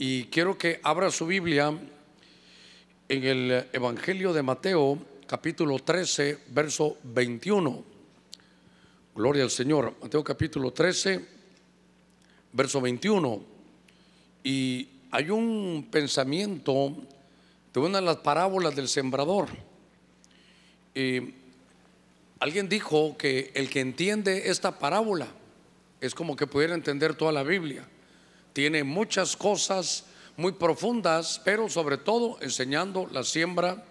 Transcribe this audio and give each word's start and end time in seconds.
y 0.00 0.24
quiero 0.28 0.56
que 0.56 0.80
abra 0.82 1.10
su 1.10 1.26
Biblia 1.26 1.78
en 3.06 3.24
el 3.24 3.66
Evangelio 3.70 4.32
de 4.32 4.42
Mateo, 4.42 4.98
capítulo 5.26 5.78
13, 5.78 6.38
verso 6.48 6.96
21. 7.02 7.84
Gloria 9.14 9.42
al 9.42 9.50
Señor. 9.50 9.94
Mateo 10.00 10.24
capítulo 10.24 10.70
13, 10.70 11.22
verso 12.54 12.80
21. 12.80 13.42
Y 14.42 14.88
hay 15.10 15.28
un 15.28 15.88
pensamiento 15.90 16.96
de 17.70 17.80
una 17.80 18.00
de 18.00 18.06
las 18.06 18.16
parábolas 18.16 18.74
del 18.74 18.88
sembrador. 18.88 19.48
Y 20.94 21.34
alguien 22.38 22.70
dijo 22.70 23.18
que 23.18 23.50
el 23.54 23.68
que 23.68 23.80
entiende 23.80 24.48
esta 24.48 24.78
parábola 24.78 25.28
es 26.00 26.14
como 26.14 26.36
que 26.36 26.46
pudiera 26.46 26.72
entender 26.72 27.14
toda 27.14 27.32
la 27.32 27.42
Biblia 27.42 27.86
tiene 28.52 28.84
muchas 28.84 29.36
cosas 29.36 30.04
muy 30.36 30.52
profundas, 30.52 31.40
pero 31.44 31.68
sobre 31.68 31.98
todo 31.98 32.38
enseñando 32.40 33.08
la 33.12 33.22
siembra, 33.22 33.84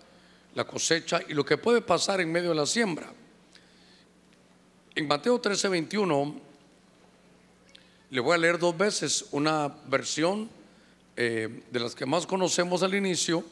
la 0.55 0.65
cosecha 0.65 1.21
y 1.27 1.33
lo 1.33 1.45
que 1.45 1.57
puede 1.57 1.81
pasar 1.81 2.21
en 2.21 2.31
medio 2.31 2.49
de 2.49 2.55
la 2.55 2.65
siembra. 2.65 3.11
En 4.95 5.07
Mateo 5.07 5.39
13, 5.39 5.69
21, 5.69 6.41
le 8.09 8.19
voy 8.19 8.33
a 8.33 8.37
leer 8.37 8.57
dos 8.57 8.75
veces 8.75 9.25
una 9.31 9.67
versión 9.85 10.49
eh, 11.15 11.63
de 11.69 11.79
las 11.79 11.93
que 11.95 12.05
más 12.05 12.25
conocemos 12.25 12.81
al 12.81 12.95
inicio 12.95 13.43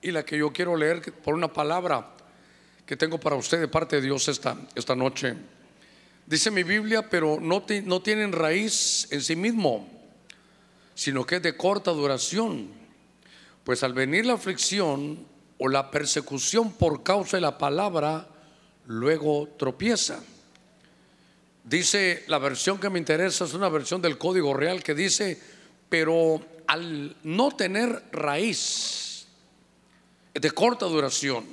y 0.00 0.10
la 0.10 0.24
que 0.24 0.38
yo 0.38 0.52
quiero 0.52 0.76
leer 0.76 1.12
por 1.12 1.34
una 1.34 1.52
palabra 1.52 2.10
que 2.86 2.96
tengo 2.96 3.18
para 3.18 3.36
usted 3.36 3.60
de 3.60 3.68
parte 3.68 3.96
de 3.96 4.02
Dios 4.02 4.28
esta, 4.28 4.56
esta 4.74 4.94
noche. 4.94 5.34
Dice 6.32 6.50
mi 6.50 6.62
Biblia, 6.62 7.10
pero 7.10 7.38
no, 7.42 7.62
no 7.84 8.00
tienen 8.00 8.32
raíz 8.32 9.06
en 9.10 9.20
sí 9.20 9.36
mismo, 9.36 9.86
sino 10.94 11.26
que 11.26 11.36
es 11.36 11.42
de 11.42 11.58
corta 11.58 11.90
duración. 11.90 12.68
Pues 13.64 13.82
al 13.82 13.92
venir 13.92 14.24
la 14.24 14.32
aflicción 14.32 15.26
o 15.58 15.68
la 15.68 15.90
persecución 15.90 16.72
por 16.72 17.02
causa 17.02 17.36
de 17.36 17.42
la 17.42 17.58
palabra, 17.58 18.28
luego 18.86 19.46
tropieza. 19.58 20.24
Dice 21.64 22.24
la 22.28 22.38
versión 22.38 22.78
que 22.78 22.88
me 22.88 22.98
interesa, 22.98 23.44
es 23.44 23.52
una 23.52 23.68
versión 23.68 24.00
del 24.00 24.16
Código 24.16 24.54
Real 24.54 24.82
que 24.82 24.94
dice, 24.94 25.38
pero 25.90 26.40
al 26.66 27.14
no 27.24 27.50
tener 27.50 28.04
raíz 28.10 29.26
de 30.32 30.50
corta 30.50 30.86
duración, 30.86 31.44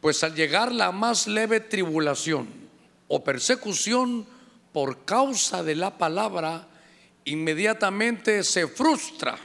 pues 0.00 0.24
al 0.24 0.34
llegar 0.34 0.72
la 0.72 0.92
más 0.92 1.26
leve 1.26 1.60
tribulación, 1.60 2.55
o 3.08 3.22
persecución 3.22 4.26
por 4.72 5.04
causa 5.04 5.62
de 5.62 5.74
la 5.74 5.96
palabra, 5.96 6.66
inmediatamente 7.24 8.44
se 8.44 8.68
frustra 8.68 9.38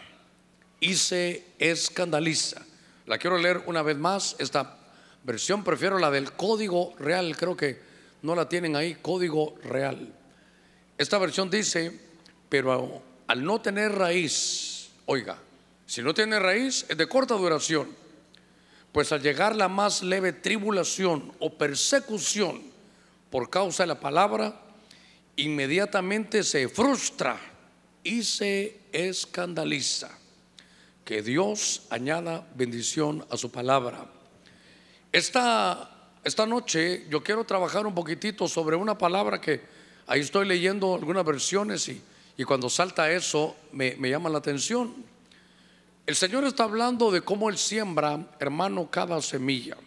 y 0.80 0.96
se 0.96 1.46
escandaliza. 1.60 2.62
La 3.06 3.18
quiero 3.18 3.38
leer 3.38 3.64
una 3.66 3.82
vez 3.82 3.98
más, 3.98 4.36
esta 4.40 4.78
versión 5.24 5.64
prefiero 5.64 6.00
la 6.00 6.12
del 6.12 6.34
código 6.34 6.94
real, 7.00 7.36
creo 7.38 7.56
que 7.56 7.80
no 8.22 8.36
la 8.36 8.50
tienen 8.50 8.76
ahí, 8.76 8.96
código 8.96 9.56
real. 9.64 10.14
Esta 10.98 11.18
versión 11.18 11.50
dice, 11.50 12.00
pero 12.50 13.02
al 13.28 13.44
no 13.44 13.62
tener 13.62 13.94
raíz, 13.94 14.90
oiga, 15.06 15.38
si 15.86 16.02
no 16.02 16.14
tiene 16.14 16.40
raíz 16.40 16.86
es 16.90 16.98
de 16.98 17.08
corta 17.08 17.36
duración, 17.36 17.90
pues 18.92 19.12
al 19.12 19.22
llegar 19.22 19.56
la 19.56 19.68
más 19.68 20.04
leve 20.04 20.34
tribulación 20.34 21.32
o 21.40 21.54
persecución 21.54 22.71
por 23.32 23.50
causa 23.50 23.84
de 23.84 23.88
la 23.88 24.00
palabra, 24.00 24.54
inmediatamente 25.38 26.44
se 26.44 26.68
frustra 26.68 27.40
y 28.04 28.24
se 28.24 28.82
escandaliza. 28.92 30.12
Que 31.06 31.22
Dios 31.24 31.84
añada 31.90 32.48
bendición 32.56 33.26
a 33.30 33.38
su 33.38 33.50
palabra. 33.50 34.06
Esta, 35.12 36.12
esta 36.24 36.46
noche 36.46 37.06
yo 37.10 37.24
quiero 37.24 37.44
trabajar 37.46 37.88
un 37.88 37.96
poquitito 37.96 38.48
sobre 38.48 38.76
una 38.76 38.98
palabra 38.98 39.42
que 39.42 39.62
ahí 40.08 40.20
estoy 40.20 40.46
leyendo 40.46 40.94
algunas 40.94 41.26
versiones 41.26 41.88
y, 41.88 42.02
y 42.38 42.44
cuando 42.44 42.70
salta 42.70 43.12
eso 43.12 43.56
me, 43.72 43.96
me 43.96 44.10
llama 44.10 44.30
la 44.30 44.38
atención. 44.38 44.94
El 46.06 46.16
Señor 46.16 46.44
está 46.44 46.66
hablando 46.66 47.12
de 47.12 47.22
cómo 47.22 47.50
Él 47.50 47.58
siembra, 47.58 48.28
hermano, 48.40 48.90
cada 48.92 49.22
semilla. 49.22 49.78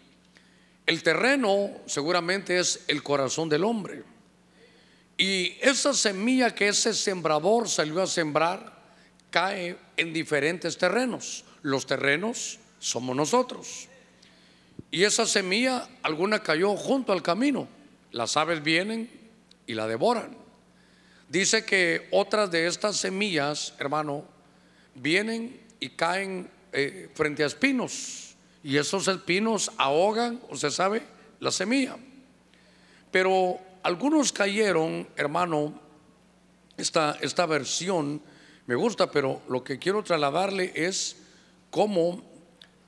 El 0.85 1.01
terreno 1.01 1.71
seguramente 1.87 2.59
es 2.59 2.83
el 2.87 3.01
corazón 3.01 3.49
del 3.49 3.63
hombre. 3.63 4.03
Y 5.17 5.57
esa 5.61 5.93
semilla 5.93 6.53
que 6.53 6.67
ese 6.67 6.93
sembrador 6.93 7.67
salió 7.67 8.01
a 8.01 8.07
sembrar 8.07 8.75
cae 9.31 9.77
en 9.97 10.13
diferentes 10.13 10.77
terrenos. 10.77 11.43
Los 11.63 11.87
terrenos 11.87 12.59
somos 12.79 13.15
nosotros. 13.15 13.87
Y 14.91 15.03
esa 15.03 15.25
semilla, 15.25 15.87
alguna 16.03 16.43
cayó 16.43 16.75
junto 16.75 17.11
al 17.13 17.23
camino. 17.23 17.67
Las 18.11 18.37
aves 18.37 18.61
vienen 18.61 19.09
y 19.65 19.73
la 19.73 19.87
devoran. 19.87 20.37
Dice 21.27 21.65
que 21.65 22.07
otras 22.11 22.51
de 22.51 22.67
estas 22.67 22.97
semillas, 22.97 23.73
hermano, 23.79 24.23
vienen 24.93 25.59
y 25.79 25.89
caen 25.89 26.49
eh, 26.71 27.09
frente 27.15 27.43
a 27.43 27.47
espinos 27.47 28.24
y 28.65 28.77
esos 28.77 29.07
espinos 29.07 29.71
ahogan, 29.77 30.41
se 30.55 30.71
sabe, 30.71 31.03
la 31.39 31.51
semilla. 31.51 31.97
Pero 33.11 33.59
algunos 33.83 34.31
cayeron, 34.31 35.07
hermano, 35.15 35.79
esta, 36.75 37.15
esta 37.21 37.45
versión 37.45 38.19
me 38.65 38.73
gusta, 38.73 39.11
pero 39.11 39.43
lo 39.49 39.63
que 39.63 39.77
quiero 39.77 40.03
trasladarle 40.03 40.71
es 40.73 41.17
cómo 41.69 42.23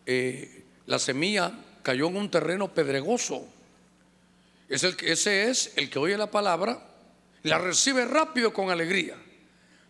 eh, 0.07 0.63
la 0.87 0.97
semilla 0.97 1.53
cayó 1.83 2.07
en 2.07 2.17
un 2.17 2.31
terreno 2.31 2.73
pedregoso. 2.73 3.45
Es 4.69 4.83
el, 4.83 4.97
ese 5.03 5.51
es 5.51 5.73
el 5.75 5.91
que 5.91 5.99
oye 5.99 6.17
la 6.17 6.31
palabra, 6.31 6.87
la 7.43 7.59
recibe 7.59 8.05
rápido 8.05 8.51
con 8.51 8.71
alegría, 8.71 9.15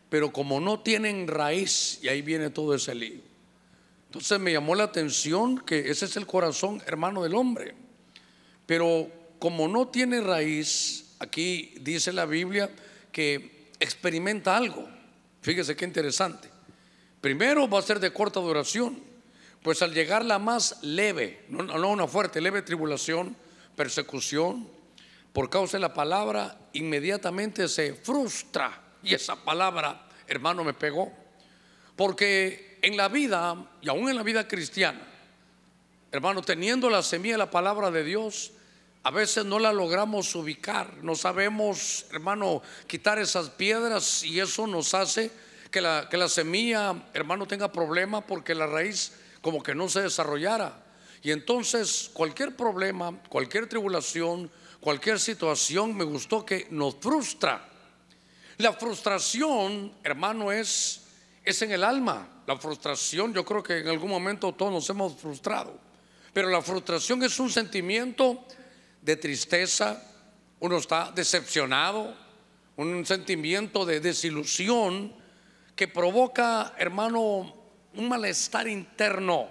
pero 0.10 0.34
como 0.34 0.60
no 0.60 0.82
tienen 0.82 1.30
raíz, 1.30 2.00
y 2.04 2.10
ahí 2.10 2.22
viene 2.22 2.50
todo 2.50 2.76
ese 2.76 2.94
lío. 2.94 3.37
Entonces 4.18 4.40
me 4.40 4.52
llamó 4.52 4.74
la 4.74 4.86
atención 4.86 5.60
que 5.60 5.92
ese 5.92 6.06
es 6.06 6.18
el 6.18 6.26
corazón 6.26 6.82
hermano 6.88 7.22
del 7.22 7.36
hombre. 7.36 7.76
Pero 8.66 9.12
como 9.38 9.68
no 9.68 9.90
tiene 9.90 10.22
raíz, 10.22 11.14
aquí 11.20 11.76
dice 11.82 12.12
la 12.12 12.26
Biblia 12.26 12.68
que 13.12 13.70
experimenta 13.80 14.58
algo. 14.58 14.90
Fíjese 15.42 15.76
qué 15.76 15.86
interesante. 15.86 16.50
Primero 17.22 17.70
va 17.70 17.78
a 17.78 17.84
ser 17.84 18.00
de 18.00 18.12
corta 18.12 18.40
duración, 18.40 19.00
pues 19.62 19.84
al 19.84 19.94
llegar 19.94 20.26
la 20.26 20.40
más 20.40 20.82
leve, 20.82 21.46
no, 21.50 21.62
no 21.62 21.88
una 21.88 22.08
fuerte, 22.08 22.42
leve 22.42 22.64
tribulación, 22.64 23.38
persecución, 23.76 24.68
por 25.32 25.52
causa 25.52 25.78
de 25.78 25.82
la 25.82 25.94
palabra, 25.94 26.58
inmediatamente 26.74 27.68
se 27.68 27.94
frustra. 27.94 28.82
Y 29.04 29.14
esa 29.14 29.36
palabra, 29.36 30.08
hermano, 30.28 30.64
me 30.64 30.74
pegó. 30.74 31.14
Porque 31.96 32.67
en 32.88 32.98
la 32.98 33.10
vida, 33.10 33.56
y 33.82 33.90
aún 33.90 34.10
en 34.10 34.16
la 34.16 34.24
vida 34.24 34.48
cristiana, 34.48 35.02
hermano, 36.12 36.42
teniendo 36.42 36.90
la 36.90 37.04
semilla 37.04 37.34
de 37.34 37.40
la 37.40 37.52
palabra 37.52 37.92
de 37.92 38.04
Dios, 38.04 38.52
a 39.04 39.12
veces 39.12 39.46
no 39.46 39.60
la 39.60 39.72
logramos 39.72 40.34
ubicar, 40.36 40.94
no 41.02 41.16
sabemos, 41.16 42.06
hermano, 42.12 42.62
quitar 42.88 43.20
esas 43.20 43.50
piedras 43.50 44.24
y 44.24 44.40
eso 44.40 44.68
nos 44.68 44.94
hace 44.94 45.32
que 45.72 45.82
la, 45.82 46.08
que 46.10 46.18
la 46.18 46.30
semilla, 46.30 46.96
hermano, 47.14 47.46
tenga 47.46 47.72
problema 47.72 48.22
porque 48.22 48.56
la 48.56 48.68
raíz 48.68 49.14
como 49.42 49.62
que 49.62 49.76
no 49.76 49.88
se 49.90 50.02
desarrollara. 50.02 50.84
Y 51.24 51.32
entonces 51.32 52.10
cualquier 52.14 52.56
problema, 52.56 53.18
cualquier 53.30 53.68
tribulación, 53.68 54.52
cualquier 54.80 55.20
situación, 55.20 55.96
me 55.96 56.04
gustó 56.04 56.46
que 56.46 56.68
nos 56.70 56.96
frustra. 56.96 57.68
La 58.58 58.74
frustración, 58.74 59.94
hermano, 60.04 60.52
es, 60.52 61.02
es 61.44 61.62
en 61.62 61.72
el 61.72 61.84
alma. 61.84 62.37
La 62.48 62.56
frustración, 62.56 63.34
yo 63.34 63.44
creo 63.44 63.62
que 63.62 63.80
en 63.80 63.90
algún 63.90 64.10
momento 64.10 64.54
todos 64.54 64.72
nos 64.72 64.90
hemos 64.90 65.18
frustrado. 65.18 65.78
Pero 66.32 66.50
la 66.50 66.62
frustración 66.62 67.22
es 67.24 67.38
un 67.42 67.50
sentimiento 67.50 68.46
de 69.02 69.18
tristeza, 69.18 70.02
uno 70.62 70.78
está 70.78 71.12
decepcionado, 71.12 72.16
un 72.78 73.06
sentimiento 73.06 73.86
de 73.86 74.00
desilusión 74.00 75.14
que 75.76 75.90
provoca, 75.90 76.74
hermano, 76.78 77.54
un 77.94 78.08
malestar 78.08 78.70
interno, 78.70 79.50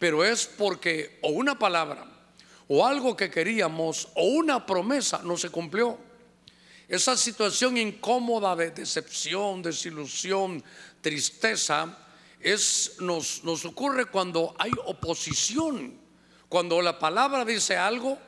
pero 0.00 0.24
es 0.24 0.44
porque 0.44 1.20
o 1.22 1.28
una 1.28 1.56
palabra, 1.56 2.04
o 2.66 2.84
algo 2.84 3.16
que 3.16 3.30
queríamos, 3.30 4.08
o 4.16 4.24
una 4.24 4.66
promesa 4.66 5.20
no 5.22 5.36
se 5.36 5.50
cumplió. 5.50 5.96
Esa 6.88 7.16
situación 7.16 7.76
incómoda 7.76 8.56
de 8.56 8.72
decepción, 8.72 9.62
desilusión, 9.62 10.64
tristeza, 11.00 12.00
es, 12.44 12.96
nos, 13.00 13.42
nos 13.42 13.64
ocurre 13.64 14.06
cuando 14.06 14.54
hay 14.58 14.70
oposición, 14.84 15.98
cuando 16.48 16.80
la 16.82 16.98
palabra 16.98 17.44
dice 17.44 17.76
algo 17.76 18.18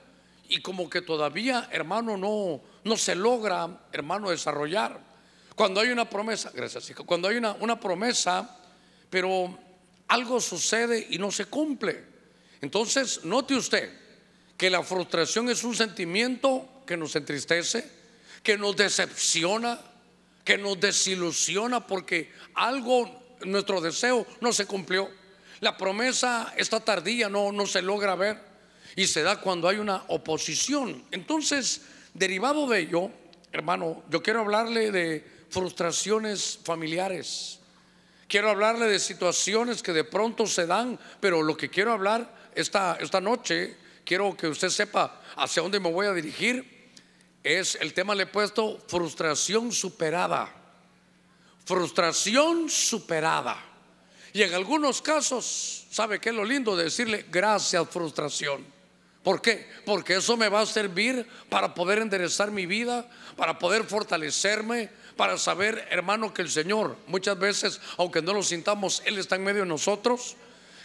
y 0.48 0.62
como 0.62 0.88
que 0.88 1.02
todavía, 1.02 1.68
hermano, 1.70 2.16
no, 2.16 2.62
no 2.82 2.96
se 2.96 3.14
logra, 3.14 3.86
hermano, 3.92 4.30
desarrollar. 4.30 4.98
Cuando 5.54 5.80
hay 5.80 5.90
una 5.90 6.08
promesa, 6.08 6.50
gracias, 6.54 6.92
cuando 7.04 7.28
hay 7.28 7.36
una, 7.36 7.52
una 7.60 7.78
promesa, 7.78 8.58
pero 9.10 9.58
algo 10.08 10.40
sucede 10.40 11.06
y 11.10 11.18
no 11.18 11.30
se 11.30 11.44
cumple. 11.44 12.04
Entonces, 12.60 13.24
note 13.24 13.54
usted 13.54 13.92
que 14.56 14.70
la 14.70 14.82
frustración 14.82 15.50
es 15.50 15.62
un 15.62 15.74
sentimiento 15.74 16.82
que 16.86 16.96
nos 16.96 17.14
entristece, 17.16 17.88
que 18.42 18.56
nos 18.56 18.76
decepciona, 18.76 19.78
que 20.44 20.56
nos 20.56 20.80
desilusiona 20.80 21.86
porque 21.86 22.32
algo, 22.54 23.25
nuestro 23.44 23.80
deseo 23.80 24.26
no 24.40 24.52
se 24.52 24.66
cumplió. 24.66 25.08
La 25.60 25.76
promesa 25.76 26.52
está 26.56 26.80
tardía, 26.80 27.28
no, 27.28 27.52
no 27.52 27.66
se 27.66 27.82
logra 27.82 28.14
ver 28.14 28.40
y 28.94 29.06
se 29.06 29.22
da 29.22 29.40
cuando 29.40 29.68
hay 29.68 29.78
una 29.78 30.04
oposición. 30.08 31.04
Entonces, 31.10 31.82
derivado 32.14 32.66
de 32.66 32.80
ello, 32.80 33.10
hermano, 33.52 34.02
yo 34.10 34.22
quiero 34.22 34.40
hablarle 34.40 34.90
de 34.90 35.24
frustraciones 35.50 36.58
familiares. 36.64 37.60
Quiero 38.28 38.50
hablarle 38.50 38.86
de 38.86 38.98
situaciones 38.98 39.82
que 39.82 39.92
de 39.92 40.04
pronto 40.04 40.46
se 40.46 40.66
dan, 40.66 40.98
pero 41.20 41.42
lo 41.42 41.56
que 41.56 41.70
quiero 41.70 41.92
hablar 41.92 42.50
esta, 42.54 42.96
esta 43.00 43.20
noche, 43.20 43.76
quiero 44.04 44.36
que 44.36 44.48
usted 44.48 44.70
sepa 44.70 45.22
hacia 45.36 45.62
dónde 45.62 45.78
me 45.78 45.92
voy 45.92 46.06
a 46.06 46.12
dirigir, 46.12 46.90
es 47.42 47.76
el 47.76 47.94
tema 47.94 48.14
le 48.14 48.24
he 48.24 48.26
puesto 48.26 48.82
frustración 48.88 49.70
superada. 49.70 50.52
Frustración 51.66 52.70
superada. 52.70 53.60
Y 54.32 54.42
en 54.42 54.54
algunos 54.54 55.02
casos, 55.02 55.86
¿sabe 55.90 56.20
qué 56.20 56.28
es 56.28 56.34
lo 56.34 56.44
lindo 56.44 56.76
de 56.76 56.84
decirle 56.84 57.26
gracias 57.28 57.88
frustración? 57.90 58.64
¿Por 59.24 59.42
qué? 59.42 59.68
Porque 59.84 60.14
eso 60.14 60.36
me 60.36 60.48
va 60.48 60.60
a 60.60 60.66
servir 60.66 61.26
para 61.48 61.74
poder 61.74 61.98
enderezar 61.98 62.52
mi 62.52 62.66
vida, 62.66 63.10
para 63.36 63.58
poder 63.58 63.82
fortalecerme, 63.82 64.90
para 65.16 65.36
saber, 65.38 65.88
hermano, 65.90 66.32
que 66.32 66.42
el 66.42 66.50
Señor 66.50 66.96
muchas 67.08 67.36
veces, 67.36 67.80
aunque 67.96 68.22
no 68.22 68.32
lo 68.32 68.44
sintamos, 68.44 69.02
Él 69.04 69.18
está 69.18 69.34
en 69.34 69.42
medio 69.42 69.62
de 69.62 69.68
nosotros, 69.68 70.36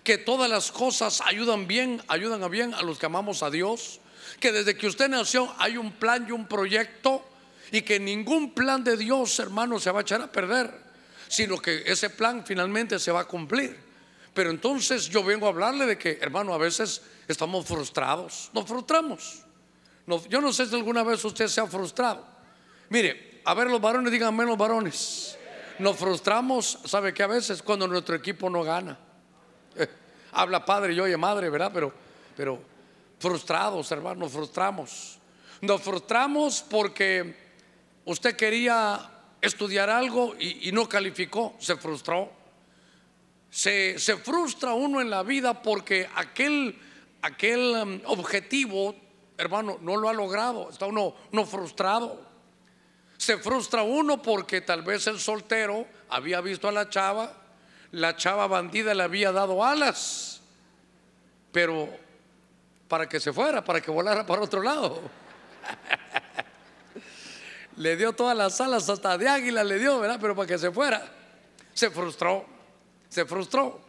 que 0.03 0.17
todas 0.17 0.49
las 0.49 0.71
cosas 0.71 1.21
ayudan 1.27 1.67
bien, 1.67 2.01
ayudan 2.07 2.41
a 2.41 2.47
bien 2.47 2.73
a 2.73 2.81
los 2.81 2.97
que 2.97 3.05
amamos 3.05 3.43
a 3.43 3.51
Dios, 3.51 3.99
que 4.39 4.51
desde 4.51 4.75
que 4.75 4.87
usted 4.87 5.09
nació 5.09 5.53
hay 5.59 5.77
un 5.77 5.91
plan 5.91 6.25
y 6.27 6.31
un 6.31 6.47
proyecto 6.47 7.23
y 7.71 7.81
que 7.81 7.99
ningún 7.99 8.53
plan 8.53 8.83
de 8.83 8.97
Dios, 8.97 9.39
hermano, 9.39 9.79
se 9.79 9.91
va 9.91 9.99
a 9.99 10.01
echar 10.01 10.21
a 10.21 10.31
perder, 10.31 10.71
sino 11.27 11.57
que 11.57 11.83
ese 11.85 12.09
plan 12.09 12.45
finalmente 12.45 12.99
se 12.99 13.11
va 13.11 13.21
a 13.21 13.25
cumplir. 13.25 13.77
Pero 14.33 14.49
entonces 14.49 15.09
yo 15.09 15.23
vengo 15.23 15.45
a 15.45 15.49
hablarle 15.49 15.85
de 15.85 15.97
que, 15.97 16.17
hermano, 16.21 16.53
a 16.53 16.57
veces 16.57 17.01
estamos 17.27 17.65
frustrados, 17.65 18.49
nos 18.53 18.65
frustramos. 18.65 19.43
yo 20.29 20.41
no 20.41 20.51
sé 20.51 20.65
si 20.65 20.75
alguna 20.75 21.03
vez 21.03 21.23
usted 21.23 21.47
se 21.47 21.61
ha 21.61 21.67
frustrado. 21.67 22.25
Mire, 22.89 23.41
a 23.45 23.53
ver, 23.53 23.69
los 23.69 23.79
varones 23.79 24.11
digan 24.11 24.35
menos 24.35 24.57
varones. 24.57 25.37
Nos 25.79 25.97
frustramos, 25.97 26.79
¿sabe 26.85 27.13
que 27.13 27.23
A 27.23 27.27
veces 27.27 27.63
cuando 27.63 27.87
nuestro 27.87 28.15
equipo 28.15 28.49
no 28.49 28.63
gana. 28.63 28.97
habla 30.33 30.63
padre 30.65 30.93
y 30.93 30.99
oye 30.99 31.17
madre, 31.17 31.49
¿verdad? 31.49 31.71
Pero, 31.73 31.93
pero 32.35 32.61
frustrados, 33.17 33.91
hermanos, 33.91 34.19
nos 34.19 34.31
frustramos. 34.31 35.19
Nos 35.61 35.81
frustramos 35.81 36.65
porque 36.69 37.40
usted 38.05 38.35
quería 38.35 39.09
estudiar 39.41 39.89
algo 39.89 40.35
y, 40.39 40.71
no 40.71 40.87
calificó, 40.87 41.55
se 41.59 41.75
frustró. 41.75 42.31
Se, 43.49 43.97
frustra 44.23 44.73
uno 44.73 45.01
en 45.01 45.09
la 45.09 45.23
vida 45.23 45.61
porque 45.61 46.07
aquel, 46.15 46.79
aquel 47.21 47.59
um, 47.75 48.01
objetivo, 48.05 48.95
hermano, 49.37 49.77
no 49.81 49.97
lo 49.97 50.07
ha 50.07 50.13
logrado. 50.13 50.69
Está 50.69 50.85
uno 50.85 51.15
no 51.31 51.45
frustrado. 51.45 52.21
Se 53.17 53.37
frustra 53.37 53.83
uno 53.83 54.21
porque 54.21 54.61
tal 54.61 54.83
vez 54.83 55.05
el 55.07 55.19
soltero 55.19 55.85
había 56.09 56.41
visto 56.41 56.67
a 56.67 56.71
la 56.71 56.89
chava, 56.89 57.33
la 57.91 58.15
chava 58.15 58.47
bandida 58.47 58.93
le 58.93 59.03
había 59.03 59.31
dado 59.31 59.63
alas, 59.63 60.41
pero 61.51 61.89
para 62.87 63.07
que 63.07 63.19
se 63.19 63.31
fuera, 63.31 63.63
para 63.63 63.79
que 63.79 63.91
volara 63.91 64.25
para 64.25 64.41
otro 64.41 64.61
lado. 64.61 65.01
le 67.81 67.97
dio 67.97 68.13
todas 68.13 68.37
las 68.37 68.61
alas, 68.61 68.87
hasta 68.89 69.17
de 69.17 69.27
águila 69.27 69.63
le 69.63 69.79
dio, 69.79 69.99
¿verdad? 69.99 70.19
Pero 70.21 70.35
para 70.35 70.47
que 70.47 70.57
se 70.59 70.69
fuera. 70.69 71.03
Se 71.73 71.89
frustró, 71.89 72.45
se 73.09 73.25
frustró. 73.25 73.81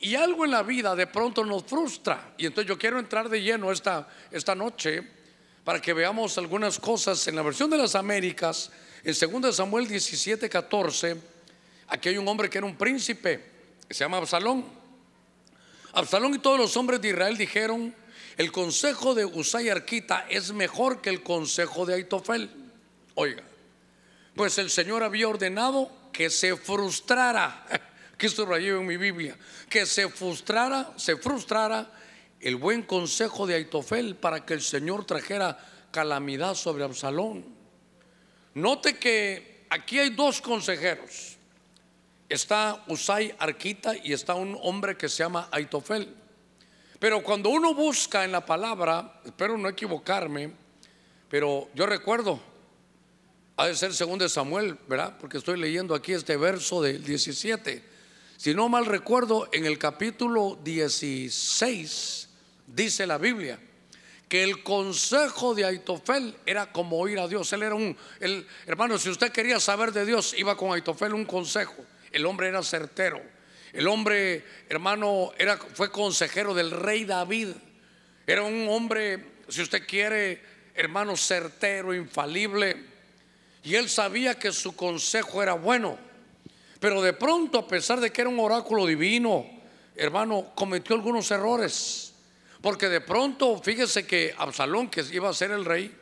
Y 0.00 0.16
algo 0.16 0.44
en 0.44 0.50
la 0.50 0.64
vida 0.64 0.96
de 0.96 1.06
pronto 1.06 1.44
nos 1.44 1.64
frustra. 1.64 2.34
Y 2.36 2.46
entonces 2.46 2.68
yo 2.68 2.76
quiero 2.76 2.98
entrar 2.98 3.28
de 3.28 3.40
lleno 3.40 3.70
esta, 3.70 4.08
esta 4.32 4.56
noche 4.56 5.08
para 5.62 5.80
que 5.80 5.92
veamos 5.92 6.38
algunas 6.38 6.80
cosas 6.80 7.28
en 7.28 7.36
la 7.36 7.42
versión 7.42 7.70
de 7.70 7.78
las 7.78 7.94
Américas, 7.94 8.72
en 9.04 9.14
2 9.42 9.54
Samuel 9.54 9.86
17, 9.86 10.48
14, 10.48 11.16
aquí 11.86 12.08
hay 12.08 12.18
un 12.18 12.26
hombre 12.26 12.50
que 12.50 12.58
era 12.58 12.66
un 12.66 12.76
príncipe, 12.76 13.44
se 13.88 14.00
llama 14.00 14.16
Absalón. 14.16 14.64
Absalón 15.92 16.34
y 16.34 16.38
todos 16.38 16.58
los 16.58 16.76
hombres 16.76 17.00
de 17.00 17.10
Israel 17.10 17.36
dijeron, 17.36 17.94
el 18.36 18.50
consejo 18.50 19.14
de 19.14 19.24
Usay 19.24 19.68
Arquita 19.68 20.26
es 20.28 20.52
mejor 20.52 21.00
que 21.00 21.10
el 21.10 21.22
consejo 21.22 21.86
de 21.86 21.94
Aitofel. 21.94 22.59
Oiga, 23.14 23.42
pues 24.34 24.58
el 24.58 24.70
Señor 24.70 25.02
había 25.02 25.28
ordenado 25.28 25.90
que 26.12 26.30
se 26.30 26.56
frustrara, 26.56 27.66
que 28.18 28.26
esto 28.26 28.46
rayó 28.46 28.80
en 28.80 28.86
mi 28.86 28.96
Biblia, 28.96 29.36
que 29.68 29.86
se 29.86 30.08
frustrara, 30.08 30.92
se 30.96 31.16
frustrara 31.16 31.90
el 32.40 32.56
buen 32.56 32.82
consejo 32.82 33.46
de 33.46 33.54
Aitofel 33.54 34.16
para 34.16 34.44
que 34.44 34.54
el 34.54 34.62
Señor 34.62 35.04
trajera 35.04 35.58
calamidad 35.90 36.54
sobre 36.54 36.84
Absalón. 36.84 37.44
Note 38.54 38.96
que 38.98 39.66
aquí 39.70 39.98
hay 39.98 40.10
dos 40.10 40.40
consejeros. 40.40 41.36
Está 42.28 42.84
Usai 42.86 43.34
Arquita 43.38 43.94
y 43.96 44.12
está 44.12 44.34
un 44.34 44.56
hombre 44.62 44.96
que 44.96 45.08
se 45.08 45.22
llama 45.22 45.48
Aitofel. 45.50 46.14
Pero 46.98 47.22
cuando 47.22 47.48
uno 47.48 47.74
busca 47.74 48.24
en 48.24 48.32
la 48.32 48.44
palabra, 48.44 49.20
espero 49.24 49.56
no 49.56 49.68
equivocarme, 49.68 50.52
pero 51.28 51.68
yo 51.74 51.86
recuerdo, 51.86 52.40
ha 53.60 53.66
de 53.66 53.76
ser 53.76 53.92
segundo 53.92 54.24
de 54.24 54.30
Samuel, 54.30 54.78
¿verdad? 54.88 55.18
Porque 55.20 55.36
estoy 55.36 55.58
leyendo 55.60 55.94
aquí 55.94 56.14
este 56.14 56.38
verso 56.38 56.80
del 56.80 57.04
17. 57.04 57.84
Si 58.38 58.54
no 58.54 58.70
mal 58.70 58.86
recuerdo, 58.86 59.50
en 59.52 59.66
el 59.66 59.76
capítulo 59.76 60.58
16 60.64 62.28
dice 62.68 63.06
la 63.06 63.18
Biblia 63.18 63.58
que 64.30 64.42
el 64.42 64.62
consejo 64.62 65.54
de 65.54 65.66
Aitofel 65.66 66.34
era 66.46 66.72
como 66.72 66.98
oír 66.98 67.18
a 67.18 67.28
Dios. 67.28 67.52
Él 67.52 67.62
era 67.64 67.74
un, 67.74 67.94
el, 68.20 68.46
hermano, 68.64 68.96
si 68.96 69.10
usted 69.10 69.30
quería 69.30 69.60
saber 69.60 69.92
de 69.92 70.06
Dios, 70.06 70.34
iba 70.38 70.56
con 70.56 70.72
Aitofel 70.72 71.12
un 71.12 71.26
consejo. 71.26 71.84
El 72.12 72.24
hombre 72.24 72.48
era 72.48 72.62
certero. 72.62 73.20
El 73.74 73.88
hombre, 73.88 74.42
hermano, 74.70 75.32
era, 75.36 75.58
fue 75.58 75.92
consejero 75.92 76.54
del 76.54 76.70
rey 76.70 77.04
David. 77.04 77.48
Era 78.26 78.42
un 78.42 78.68
hombre, 78.70 79.22
si 79.48 79.60
usted 79.60 79.86
quiere, 79.86 80.40
hermano, 80.74 81.14
certero, 81.14 81.92
infalible. 81.92 82.88
Y 83.62 83.74
él 83.74 83.88
sabía 83.88 84.38
que 84.38 84.52
su 84.52 84.74
consejo 84.74 85.42
era 85.42 85.54
bueno. 85.54 85.98
Pero 86.78 87.02
de 87.02 87.12
pronto, 87.12 87.58
a 87.58 87.68
pesar 87.68 88.00
de 88.00 88.10
que 88.10 88.22
era 88.22 88.30
un 88.30 88.40
oráculo 88.40 88.86
divino, 88.86 89.46
hermano, 89.94 90.52
cometió 90.54 90.96
algunos 90.96 91.30
errores. 91.30 92.14
Porque 92.62 92.88
de 92.88 93.00
pronto, 93.00 93.60
fíjese 93.62 94.06
que 94.06 94.34
Absalón, 94.36 94.88
que 94.88 95.04
iba 95.12 95.28
a 95.28 95.34
ser 95.34 95.50
el 95.50 95.64
rey, 95.64 95.94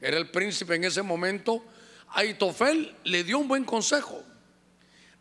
era 0.00 0.16
el 0.16 0.30
príncipe 0.30 0.74
en 0.74 0.84
ese 0.84 1.02
momento, 1.02 1.64
Aitofel 2.10 2.94
le 3.04 3.24
dio 3.24 3.38
un 3.38 3.48
buen 3.48 3.64
consejo. 3.64 4.22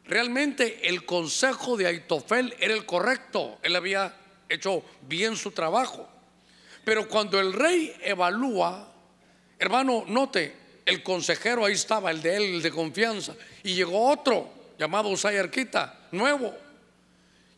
Realmente 0.05 0.87
el 0.87 1.05
consejo 1.05 1.75
de 1.75 1.87
Aitofel 1.87 2.55
era 2.59 2.73
el 2.73 2.85
correcto, 2.85 3.57
él 3.61 3.75
había 3.75 4.15
hecho 4.47 4.83
bien 5.01 5.35
su 5.35 5.51
trabajo. 5.51 6.07
Pero 6.85 7.09
cuando 7.09 7.39
el 7.39 7.51
rey 7.51 7.93
evalúa, 8.01 8.93
hermano, 9.59 10.05
note, 10.07 10.55
el 10.87 11.03
consejero 11.03 11.65
ahí 11.65 11.73
estaba, 11.73 12.09
el 12.09 12.21
de 12.21 12.37
él, 12.37 12.43
el 12.55 12.61
de 12.61 12.71
confianza, 12.71 13.35
y 13.61 13.75
llegó 13.75 14.09
otro 14.09 14.49
llamado 14.79 15.09
Usay 15.09 15.37
Arquita, 15.37 16.07
nuevo. 16.11 16.55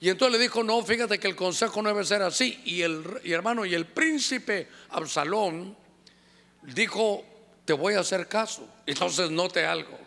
Y 0.02 0.10
entonces 0.10 0.38
le 0.38 0.44
dijo, 0.44 0.64
no, 0.64 0.84
fíjate 0.84 1.20
que 1.20 1.28
el 1.28 1.36
consejo 1.36 1.82
no 1.82 1.90
debe 1.90 2.04
ser 2.06 2.22
así. 2.24 2.60
Y 2.66 2.82
el 2.82 3.04
hermano, 3.26 3.66
y 3.66 3.76
el 3.76 3.86
príncipe 3.86 4.68
Absalón 4.90 5.76
dijo, 6.64 7.24
te 7.66 7.74
voy 7.74 7.94
a 7.94 8.00
hacer 8.00 8.28
caso. 8.28 8.68
Entonces 8.86 9.30
note 9.30 9.66
algo. 9.66 10.00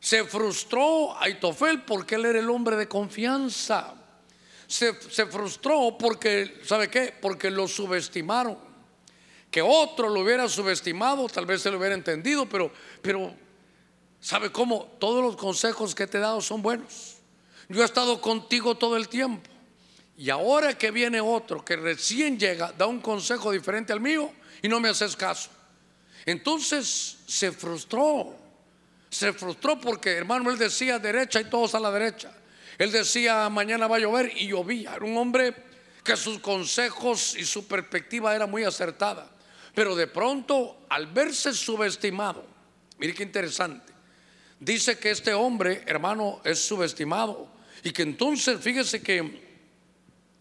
Se 0.00 0.24
frustró 0.24 1.16
Aitofel 1.20 1.82
porque 1.82 2.16
él 2.16 2.24
era 2.24 2.38
el 2.40 2.50
hombre 2.50 2.76
de 2.76 2.88
confianza. 2.88 3.94
Se, 4.66 4.98
se 5.08 5.26
frustró 5.26 5.96
porque, 5.98 6.62
¿sabe 6.64 6.88
qué? 6.88 7.14
Porque 7.20 7.50
lo 7.50 7.68
subestimaron. 7.68 8.69
Que 9.50 9.62
otro 9.62 10.08
lo 10.08 10.20
hubiera 10.20 10.48
subestimado, 10.48 11.28
tal 11.28 11.46
vez 11.46 11.62
se 11.62 11.70
lo 11.70 11.78
hubiera 11.78 11.94
entendido, 11.94 12.48
pero, 12.48 12.70
pero 13.02 13.34
¿sabe 14.20 14.52
cómo? 14.52 14.96
Todos 14.98 15.24
los 15.24 15.36
consejos 15.36 15.94
que 15.94 16.06
te 16.06 16.18
he 16.18 16.20
dado 16.20 16.40
son 16.40 16.62
buenos. 16.62 17.16
Yo 17.68 17.82
he 17.82 17.84
estado 17.84 18.20
contigo 18.20 18.76
todo 18.76 18.96
el 18.96 19.08
tiempo. 19.08 19.48
Y 20.16 20.28
ahora 20.28 20.76
que 20.76 20.90
viene 20.90 21.20
otro 21.20 21.64
que 21.64 21.76
recién 21.76 22.38
llega, 22.38 22.72
da 22.76 22.86
un 22.86 23.00
consejo 23.00 23.52
diferente 23.52 23.92
al 23.92 24.00
mío 24.00 24.30
y 24.60 24.68
no 24.68 24.78
me 24.78 24.88
haces 24.88 25.16
caso. 25.16 25.50
Entonces 26.26 27.18
se 27.26 27.50
frustró. 27.52 28.36
Se 29.08 29.32
frustró 29.32 29.80
porque, 29.80 30.10
hermano, 30.10 30.50
él 30.50 30.58
decía 30.58 30.98
derecha 30.98 31.40
y 31.40 31.44
todos 31.44 31.74
a 31.74 31.80
la 31.80 31.90
derecha. 31.90 32.32
Él 32.78 32.92
decía 32.92 33.48
mañana 33.48 33.88
va 33.88 33.96
a 33.96 34.00
llover 34.00 34.32
y 34.36 34.48
llovía. 34.48 34.94
Era 34.94 35.04
un 35.04 35.16
hombre 35.16 35.54
que 36.04 36.16
sus 36.16 36.38
consejos 36.38 37.34
y 37.36 37.44
su 37.44 37.66
perspectiva 37.66 38.34
era 38.34 38.46
muy 38.46 38.64
acertada. 38.64 39.30
Pero 39.74 39.94
de 39.94 40.06
pronto, 40.06 40.84
al 40.88 41.06
verse 41.06 41.52
subestimado, 41.52 42.44
mire 42.98 43.14
qué 43.14 43.22
interesante, 43.22 43.92
dice 44.58 44.98
que 44.98 45.10
este 45.10 45.32
hombre, 45.32 45.82
hermano, 45.86 46.40
es 46.44 46.58
subestimado. 46.58 47.48
Y 47.82 47.92
que 47.92 48.02
entonces, 48.02 48.60
fíjese 48.60 49.02
que 49.02 49.48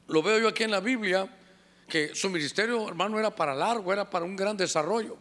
lo 0.08 0.22
veo 0.22 0.40
yo 0.40 0.48
aquí 0.50 0.64
en 0.64 0.72
la 0.72 0.82
Biblia, 0.82 1.30
que 1.88 2.14
su 2.14 2.30
ministerio, 2.30 2.88
hermano, 2.88 3.18
era 3.20 3.34
para 3.34 3.56
largo, 3.56 3.94
era 3.94 4.10
para 4.10 4.26
un 4.26 4.36
gran 4.36 4.58
desarrollo. 4.58 5.18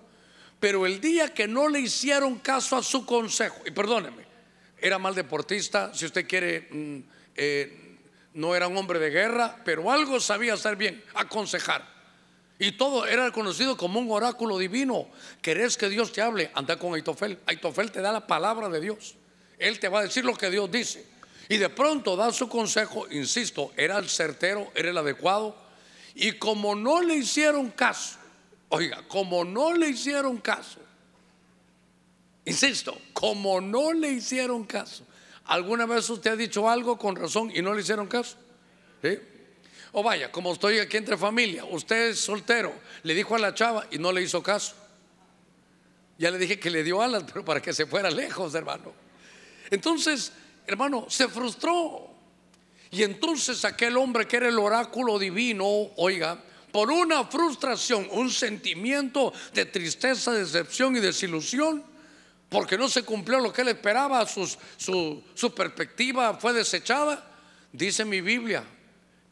Pero 0.59 0.87
el 0.87 1.01
día 1.01 1.33
que 1.33 1.47
no 1.47 1.69
le 1.69 1.81
hicieron 1.81 2.39
caso 2.39 2.77
a 2.77 2.83
su 2.83 3.07
consejo, 3.07 3.57
y 3.65 3.71
perdóneme, 3.71 4.27
era 4.81 4.99
mal 4.99 5.15
deportista, 5.15 5.93
si 5.95 6.07
usted 6.07 6.27
quiere, 6.27 6.69
mm, 6.71 6.99
eh, 7.37 7.99
no 8.35 8.55
era 8.55 8.67
un 8.69 8.77
hombre 8.77 8.99
de 8.99 9.11
guerra, 9.11 9.61
pero 9.65 9.91
algo 9.91 10.19
sabía 10.21 10.55
hacer 10.55 10.77
bien, 10.77 11.03
aconsejar. 11.15 11.98
Y 12.59 12.73
todo 12.73 13.07
era 13.07 13.31
conocido 13.31 13.77
como 13.77 14.01
un 14.01 14.11
oráculo 14.11 14.59
divino. 14.59 15.09
¿Querés 15.41 15.77
que 15.77 15.89
Dios 15.89 16.13
te 16.13 16.21
hable? 16.21 16.51
Anda 16.55 16.77
con 16.77 16.95
Aitofel. 16.95 17.39
Aitofel 17.47 17.93
te 17.93 18.01
da 18.01 18.11
la 18.11 18.27
palabra 18.27 18.69
de 18.69 18.81
Dios. 18.81 19.15
Él 19.59 19.79
te 19.79 19.89
va 19.89 20.01
a 20.01 20.03
decir 20.03 20.25
lo 20.25 20.35
que 20.35 20.51
Dios 20.51 20.71
dice. 20.71 21.07
Y 21.49 21.57
de 21.57 21.69
pronto 21.69 22.17
da 22.17 22.33
su 22.33 22.49
consejo, 22.49 23.07
insisto, 23.11 23.73
era 23.77 23.99
el 23.99 24.09
certero, 24.09 24.71
era 24.75 24.91
el 24.91 24.99
adecuado. 24.99 25.57
Y 26.15 26.33
como 26.33 26.75
no 26.75 27.01
le 27.01 27.15
hicieron 27.15 27.71
caso, 27.71 28.19
oiga, 28.71 29.07
como 29.07 29.45
no 29.45 29.73
le 29.73 29.89
hicieron 29.89 30.39
caso, 30.39 30.81
insisto, 32.45 33.01
como 33.13 33.61
no 33.61 33.93
le 33.93 34.11
hicieron 34.11 34.65
caso, 34.65 35.07
¿alguna 35.45 35.87
vez 35.87 36.11
usted 36.11 36.33
ha 36.33 36.37
dicho 36.37 36.69
algo 36.69 36.99
con 36.99 37.15
razón 37.15 37.53
y 37.55 37.63
no 37.63 37.73
le 37.73 37.83
hicieron 37.83 38.09
caso? 38.09 38.37
¿Sí? 39.01 39.19
O 39.93 40.03
vaya, 40.03 40.31
como 40.31 40.53
estoy 40.53 40.79
aquí 40.79 40.97
entre 40.97 41.17
familia, 41.17 41.65
usted 41.65 42.09
es 42.09 42.21
soltero, 42.21 42.75
le 43.03 43.15
dijo 43.15 43.35
a 43.35 43.39
la 43.39 43.55
chava 43.55 43.87
y 43.91 43.99
no 43.99 44.13
le 44.13 44.23
hizo 44.23 44.43
caso. 44.43 44.75
Ya 46.19 46.31
le 46.31 46.39
dije 46.39 46.59
que 46.59 46.71
le 46.71 46.83
dio 46.83 47.01
alas, 47.01 47.25
pero 47.27 47.45
para 47.45 47.63
que 47.63 47.73
se 47.73 47.87
fuera 47.87 48.11
lejos, 48.11 48.55
hermano. 48.55 48.93
Entonces, 49.71 50.33
hermano, 50.67 51.07
se 51.09 51.29
frustró. 51.29 52.11
Y 52.91 53.03
entonces 53.03 53.65
aquel 53.65 53.97
hombre 53.97 54.27
que 54.27 54.37
era 54.37 54.49
el 54.49 54.59
oráculo 54.59 55.19
divino, 55.19 55.65
oiga, 55.97 56.43
por 56.73 56.91
una 56.91 57.25
frustración, 57.25 58.09
un 58.11 58.31
sentimiento 58.31 59.33
de 59.55 59.65
tristeza, 59.67 60.33
decepción 60.33 60.97
y 60.97 61.01
desilusión, 61.01 61.85
porque 62.49 62.77
no 62.77 62.89
se 62.89 63.03
cumplió 63.03 63.41
lo 63.41 63.53
que 63.53 63.63
él 63.63 63.69
esperaba, 63.69 64.27
su, 64.27 64.47
su 64.77 65.55
perspectiva 65.55 66.35
fue 66.35 66.53
desechada, 66.53 67.25
dice 67.73 68.05
mi 68.05 68.21
Biblia, 68.21 68.65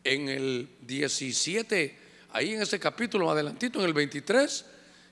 en 0.07 0.29
el 0.29 0.69
17, 0.83 1.99
ahí 2.33 2.55
en 2.55 2.63
ese 2.63 2.79
capítulo 2.79 3.31
adelantito, 3.31 3.81
en 3.81 3.87
el 3.87 3.93
23, 3.93 4.65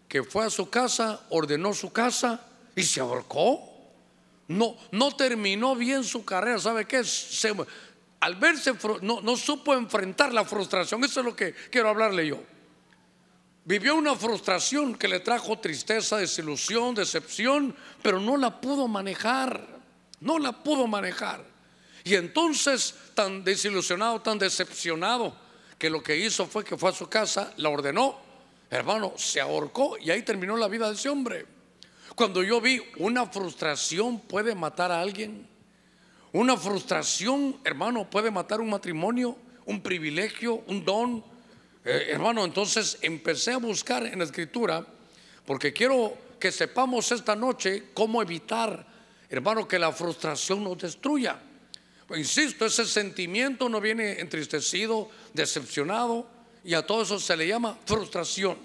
que 0.08 0.22
fue 0.22 0.46
a 0.46 0.50
su 0.50 0.70
casa, 0.70 1.26
ordenó 1.30 1.74
su 1.74 1.92
casa 1.92 2.46
y 2.76 2.82
se 2.82 3.00
ahorcó. 3.00 3.70
No, 4.46 4.76
no 4.92 5.16
terminó 5.16 5.74
bien 5.74 6.04
su 6.04 6.24
carrera, 6.24 6.58
¿sabe 6.58 6.86
qué? 6.86 7.02
al 8.20 8.36
verse, 8.36 8.72
no, 9.02 9.20
no 9.20 9.36
supo 9.36 9.74
enfrentar 9.74 10.32
la 10.32 10.44
frustración, 10.44 11.04
eso 11.04 11.20
es 11.20 11.26
lo 11.26 11.36
que 11.36 11.52
quiero 11.70 11.90
hablarle 11.90 12.26
yo. 12.26 12.42
Vivió 13.66 13.96
una 13.96 14.14
frustración 14.14 14.94
que 14.94 15.08
le 15.08 15.20
trajo 15.20 15.58
tristeza, 15.58 16.18
desilusión, 16.18 16.94
decepción, 16.94 17.74
pero 18.02 18.20
no 18.20 18.36
la 18.36 18.60
pudo 18.60 18.88
manejar, 18.88 19.66
no 20.20 20.38
la 20.38 20.62
pudo 20.62 20.86
manejar. 20.86 21.53
Y 22.04 22.14
entonces, 22.14 22.94
tan 23.14 23.42
desilusionado, 23.42 24.20
tan 24.20 24.38
decepcionado, 24.38 25.34
que 25.78 25.88
lo 25.88 26.02
que 26.02 26.16
hizo 26.16 26.46
fue 26.46 26.62
que 26.62 26.76
fue 26.76 26.90
a 26.90 26.92
su 26.92 27.08
casa, 27.08 27.52
la 27.56 27.70
ordenó, 27.70 28.18
hermano, 28.70 29.14
se 29.16 29.40
ahorcó 29.40 29.96
y 29.98 30.10
ahí 30.10 30.22
terminó 30.22 30.56
la 30.56 30.68
vida 30.68 30.88
de 30.88 30.94
ese 30.94 31.08
hombre. 31.08 31.46
Cuando 32.14 32.42
yo 32.42 32.60
vi 32.60 32.80
una 32.98 33.26
frustración 33.26 34.20
puede 34.20 34.54
matar 34.54 34.92
a 34.92 35.00
alguien, 35.00 35.48
una 36.32 36.56
frustración, 36.56 37.58
hermano, 37.64 38.08
puede 38.10 38.30
matar 38.30 38.60
un 38.60 38.70
matrimonio, 38.70 39.36
un 39.66 39.80
privilegio, 39.82 40.62
un 40.66 40.84
don. 40.84 41.24
Eh, 41.84 42.08
hermano, 42.10 42.44
entonces 42.44 42.98
empecé 43.02 43.52
a 43.52 43.58
buscar 43.58 44.04
en 44.04 44.18
la 44.18 44.24
escritura, 44.24 44.84
porque 45.46 45.72
quiero 45.72 46.16
que 46.38 46.52
sepamos 46.52 47.10
esta 47.12 47.34
noche 47.36 47.90
cómo 47.94 48.20
evitar, 48.20 48.86
hermano, 49.30 49.66
que 49.66 49.78
la 49.78 49.92
frustración 49.92 50.64
nos 50.64 50.78
destruya. 50.78 51.38
Insisto, 52.10 52.66
ese 52.66 52.84
sentimiento 52.84 53.68
no 53.68 53.80
viene 53.80 54.20
entristecido, 54.20 55.10
decepcionado, 55.32 56.28
y 56.64 56.74
a 56.74 56.86
todo 56.86 57.02
eso 57.02 57.18
se 57.18 57.36
le 57.36 57.46
llama 57.46 57.78
frustración. 57.86 58.56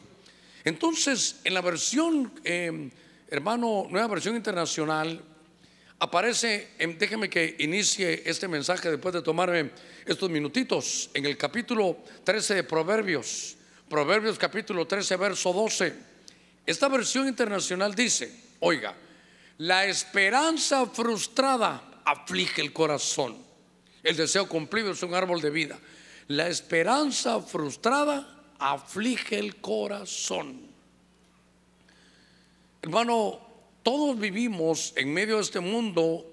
Entonces, 0.63 1.39
en 1.43 1.53
la 1.53 1.62
versión, 1.62 2.31
em, 2.43 2.91
hermano, 3.29 3.88
nueva 3.89 4.08
versión 4.08 4.36
internacional, 4.36 5.22
aparece, 6.00 6.69
déjeme 6.98 7.29
que 7.29 7.55
inicie 7.60 8.24
este 8.25 8.48
mensaje 8.48 8.89
después 8.89 9.13
de 9.13 9.22
tomarme 9.22 9.72
estos 10.05 10.29
minutitos, 10.29 11.10
en 11.13 11.25
el 11.25 11.38
capítulo 11.38 11.98
13 12.24 12.55
de 12.55 12.63
Proverbios, 12.63 13.55
Proverbios 13.89 14.38
capítulo 14.38 14.86
13, 14.86 15.15
verso 15.15 15.51
12. 15.51 15.93
Esta 16.65 16.88
versión 16.88 17.27
internacional 17.27 17.96
dice, 17.96 18.31
oiga, 18.60 18.96
la 19.58 19.86
esperanza 19.86 20.86
frustrada 20.86 21.88
aflige 22.10 22.62
el 22.62 22.74
corazón. 22.74 23.38
El 24.01 24.16
deseo 24.16 24.48
cumplido 24.48 24.92
es 24.92 25.04
un 25.04 25.13
árbol 25.13 25.42
de 25.42 25.50
vida. 25.50 25.78
La 26.28 26.48
esperanza 26.48 27.39
frustrada 27.42 28.54
aflige 28.58 29.38
el 29.38 29.58
corazón. 29.58 30.68
Hermano, 32.82 33.39
todos 33.84 34.18
vivimos 34.18 34.94
en 34.96 35.13
medio 35.13 35.36
de 35.36 35.42
este 35.44 35.60
mundo 35.60 36.25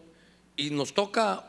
y 0.57 0.71
nos 0.71 0.95
toca, 0.95 1.45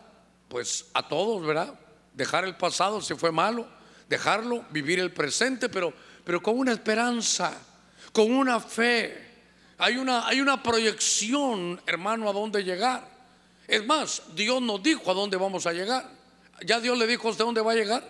pues 0.50 0.88
a 0.94 1.08
todos, 1.08 1.46
¿verdad? 1.46 1.80
Dejar 2.14 2.44
el 2.46 2.58
pasado 2.58 3.02
si 3.02 3.16
fue 3.16 3.32
malo, 3.32 3.68
dejarlo, 4.10 4.66
vivir 4.72 5.00
el 5.00 5.14
presente, 5.14 5.70
pero, 5.70 5.94
pero 6.24 6.42
con 6.42 6.58
una 6.58 6.74
esperanza, 6.74 7.54
con 8.12 8.32
una 8.32 8.60
fe. 8.60 9.26
Hay 9.78 9.98
una, 9.98 10.28
hay 10.28 10.42
una 10.42 10.62
proyección, 10.62 11.80
hermano, 11.86 12.30
a 12.30 12.34
dónde 12.34 12.64
llegar. 12.64 13.17
Es 13.68 13.86
más, 13.86 14.22
Dios 14.34 14.62
nos 14.62 14.82
dijo 14.82 15.12
a 15.12 15.14
dónde 15.14 15.36
vamos 15.36 15.68
a 15.68 15.74
llegar. 15.74 16.10
Ya 16.66 16.80
Dios 16.80 16.98
le 16.98 17.06
dijo 17.06 17.28
a 17.28 17.32
usted 17.32 17.44
dónde 17.44 17.62
va 17.62 17.74
a 17.74 17.76
llegar. 17.76 18.04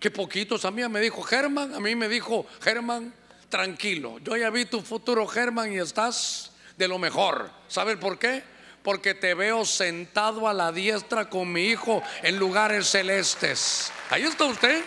Que 0.00 0.10
poquitos 0.10 0.64
a 0.64 0.70
mí 0.70 0.86
me 0.88 1.00
dijo 1.00 1.22
Germán, 1.22 1.74
a 1.74 1.80
mí 1.80 1.94
me 1.94 2.08
dijo 2.08 2.46
Germán, 2.60 3.14
tranquilo. 3.48 4.18
Yo 4.18 4.36
ya 4.36 4.50
vi 4.50 4.64
tu 4.64 4.80
futuro, 4.80 5.26
Germán, 5.26 5.72
y 5.72 5.78
estás 5.78 6.50
de 6.76 6.88
lo 6.88 6.98
mejor. 6.98 7.50
¿Sabes 7.68 7.96
por 7.96 8.18
qué? 8.18 8.42
Porque 8.82 9.14
te 9.14 9.34
veo 9.34 9.64
sentado 9.64 10.48
a 10.48 10.54
la 10.54 10.72
diestra 10.72 11.28
con 11.28 11.52
mi 11.52 11.66
hijo 11.66 12.02
en 12.22 12.38
lugares 12.38 12.88
celestes. 12.88 13.92
Ahí 14.08 14.22
está 14.22 14.46
usted. 14.46 14.82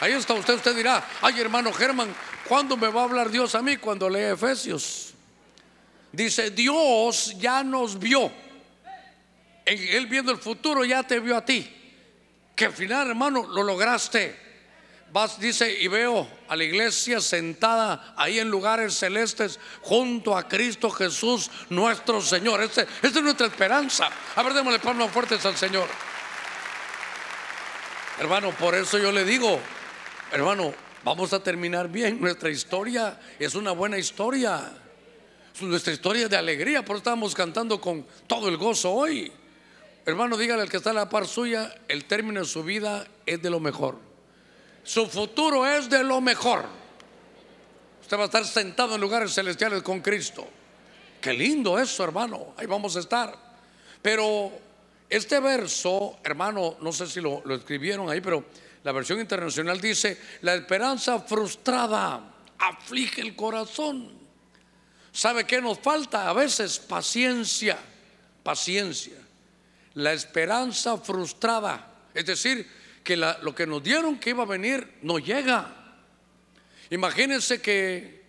Ahí 0.00 0.12
está 0.12 0.34
usted. 0.34 0.54
Usted 0.54 0.76
dirá, 0.76 1.06
ay 1.22 1.40
hermano 1.40 1.72
Germán, 1.72 2.14
¿cuándo 2.46 2.76
me 2.76 2.88
va 2.88 3.00
a 3.00 3.04
hablar 3.04 3.30
Dios 3.30 3.54
a 3.54 3.62
mí? 3.62 3.78
Cuando 3.78 4.08
lee 4.08 4.32
Efesios. 4.32 5.14
Dice, 6.12 6.50
Dios 6.50 7.34
ya 7.38 7.64
nos 7.64 7.98
vio 7.98 8.30
él 9.74 10.06
viendo 10.06 10.32
el 10.32 10.38
futuro 10.38 10.84
ya 10.84 11.02
te 11.02 11.20
vio 11.20 11.36
a 11.36 11.44
ti. 11.44 11.68
Que 12.54 12.66
al 12.66 12.72
final, 12.72 13.08
hermano, 13.08 13.46
lo 13.46 13.62
lograste. 13.62 14.50
Vas, 15.12 15.40
dice, 15.40 15.72
y 15.80 15.88
veo 15.88 16.28
a 16.46 16.54
la 16.54 16.62
iglesia 16.62 17.20
sentada 17.20 18.14
ahí 18.16 18.38
en 18.38 18.48
lugares 18.48 18.94
celestes 18.94 19.58
junto 19.82 20.36
a 20.36 20.46
Cristo 20.46 20.88
Jesús, 20.88 21.50
nuestro 21.68 22.20
Señor. 22.20 22.62
Esta 22.62 22.86
es 23.02 23.22
nuestra 23.22 23.46
esperanza. 23.46 24.08
A 24.36 24.42
ver, 24.42 24.54
démosle 24.54 24.78
palmas 24.78 25.10
fuertes 25.10 25.44
al 25.46 25.56
Señor. 25.56 25.88
Hermano, 28.20 28.52
por 28.52 28.74
eso 28.74 28.98
yo 28.98 29.10
le 29.10 29.24
digo, 29.24 29.58
hermano, 30.30 30.72
vamos 31.02 31.32
a 31.32 31.42
terminar 31.42 31.88
bien. 31.88 32.20
Nuestra 32.20 32.50
historia 32.50 33.18
es 33.38 33.54
una 33.54 33.72
buena 33.72 33.98
historia. 33.98 34.70
Nuestra 35.60 35.92
historia 35.92 36.28
de 36.28 36.36
alegría, 36.36 36.84
por 36.84 36.96
eso 36.96 36.98
estamos 36.98 37.34
cantando 37.34 37.80
con 37.80 38.06
todo 38.28 38.48
el 38.48 38.56
gozo 38.56 38.92
hoy. 38.92 39.32
Hermano, 40.06 40.36
dígale 40.36 40.62
al 40.62 40.70
que 40.70 40.78
está 40.78 40.90
a 40.90 40.94
la 40.94 41.08
par 41.08 41.26
suya, 41.26 41.74
el 41.88 42.06
término 42.06 42.40
de 42.40 42.46
su 42.46 42.62
vida 42.62 43.06
es 43.26 43.40
de 43.42 43.50
lo 43.50 43.60
mejor. 43.60 43.98
Su 44.82 45.06
futuro 45.06 45.66
es 45.66 45.90
de 45.90 46.02
lo 46.02 46.20
mejor. 46.20 46.64
Usted 48.00 48.16
va 48.16 48.22
a 48.22 48.26
estar 48.26 48.44
sentado 48.44 48.94
en 48.94 49.00
lugares 49.00 49.34
celestiales 49.34 49.82
con 49.82 50.00
Cristo. 50.00 50.48
Qué 51.20 51.32
lindo 51.32 51.78
eso, 51.78 52.02
hermano. 52.02 52.54
Ahí 52.56 52.66
vamos 52.66 52.96
a 52.96 53.00
estar. 53.00 53.36
Pero 54.00 54.50
este 55.08 55.38
verso, 55.38 56.18
hermano, 56.24 56.76
no 56.80 56.92
sé 56.92 57.06
si 57.06 57.20
lo, 57.20 57.42
lo 57.44 57.54
escribieron 57.54 58.08
ahí, 58.08 58.20
pero 58.20 58.46
la 58.82 58.92
versión 58.92 59.20
internacional 59.20 59.80
dice, 59.80 60.18
la 60.40 60.54
esperanza 60.54 61.20
frustrada 61.20 62.32
aflige 62.58 63.20
el 63.20 63.36
corazón. 63.36 64.18
¿Sabe 65.12 65.44
qué 65.44 65.60
nos 65.60 65.78
falta? 65.78 66.28
A 66.28 66.32
veces 66.32 66.78
paciencia, 66.78 67.78
paciencia. 68.42 69.29
La 69.94 70.12
esperanza 70.12 70.96
frustrada. 70.98 71.86
Es 72.14 72.26
decir, 72.26 72.66
que 73.02 73.16
lo 73.16 73.54
que 73.54 73.66
nos 73.66 73.82
dieron 73.82 74.18
que 74.18 74.30
iba 74.30 74.42
a 74.42 74.46
venir 74.46 74.98
no 75.02 75.18
llega. 75.18 75.76
Imagínense 76.90 77.60
que 77.60 78.20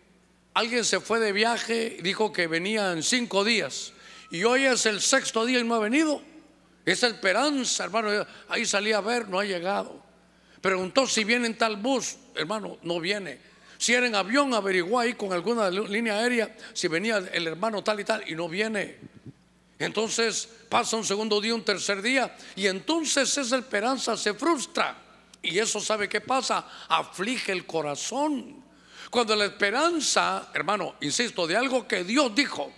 alguien 0.53 0.86
se 0.86 1.00
fue 1.00 1.20
de 1.20 1.32
viaje 1.32 1.98
dijo 2.01 2.32
que 2.32 2.48
venía 2.48 2.91
en 2.91 3.03
cinco 3.03 3.44
días 3.44 3.94
y 4.30 4.44
hoy 4.44 4.65
es 4.65 4.86
el 4.86 5.01
sexto 5.01 5.46
día 5.46 5.60
y 5.60 5.63
no 5.63 5.75
ha 5.75 5.80
venido. 5.80 6.22
Esa 6.86 7.08
esperanza, 7.08 7.84
hermano, 7.84 8.25
ahí 8.50 8.65
salí 8.65 8.91
a 8.91 9.01
ver, 9.01 9.27
no 9.27 9.39
ha 9.39 9.46
llegado. 9.46 10.01
Preguntó 10.62 11.06
si 11.06 11.24
viene 11.24 11.48
en 11.48 11.58
tal 11.58 11.77
bus, 11.77 12.18
hermano, 12.36 12.77
no 12.84 13.00
viene. 13.00 13.39
Si 13.77 13.94
era 13.94 14.06
en 14.06 14.15
avión, 14.15 14.53
averiguó 14.53 15.00
ahí 15.00 15.13
con 15.13 15.34
alguna 15.34 15.70
línea 15.70 16.18
aérea 16.18 16.56
si 16.74 16.88
venía 16.88 17.18
el 17.18 17.48
hermano 17.48 17.84
tal 17.84 18.00
y 18.00 18.03
tal 18.03 18.24
y 18.27 18.36
no 18.36 18.48
viene. 18.48 18.98
Entonces 19.83 20.47
pasa 20.69 20.97
un 20.97 21.05
segundo 21.05 21.41
día, 21.41 21.55
un 21.55 21.63
tercer 21.63 22.01
día 22.01 22.35
y 22.55 22.67
entonces 22.67 23.38
esa 23.38 23.57
esperanza 23.57 24.15
se 24.15 24.33
frustra. 24.33 24.97
Y 25.41 25.57
eso 25.57 25.79
sabe 25.79 26.07
qué 26.07 26.21
pasa, 26.21 26.67
aflige 26.88 27.51
el 27.51 27.65
corazón. 27.65 28.63
Cuando 29.09 29.35
la 29.35 29.45
esperanza, 29.45 30.50
hermano, 30.53 30.95
insisto, 31.01 31.47
de 31.47 31.57
algo 31.57 31.88
que 31.88 32.03
Dios 32.03 32.33
dijo, 32.35 32.71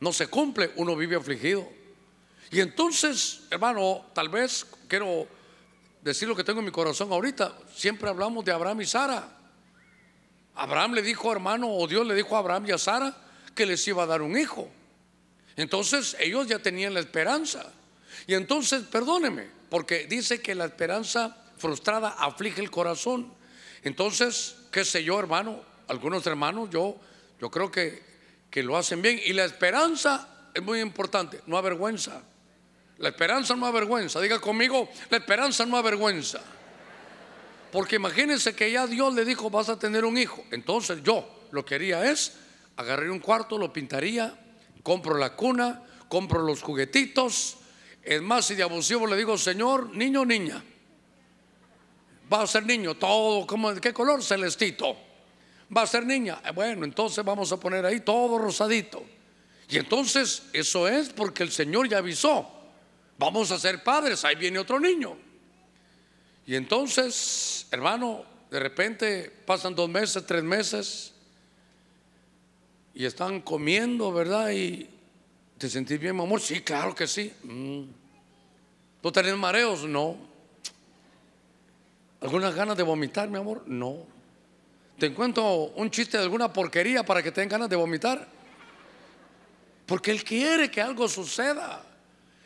no 0.00 0.12
se 0.12 0.26
cumple, 0.28 0.72
uno 0.76 0.96
vive 0.96 1.16
afligido. 1.16 1.68
Y 2.50 2.60
entonces, 2.60 3.42
hermano, 3.50 4.06
tal 4.14 4.28
vez 4.28 4.66
quiero 4.88 5.28
decir 6.02 6.26
lo 6.26 6.34
que 6.34 6.42
tengo 6.42 6.60
en 6.60 6.66
mi 6.66 6.72
corazón 6.72 7.12
ahorita. 7.12 7.56
Siempre 7.74 8.08
hablamos 8.08 8.44
de 8.44 8.52
Abraham 8.52 8.80
y 8.80 8.86
Sara. 8.86 9.28
Abraham 10.54 10.94
le 10.94 11.02
dijo, 11.02 11.30
hermano, 11.30 11.70
o 11.70 11.86
Dios 11.86 12.06
le 12.06 12.14
dijo 12.14 12.34
a 12.34 12.40
Abraham 12.40 12.66
y 12.66 12.72
a 12.72 12.78
Sara 12.78 13.14
que 13.54 13.64
les 13.64 13.86
iba 13.86 14.02
a 14.02 14.06
dar 14.06 14.22
un 14.22 14.36
hijo. 14.36 14.68
Entonces 15.56 16.16
ellos 16.20 16.46
ya 16.46 16.58
tenían 16.58 16.94
la 16.94 17.00
esperanza. 17.00 17.72
Y 18.26 18.34
entonces, 18.34 18.82
perdóneme, 18.84 19.48
porque 19.68 20.06
dice 20.06 20.40
que 20.40 20.54
la 20.54 20.66
esperanza 20.66 21.36
frustrada 21.58 22.10
aflige 22.18 22.60
el 22.60 22.70
corazón. 22.70 23.32
Entonces, 23.82 24.56
qué 24.70 24.84
sé 24.84 25.02
yo, 25.04 25.18
hermano, 25.18 25.62
algunos 25.88 26.26
hermanos, 26.26 26.70
yo, 26.70 26.96
yo 27.40 27.50
creo 27.50 27.70
que, 27.70 28.02
que 28.50 28.62
lo 28.62 28.76
hacen 28.76 29.02
bien. 29.02 29.20
Y 29.24 29.32
la 29.32 29.44
esperanza 29.44 30.28
es 30.54 30.62
muy 30.62 30.80
importante, 30.80 31.40
no 31.46 31.56
avergüenza. 31.56 32.22
La 32.98 33.08
esperanza 33.08 33.56
no 33.56 33.66
avergüenza. 33.66 34.20
Diga 34.20 34.38
conmigo, 34.38 34.88
la 35.10 35.18
esperanza 35.18 35.66
no 35.66 35.76
avergüenza. 35.76 36.40
Porque 37.72 37.96
imagínense 37.96 38.54
que 38.54 38.70
ya 38.70 38.86
Dios 38.86 39.14
le 39.14 39.24
dijo, 39.24 39.50
vas 39.50 39.68
a 39.70 39.78
tener 39.78 40.04
un 40.04 40.18
hijo. 40.18 40.44
Entonces 40.50 41.02
yo 41.02 41.48
lo 41.50 41.64
que 41.64 41.74
haría 41.74 42.10
es, 42.10 42.34
agarrar 42.76 43.10
un 43.10 43.18
cuarto, 43.18 43.58
lo 43.58 43.72
pintaría, 43.72 44.38
compro 44.82 45.16
la 45.16 45.34
cuna, 45.34 45.82
compro 46.08 46.42
los 46.42 46.62
juguetitos. 46.62 47.56
Es 48.02 48.20
más, 48.20 48.46
si 48.46 48.54
de 48.54 48.62
abusivo 48.62 49.06
le 49.06 49.16
digo, 49.16 49.38
Señor, 49.38 49.94
niño 49.94 50.22
o 50.22 50.26
niña, 50.26 50.62
va 52.32 52.42
a 52.42 52.46
ser 52.46 52.64
niño, 52.64 52.94
todo, 52.96 53.46
como, 53.46 53.72
¿de 53.72 53.80
qué 53.80 53.92
color? 53.92 54.22
Celestito. 54.22 54.96
Va 55.74 55.82
a 55.82 55.86
ser 55.86 56.04
niña. 56.04 56.40
Eh, 56.44 56.50
bueno, 56.52 56.84
entonces 56.84 57.24
vamos 57.24 57.52
a 57.52 57.58
poner 57.58 57.84
ahí 57.86 58.00
todo 58.00 58.38
rosadito. 58.38 59.04
Y 59.68 59.78
entonces 59.78 60.42
eso 60.52 60.86
es 60.86 61.10
porque 61.10 61.42
el 61.42 61.50
Señor 61.50 61.88
ya 61.88 61.98
avisó. 61.98 62.50
Vamos 63.18 63.50
a 63.50 63.58
ser 63.58 63.82
padres, 63.82 64.24
ahí 64.24 64.34
viene 64.34 64.58
otro 64.58 64.80
niño. 64.80 65.16
Y 66.46 66.56
entonces, 66.56 67.66
hermano, 67.70 68.24
de 68.50 68.58
repente 68.58 69.30
pasan 69.46 69.74
dos 69.74 69.88
meses, 69.88 70.26
tres 70.26 70.42
meses, 70.42 71.11
y 72.94 73.06
están 73.06 73.40
comiendo, 73.40 74.12
¿verdad? 74.12 74.50
Y 74.50 74.88
te 75.58 75.68
sentís 75.68 75.98
bien, 75.98 76.16
mi 76.16 76.22
amor. 76.22 76.40
Sí, 76.40 76.60
claro 76.60 76.94
que 76.94 77.06
sí. 77.06 77.32
Mm. 77.42 77.82
¿Tú 79.00 79.12
tenés 79.12 79.36
mareos? 79.36 79.84
No. 79.84 80.16
¿Algunas 82.20 82.54
ganas 82.54 82.76
de 82.76 82.82
vomitar, 82.82 83.28
mi 83.28 83.38
amor? 83.38 83.64
No. 83.66 84.06
¿Te 84.98 85.06
encuentro 85.06 85.72
un 85.74 85.90
chiste 85.90 86.16
de 86.16 86.22
alguna 86.22 86.52
porquería 86.52 87.02
para 87.02 87.22
que 87.22 87.32
tengan 87.32 87.48
ganas 87.48 87.70
de 87.70 87.76
vomitar? 87.76 88.28
Porque 89.86 90.10
Él 90.10 90.22
quiere 90.22 90.70
que 90.70 90.80
algo 90.80 91.08
suceda. 91.08 91.82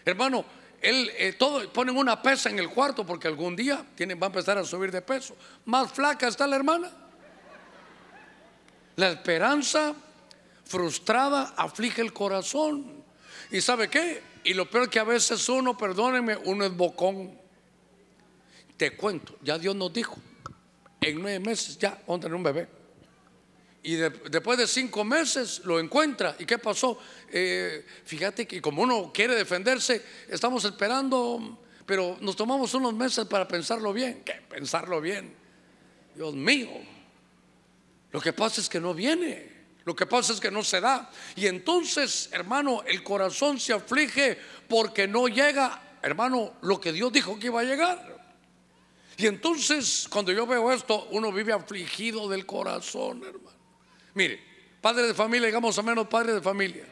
Hermano, 0.04 0.44
Él 0.80 1.10
eh, 1.18 1.34
todo 1.34 1.70
ponen 1.72 1.96
una 1.96 2.22
pesa 2.22 2.48
en 2.48 2.58
el 2.58 2.70
cuarto 2.70 3.04
porque 3.04 3.28
algún 3.28 3.56
día 3.56 3.84
tienen, 3.94 4.18
va 4.18 4.26
a 4.26 4.28
empezar 4.28 4.56
a 4.56 4.64
subir 4.64 4.90
de 4.90 5.02
peso. 5.02 5.36
Más 5.66 5.92
flaca 5.92 6.28
está 6.28 6.46
la 6.46 6.56
hermana. 6.56 6.90
La 8.94 9.10
esperanza 9.10 9.94
frustrada 10.66 11.54
aflige 11.56 12.02
el 12.02 12.12
corazón. 12.12 13.04
¿Y 13.50 13.60
sabe 13.60 13.88
qué? 13.88 14.22
Y 14.44 14.54
lo 14.54 14.68
peor 14.68 14.90
que 14.90 14.98
a 14.98 15.04
veces 15.04 15.48
uno, 15.48 15.76
perdónenme, 15.76 16.36
uno 16.36 16.64
es 16.64 16.76
bocón. 16.76 17.38
Te 18.76 18.96
cuento, 18.96 19.36
ya 19.42 19.58
Dios 19.58 19.74
nos 19.74 19.92
dijo, 19.92 20.18
en 21.00 21.20
nueve 21.20 21.40
meses 21.40 21.78
ya 21.78 21.90
vamos 22.06 22.18
a 22.18 22.20
tener 22.20 22.34
un 22.34 22.42
bebé. 22.42 22.68
Y 23.82 23.94
después 23.94 24.58
de 24.58 24.66
cinco 24.66 25.04
meses 25.04 25.62
lo 25.64 25.78
encuentra. 25.78 26.34
¿Y 26.40 26.44
qué 26.44 26.58
pasó? 26.58 26.98
Eh, 27.30 27.86
fíjate 28.04 28.44
que 28.46 28.60
como 28.60 28.82
uno 28.82 29.12
quiere 29.14 29.36
defenderse, 29.36 30.04
estamos 30.28 30.64
esperando, 30.64 31.64
pero 31.86 32.18
nos 32.20 32.34
tomamos 32.34 32.74
unos 32.74 32.92
meses 32.94 33.26
para 33.26 33.46
pensarlo 33.46 33.92
bien. 33.92 34.22
¿Qué? 34.24 34.42
Pensarlo 34.48 35.00
bien. 35.00 35.32
Dios 36.16 36.34
mío. 36.34 36.68
Lo 38.10 38.20
que 38.20 38.32
pasa 38.32 38.60
es 38.60 38.68
que 38.68 38.80
no 38.80 38.92
viene. 38.92 39.55
Lo 39.86 39.94
que 39.94 40.04
pasa 40.04 40.32
es 40.32 40.40
que 40.40 40.50
no 40.50 40.64
se 40.64 40.80
da. 40.80 41.08
Y 41.36 41.46
entonces, 41.46 42.28
hermano, 42.32 42.82
el 42.88 43.04
corazón 43.04 43.60
se 43.60 43.72
aflige 43.72 44.36
porque 44.68 45.06
no 45.06 45.28
llega, 45.28 45.80
hermano, 46.02 46.54
lo 46.62 46.80
que 46.80 46.92
Dios 46.92 47.12
dijo 47.12 47.38
que 47.38 47.46
iba 47.46 47.60
a 47.60 47.64
llegar. 47.64 48.16
Y 49.16 49.28
entonces, 49.28 50.08
cuando 50.10 50.32
yo 50.32 50.44
veo 50.44 50.72
esto, 50.72 51.06
uno 51.12 51.30
vive 51.30 51.52
afligido 51.52 52.28
del 52.28 52.44
corazón, 52.44 53.22
hermano. 53.24 53.56
Mire, 54.14 54.42
padre 54.80 55.06
de 55.06 55.14
familia, 55.14 55.46
digamos 55.46 55.78
a 55.78 55.82
menos 55.82 56.08
padre 56.08 56.34
de 56.34 56.42
familia. 56.42 56.84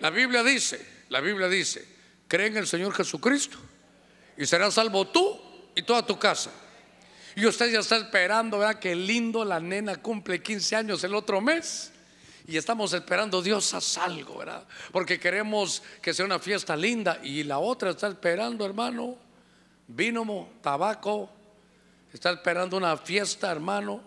La 0.00 0.10
Biblia 0.10 0.42
dice, 0.42 0.84
la 1.10 1.20
Biblia 1.20 1.48
dice, 1.48 1.86
cree 2.26 2.48
en 2.48 2.56
el 2.56 2.66
Señor 2.66 2.92
Jesucristo 2.92 3.56
y 4.36 4.46
serás 4.46 4.74
salvo 4.74 5.06
tú 5.06 5.40
y 5.76 5.82
toda 5.82 6.04
tu 6.04 6.18
casa. 6.18 6.50
Y 7.36 7.46
usted 7.46 7.70
ya 7.70 7.78
está 7.78 7.98
esperando, 7.98 8.58
¿verdad? 8.58 8.80
Qué 8.80 8.96
lindo, 8.96 9.44
la 9.44 9.60
nena 9.60 10.02
cumple 10.02 10.42
15 10.42 10.74
años 10.74 11.04
el 11.04 11.14
otro 11.14 11.40
mes 11.40 11.92
y 12.48 12.56
estamos 12.56 12.92
esperando 12.92 13.42
Dios 13.42 13.74
haz 13.74 13.98
algo, 13.98 14.38
¿verdad? 14.38 14.66
Porque 14.92 15.18
queremos 15.18 15.82
que 16.00 16.14
sea 16.14 16.24
una 16.24 16.38
fiesta 16.38 16.76
linda 16.76 17.18
y 17.22 17.42
la 17.42 17.58
otra 17.58 17.90
está 17.90 18.08
esperando, 18.08 18.64
hermano, 18.64 19.16
vino, 19.88 20.50
tabaco, 20.62 21.28
está 22.12 22.30
esperando 22.30 22.76
una 22.76 22.96
fiesta, 22.96 23.50
hermano, 23.50 24.00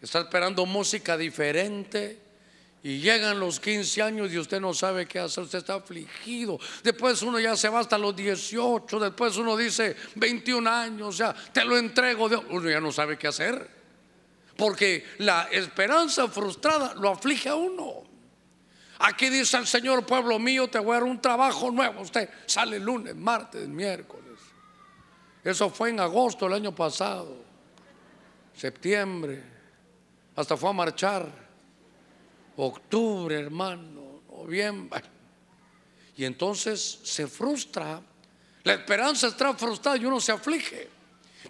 está 0.00 0.20
esperando 0.20 0.64
música 0.64 1.16
diferente. 1.16 2.20
Y 2.82 2.98
llegan 2.98 3.40
los 3.40 3.60
15 3.60 4.02
años 4.02 4.30
y 4.30 4.38
usted 4.38 4.60
no 4.60 4.74
sabe 4.74 5.06
qué 5.06 5.18
hacer, 5.18 5.44
usted 5.44 5.60
está 5.60 5.76
afligido. 5.76 6.58
Después 6.82 7.22
uno 7.22 7.40
ya 7.40 7.56
se 7.56 7.70
va 7.70 7.80
hasta 7.80 7.96
los 7.96 8.14
18, 8.14 9.00
después 9.00 9.38
uno 9.38 9.56
dice 9.56 9.96
21 10.16 10.68
años, 10.68 11.16
ya 11.16 11.34
te 11.50 11.64
lo 11.64 11.78
entrego, 11.78 12.26
uno 12.50 12.68
ya 12.68 12.80
no 12.80 12.92
sabe 12.92 13.16
qué 13.16 13.28
hacer. 13.28 13.83
Porque 14.56 15.04
la 15.18 15.48
esperanza 15.50 16.28
frustrada 16.28 16.94
lo 16.94 17.10
aflige 17.10 17.48
a 17.48 17.54
uno. 17.54 18.04
Aquí 18.98 19.28
dice 19.28 19.56
el 19.56 19.66
Señor, 19.66 20.06
pueblo 20.06 20.38
mío, 20.38 20.68
te 20.68 20.78
voy 20.78 20.92
a 20.92 21.00
dar 21.00 21.04
un 21.04 21.20
trabajo 21.20 21.70
nuevo. 21.70 22.02
Usted 22.02 22.28
sale 22.46 22.78
lunes, 22.78 23.14
martes, 23.16 23.68
miércoles. 23.68 24.38
Eso 25.42 25.68
fue 25.68 25.90
en 25.90 26.00
agosto 26.00 26.46
del 26.46 26.54
año 26.54 26.74
pasado, 26.74 27.36
septiembre, 28.56 29.42
hasta 30.36 30.56
fue 30.56 30.70
a 30.70 30.72
marchar. 30.72 31.44
Octubre, 32.56 33.38
hermano, 33.38 34.22
noviembre. 34.30 35.02
Y 36.16 36.24
entonces 36.24 37.00
se 37.02 37.26
frustra. 37.26 38.00
La 38.62 38.74
esperanza 38.74 39.26
está 39.26 39.52
frustrada 39.54 39.96
y 39.98 40.06
uno 40.06 40.20
se 40.20 40.32
aflige. 40.32 40.88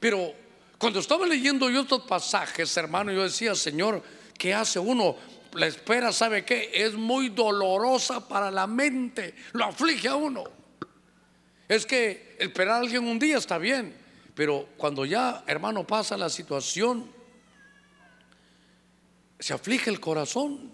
Pero 0.01 0.44
cuando 0.79 1.01
estaba 1.01 1.27
leyendo 1.27 1.71
yo 1.71 1.83
estos 1.83 2.03
pasajes, 2.03 2.77
hermano, 2.77 3.13
yo 3.13 3.23
decía, 3.23 3.55
Señor, 3.55 4.03
¿qué 4.37 4.55
hace 4.55 4.79
uno? 4.79 5.17
La 5.53 5.67
espera, 5.67 6.13
¿sabe 6.13 6.45
qué? 6.45 6.71
Es 6.75 6.95
muy 6.95 7.29
dolorosa 7.29 8.27
para 8.29 8.51
la 8.51 8.67
mente, 8.67 9.35
lo 9.53 9.67
aflige 9.67 10.09
a 10.09 10.17
uno. 10.17 10.45
Es 11.69 11.87
que 11.87 12.37
esperar 12.39 12.77
a 12.77 12.79
alguien 12.79 13.07
un 13.07 13.19
día 13.19 13.39
está 13.39 13.59
bien, 13.59 13.97
pero 14.35 14.69
cuando 14.77 15.05
ya, 15.05 15.45
hermano, 15.47 15.87
pasa 15.87 16.17
la 16.17 16.29
situación, 16.29 17.11
se 19.39 19.55
aflige 19.55 19.91
el 19.91 20.01
corazón. 20.01 20.73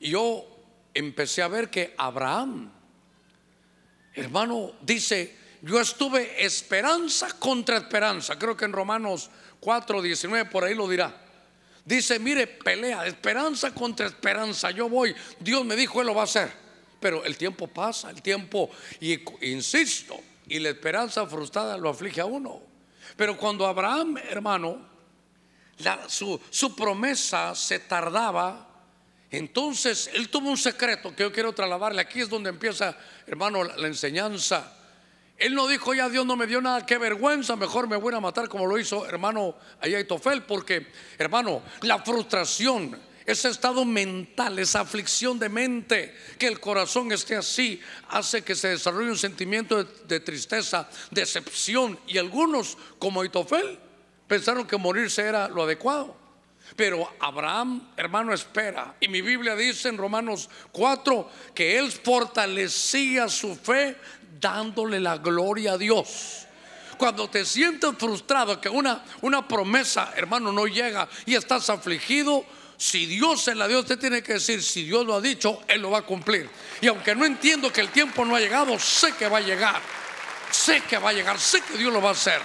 Y 0.00 0.10
yo 0.10 0.44
empecé 0.94 1.42
a 1.42 1.48
ver 1.48 1.70
que 1.70 1.94
Abraham, 1.98 2.72
hermano, 4.14 4.72
dice, 4.80 5.36
yo 5.62 5.80
estuve 5.80 6.44
esperanza 6.44 7.28
contra 7.38 7.76
esperanza. 7.76 8.38
Creo 8.38 8.56
que 8.56 8.64
en 8.64 8.72
Romanos 8.72 9.30
4, 9.60 10.02
19 10.02 10.50
por 10.50 10.64
ahí 10.64 10.74
lo 10.74 10.88
dirá. 10.88 11.14
Dice, 11.84 12.18
mire, 12.18 12.46
pelea, 12.46 13.06
esperanza 13.06 13.72
contra 13.72 14.06
esperanza. 14.06 14.70
Yo 14.70 14.88
voy, 14.88 15.14
Dios 15.38 15.64
me 15.64 15.76
dijo, 15.76 16.00
Él 16.00 16.08
lo 16.08 16.14
va 16.14 16.22
a 16.22 16.24
hacer. 16.24 16.50
Pero 17.00 17.24
el 17.24 17.36
tiempo 17.36 17.68
pasa, 17.68 18.10
el 18.10 18.22
tiempo, 18.22 18.70
y 19.00 19.20
insisto, 19.42 20.18
y 20.48 20.58
la 20.58 20.70
esperanza 20.70 21.26
frustrada 21.26 21.76
lo 21.76 21.90
aflige 21.90 22.20
a 22.20 22.24
uno. 22.24 22.60
Pero 23.16 23.36
cuando 23.36 23.66
Abraham, 23.66 24.16
hermano, 24.30 24.78
su, 26.08 26.40
su 26.50 26.74
promesa 26.74 27.54
se 27.54 27.78
tardaba, 27.80 28.66
entonces 29.30 30.10
él 30.14 30.28
tuvo 30.28 30.50
un 30.50 30.56
secreto 30.56 31.14
que 31.14 31.22
yo 31.22 31.32
quiero 31.32 31.52
trasladarle. 31.52 32.00
Aquí 32.00 32.20
es 32.20 32.28
donde 32.28 32.50
empieza, 32.50 32.96
hermano, 33.26 33.62
la 33.62 33.86
enseñanza. 33.86 34.72
Él 35.38 35.54
no 35.54 35.66
dijo, 35.66 35.92
ya 35.92 36.08
Dios 36.08 36.24
no 36.24 36.36
me 36.36 36.46
dio 36.46 36.60
nada, 36.60 36.86
qué 36.86 36.96
vergüenza, 36.96 37.56
mejor 37.56 37.88
me 37.88 37.96
voy 37.96 38.14
a 38.14 38.20
matar 38.20 38.48
como 38.48 38.66
lo 38.66 38.78
hizo 38.78 39.06
hermano 39.06 39.54
Tofel 40.08 40.42
porque 40.44 40.86
hermano, 41.18 41.62
la 41.82 41.98
frustración, 41.98 42.98
ese 43.26 43.48
estado 43.48 43.84
mental, 43.84 44.58
esa 44.58 44.80
aflicción 44.80 45.38
de 45.38 45.48
mente, 45.48 46.14
que 46.38 46.46
el 46.46 46.60
corazón 46.60 47.12
esté 47.12 47.36
así, 47.36 47.80
hace 48.08 48.42
que 48.42 48.54
se 48.54 48.68
desarrolle 48.68 49.10
un 49.10 49.18
sentimiento 49.18 49.82
de, 49.82 50.20
tristeza, 50.20 50.88
decepción, 51.10 51.98
y 52.06 52.18
algunos, 52.18 52.78
como 52.98 53.20
Aitofel, 53.20 53.78
pensaron 54.28 54.66
que 54.66 54.76
morirse 54.76 55.22
era 55.22 55.48
lo 55.48 55.64
adecuado. 55.64 56.16
Pero 56.74 57.08
Abraham, 57.20 57.92
hermano, 57.96 58.32
espera. 58.32 58.96
Y 58.98 59.08
mi 59.08 59.22
Biblia 59.22 59.54
dice 59.54 59.88
en 59.88 59.98
Romanos 59.98 60.50
4 60.72 61.30
que 61.54 61.78
él 61.78 61.92
fortalecía 61.92 63.28
su 63.28 63.54
fe 63.54 63.96
dándole 64.40 65.00
la 65.00 65.18
gloria 65.18 65.72
a 65.72 65.78
Dios. 65.78 66.46
Cuando 66.96 67.28
te 67.28 67.44
sientes 67.44 67.90
frustrado 67.98 68.60
que 68.60 68.68
una, 68.68 69.04
una 69.20 69.46
promesa, 69.46 70.12
hermano, 70.16 70.50
no 70.50 70.66
llega 70.66 71.08
y 71.26 71.34
estás 71.34 71.68
afligido, 71.68 72.44
si 72.78 73.06
Dios 73.06 73.42
se 73.42 73.54
la 73.54 73.68
dio, 73.68 73.80
usted 73.80 73.98
tiene 73.98 74.22
que 74.22 74.34
decir, 74.34 74.62
si 74.62 74.84
Dios 74.84 75.04
lo 75.04 75.14
ha 75.14 75.20
dicho, 75.20 75.62
Él 75.68 75.82
lo 75.82 75.90
va 75.90 75.98
a 75.98 76.02
cumplir. 76.02 76.48
Y 76.80 76.86
aunque 76.88 77.14
no 77.14 77.24
entiendo 77.24 77.72
que 77.72 77.80
el 77.80 77.90
tiempo 77.90 78.24
no 78.24 78.36
ha 78.36 78.40
llegado, 78.40 78.78
sé 78.78 79.12
que 79.12 79.28
va 79.28 79.38
a 79.38 79.42
llegar. 79.42 79.80
Sé 80.50 80.82
que 80.82 80.98
va 80.98 81.10
a 81.10 81.12
llegar, 81.12 81.38
sé 81.38 81.60
que 81.62 81.76
Dios 81.76 81.92
lo 81.92 82.00
va 82.00 82.10
a 82.10 82.12
hacer. 82.12 82.40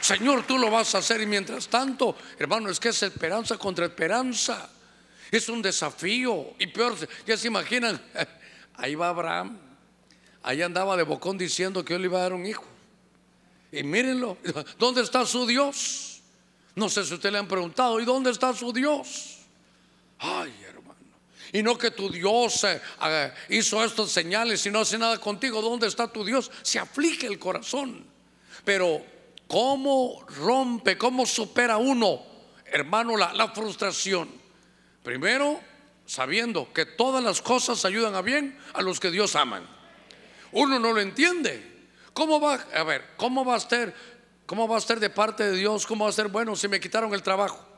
Señor, 0.00 0.44
tú 0.46 0.58
lo 0.58 0.70
vas 0.70 0.94
a 0.94 0.98
hacer. 0.98 1.20
Y 1.20 1.26
mientras 1.26 1.68
tanto, 1.68 2.16
hermano, 2.38 2.70
es 2.70 2.78
que 2.78 2.90
es 2.90 3.02
esperanza 3.02 3.56
contra 3.56 3.86
esperanza. 3.86 4.68
Es 5.30 5.48
un 5.48 5.62
desafío. 5.62 6.54
Y 6.58 6.68
peor, 6.68 6.96
ya 7.26 7.36
se 7.36 7.48
imaginan, 7.48 8.00
ahí 8.74 8.94
va 8.94 9.08
Abraham 9.08 9.67
Ahí 10.42 10.62
andaba 10.62 10.96
de 10.96 11.02
bocón 11.02 11.36
diciendo 11.36 11.84
que 11.84 11.94
él 11.94 12.04
iba 12.04 12.18
a 12.18 12.22
dar 12.22 12.32
un 12.32 12.46
hijo. 12.46 12.64
Y 13.72 13.82
mírenlo, 13.82 14.38
¿dónde 14.78 15.02
está 15.02 15.26
su 15.26 15.46
Dios? 15.46 16.22
No 16.74 16.88
sé 16.88 17.04
si 17.04 17.14
usted 17.14 17.32
le 17.32 17.38
han 17.38 17.48
preguntado, 17.48 18.00
¿y 18.00 18.04
dónde 18.04 18.30
está 18.30 18.54
su 18.54 18.72
Dios? 18.72 19.38
Ay, 20.18 20.54
hermano. 20.66 20.94
Y 21.52 21.62
no 21.62 21.76
que 21.76 21.90
tu 21.90 22.10
Dios 22.10 22.64
eh, 22.64 22.80
hizo 23.48 23.84
estas 23.84 24.10
señales 24.10 24.64
y 24.64 24.70
no 24.70 24.80
hace 24.80 24.96
nada 24.96 25.18
contigo. 25.18 25.60
¿Dónde 25.60 25.86
está 25.86 26.10
tu 26.10 26.24
Dios? 26.24 26.50
Se 26.62 26.78
aflige 26.78 27.26
el 27.26 27.38
corazón. 27.38 28.06
Pero, 28.64 29.04
¿cómo 29.46 30.24
rompe, 30.36 30.96
cómo 30.96 31.26
supera 31.26 31.78
uno, 31.78 32.22
hermano, 32.66 33.16
la 33.16 33.48
frustración? 33.48 34.28
Primero, 35.02 35.60
sabiendo 36.08 36.72
que 36.72 36.86
todas 36.86 37.22
las 37.22 37.42
cosas 37.42 37.84
ayudan 37.84 38.14
a 38.14 38.22
bien 38.22 38.58
a 38.72 38.82
los 38.82 38.98
que 38.98 39.10
Dios 39.10 39.36
aman. 39.36 39.77
Uno 40.52 40.78
no 40.78 40.92
lo 40.92 41.00
entiende. 41.00 41.78
¿Cómo 42.12 42.40
va 42.40 42.54
a 42.74 42.82
ver, 42.82 43.04
cómo 43.16 43.44
va 43.44 43.54
a 43.54 43.58
estar 43.58 43.94
cómo 44.46 44.66
va 44.66 44.76
a 44.76 44.78
estar 44.78 44.98
de 44.98 45.10
parte 45.10 45.44
de 45.44 45.56
Dios? 45.56 45.86
¿Cómo 45.86 46.04
va 46.04 46.10
a 46.10 46.12
ser 46.12 46.28
bueno 46.28 46.56
si 46.56 46.68
me 46.68 46.80
quitaron 46.80 47.12
el 47.12 47.22
trabajo? 47.22 47.68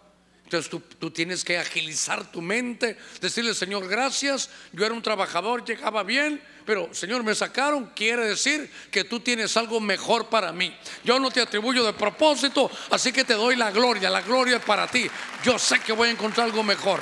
Entonces 0.51 0.69
tú, 0.99 1.11
tienes 1.13 1.45
que 1.45 1.59
agilizar 1.59 2.33
tu 2.33 2.43
mente, 2.43 2.99
decirle, 3.21 3.55
Señor, 3.55 3.87
gracias, 3.87 4.51
yo 4.73 4.85
era 4.85 4.93
un 4.93 5.01
trabajador, 5.01 5.65
llegaba 5.65 6.03
bien, 6.03 6.43
pero 6.67 6.93
Señor, 6.93 7.23
me 7.23 7.37
sacaron, 7.37 7.93
quiere 7.95 8.27
decir 8.27 8.69
que 8.91 9.05
tú 9.05 9.21
tienes 9.21 9.57
algo 9.57 9.79
mejor 9.79 10.29
para 10.29 10.53
mí. 10.53 10.77
Yo 11.05 11.21
no 11.21 11.31
te 11.31 11.41
atribuyo 11.41 11.85
de 11.85 11.93
propósito, 11.93 12.69
así 12.91 13.13
que 13.13 13.23
te 13.23 13.35
doy 13.35 13.55
la 13.55 13.71
gloria, 13.71 14.11
la 14.11 14.23
gloria 14.23 14.57
es 14.57 14.65
para 14.65 14.89
ti. 14.89 15.09
Yo 15.45 15.57
sé 15.57 15.79
que 15.79 15.93
voy 15.93 16.09
a 16.09 16.11
encontrar 16.11 16.47
algo 16.47 16.65
mejor. 16.65 17.01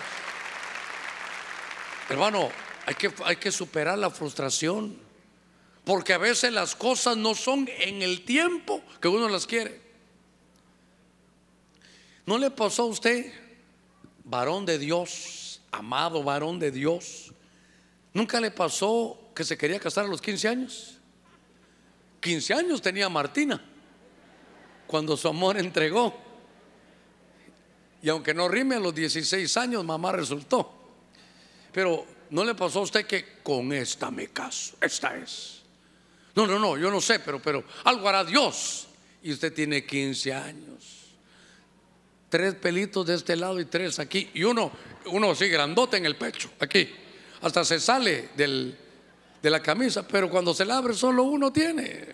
Hermano, 2.11 2.51
hay 2.85 2.97
que, 2.97 3.11
hay 3.25 3.37
que 3.37 3.51
superar 3.51 3.97
la 3.97 4.11
frustración. 4.11 5.08
Porque 5.89 6.13
a 6.13 6.19
veces 6.19 6.53
las 6.53 6.77
cosas 6.77 7.17
no 7.17 7.35
son 7.35 7.67
en 7.79 8.03
el 8.03 8.23
tiempo 8.23 8.83
que 9.01 9.09
uno 9.09 9.27
las 9.27 9.47
quiere. 9.47 9.81
¿No 12.27 12.37
le 12.37 12.51
pasó 12.51 12.83
a 12.83 12.87
usted, 12.89 13.33
varón 14.23 14.67
de 14.67 14.79
Dios, 14.79 15.63
amado 15.71 16.23
varón 16.23 16.59
de 16.59 16.71
Dios? 16.71 17.33
¿Nunca 18.13 18.39
le 18.39 18.51
pasó 18.51 19.19
que 19.35 19.45
se 19.45 19.57
quería 19.57 19.81
casar 19.81 20.05
a 20.05 20.09
los 20.09 20.21
15 20.21 20.49
años? 20.49 20.99
15 22.21 22.53
años 22.53 22.83
tenía 22.83 23.09
Martina 23.09 23.59
cuando 24.87 25.17
su 25.17 25.27
amor 25.27 25.57
entregó. 25.57 26.15
Y 28.03 28.11
aunque 28.11 28.35
no 28.35 28.47
rime 28.47 28.75
a 28.75 28.81
los 28.81 28.95
16 28.95 29.57
años, 29.57 29.83
mamá 29.87 30.13
resultó. 30.13 30.71
Pero 31.73 32.05
¿no 32.29 32.45
le 32.45 32.55
pasó 32.55 32.81
a 32.81 32.83
usted 32.83 33.07
que 33.07 33.39
con 33.43 33.73
esta 33.73 34.11
me 34.11 34.29
caso? 34.29 34.77
Esta 34.83 35.17
es. 35.17 35.58
No, 36.39 36.47
no, 36.47 36.57
no, 36.57 36.79
yo 36.79 36.89
no 36.89 37.01
sé, 37.01 37.19
pero, 37.19 37.43
pero 37.43 37.65
algo 37.83 38.09
hará 38.09 38.23
Dios. 38.23 38.87
Y 39.25 39.33
usted 39.33 39.53
tiene 39.53 39.85
15 39.85 40.33
años. 40.33 41.17
Tres 42.29 42.55
pelitos 42.55 43.05
de 43.05 43.17
este 43.17 43.35
lado 43.35 43.59
y 43.59 43.65
tres 43.65 43.99
aquí. 43.99 44.31
Y 44.35 44.45
uno, 44.45 44.71
uno 45.07 45.33
así 45.33 45.49
grandote 45.49 45.97
en 45.97 46.07
el 46.07 46.15
pecho, 46.15 46.49
aquí. 46.61 46.95
Hasta 47.41 47.65
se 47.65 47.81
sale 47.81 48.29
del, 48.37 48.79
de 49.43 49.51
la 49.51 49.61
camisa, 49.61 50.07
pero 50.07 50.31
cuando 50.31 50.55
se 50.55 50.65
la 50.65 50.77
abre 50.77 50.95
solo 50.95 51.25
uno 51.25 51.53
tiene. 51.53 52.07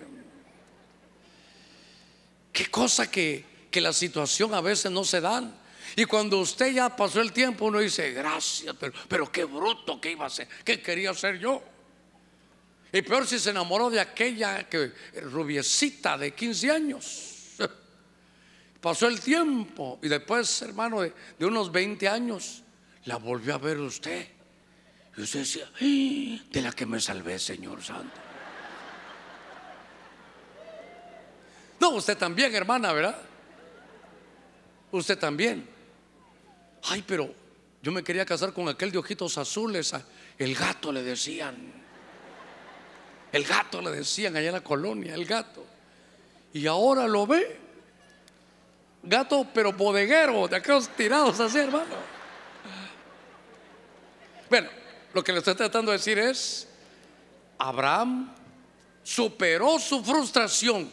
Qué 2.50 2.70
cosa 2.70 3.10
que, 3.10 3.44
que 3.70 3.82
la 3.82 3.92
situación 3.92 4.54
a 4.54 4.62
veces 4.62 4.90
no 4.90 5.04
se 5.04 5.20
dan. 5.20 5.54
Y 5.96 6.06
cuando 6.06 6.38
usted 6.38 6.72
ya 6.72 6.96
pasó 6.96 7.20
el 7.20 7.30
tiempo, 7.30 7.66
uno 7.66 7.78
dice, 7.78 8.10
gracias, 8.12 8.74
pero, 8.80 8.94
pero 9.06 9.30
qué 9.30 9.44
bruto 9.44 10.00
que 10.00 10.12
iba 10.12 10.24
a 10.24 10.30
ser, 10.30 10.48
qué 10.64 10.80
quería 10.80 11.12
ser 11.12 11.38
yo. 11.38 11.73
Y 12.94 13.02
peor 13.02 13.26
si 13.26 13.40
se 13.40 13.50
enamoró 13.50 13.90
de 13.90 13.98
aquella 13.98 14.68
que, 14.68 14.92
rubiecita 15.22 16.16
de 16.16 16.32
15 16.32 16.70
años. 16.70 17.56
Pasó 18.80 19.08
el 19.08 19.20
tiempo 19.20 19.98
y 20.00 20.06
después, 20.06 20.62
hermano, 20.62 21.00
de, 21.00 21.12
unos 21.40 21.72
20 21.72 22.08
años, 22.08 22.62
la 23.06 23.16
volvió 23.16 23.56
a 23.56 23.58
ver 23.58 23.80
usted. 23.80 24.28
Y 25.16 25.22
usted 25.22 25.40
decía, 25.40 25.68
de 25.80 26.62
la 26.62 26.70
que 26.70 26.86
me 26.86 27.00
salvé, 27.00 27.36
Señor 27.40 27.82
Santo. 27.82 28.14
No, 31.80 31.90
usted 31.90 32.16
también, 32.16 32.54
hermana, 32.54 32.92
¿verdad? 32.92 33.20
Usted 34.92 35.18
también. 35.18 35.68
Ay, 36.84 37.02
pero 37.04 37.34
yo 37.82 37.90
me 37.90 38.04
quería 38.04 38.24
casar 38.24 38.52
con 38.52 38.68
aquel 38.68 38.92
de 38.92 38.98
ojitos 38.98 39.36
azules. 39.36 39.92
El 40.38 40.54
gato 40.54 40.92
le 40.92 41.02
decían. 41.02 41.83
El 43.34 43.42
gato 43.42 43.82
le 43.82 43.90
decían 43.90 44.36
allá 44.36 44.46
en 44.46 44.52
la 44.52 44.60
colonia, 44.60 45.12
el 45.12 45.26
gato. 45.26 45.66
Y 46.52 46.68
ahora 46.68 47.08
lo 47.08 47.26
ve. 47.26 47.58
Gato, 49.02 49.44
pero 49.52 49.72
bodeguero, 49.72 50.46
de 50.46 50.54
aquellos 50.54 50.88
tirados 50.90 51.40
así, 51.40 51.58
hermano. 51.58 51.96
Bueno, 54.48 54.68
lo 55.12 55.24
que 55.24 55.32
le 55.32 55.38
estoy 55.38 55.56
tratando 55.56 55.90
de 55.90 55.98
decir 55.98 56.16
es, 56.16 56.68
Abraham 57.58 58.32
superó 59.02 59.80
su 59.80 60.04
frustración 60.04 60.88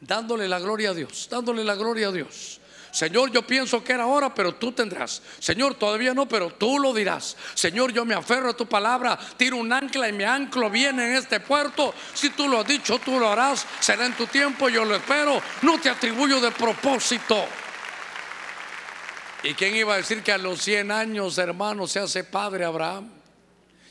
dándole 0.00 0.48
la 0.48 0.60
gloria 0.60 0.88
a 0.88 0.94
Dios, 0.94 1.28
dándole 1.30 1.64
la 1.64 1.74
gloria 1.74 2.08
a 2.08 2.12
Dios. 2.12 2.62
Señor, 2.94 3.32
yo 3.32 3.44
pienso 3.44 3.82
que 3.82 3.92
era 3.92 4.06
hora, 4.06 4.32
pero 4.32 4.54
tú 4.54 4.70
tendrás. 4.70 5.20
Señor, 5.40 5.74
todavía 5.74 6.14
no, 6.14 6.28
pero 6.28 6.50
tú 6.50 6.78
lo 6.78 6.94
dirás. 6.94 7.36
Señor, 7.54 7.92
yo 7.92 8.04
me 8.04 8.14
aferro 8.14 8.50
a 8.50 8.56
tu 8.56 8.66
palabra, 8.66 9.18
tiro 9.36 9.56
un 9.56 9.72
ancla 9.72 10.08
y 10.08 10.12
mi 10.12 10.22
anclo 10.22 10.70
viene 10.70 11.08
en 11.08 11.16
este 11.16 11.40
puerto. 11.40 11.92
Si 12.14 12.30
tú 12.30 12.48
lo 12.48 12.60
has 12.60 12.68
dicho, 12.68 13.00
tú 13.00 13.18
lo 13.18 13.28
harás. 13.28 13.66
Será 13.80 14.06
en 14.06 14.12
tu 14.12 14.28
tiempo, 14.28 14.68
yo 14.68 14.84
lo 14.84 14.94
espero. 14.94 15.42
No 15.62 15.80
te 15.80 15.90
atribuyo 15.90 16.40
de 16.40 16.52
propósito. 16.52 17.44
¿Y 19.42 19.54
quién 19.54 19.74
iba 19.74 19.94
a 19.94 19.96
decir 19.96 20.22
que 20.22 20.30
a 20.30 20.38
los 20.38 20.62
100 20.62 20.92
años, 20.92 21.36
hermano, 21.38 21.88
se 21.88 21.98
hace 21.98 22.22
padre 22.22 22.64
Abraham? 22.64 23.10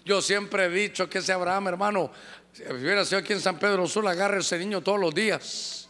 Yo 0.06 0.22
siempre 0.22 0.68
he 0.68 0.70
dicho 0.70 1.10
que 1.10 1.18
ese 1.18 1.34
Abraham, 1.34 1.68
hermano, 1.68 2.10
si 2.54 2.64
hubiera 2.72 3.04
sido 3.04 3.20
aquí 3.20 3.34
en 3.34 3.42
San 3.42 3.60
Pedro 3.60 3.86
Sur, 3.86 4.08
agarra 4.08 4.40
ese 4.40 4.58
niño 4.58 4.80
todos 4.80 4.98
los 4.98 5.14
días 5.14 5.90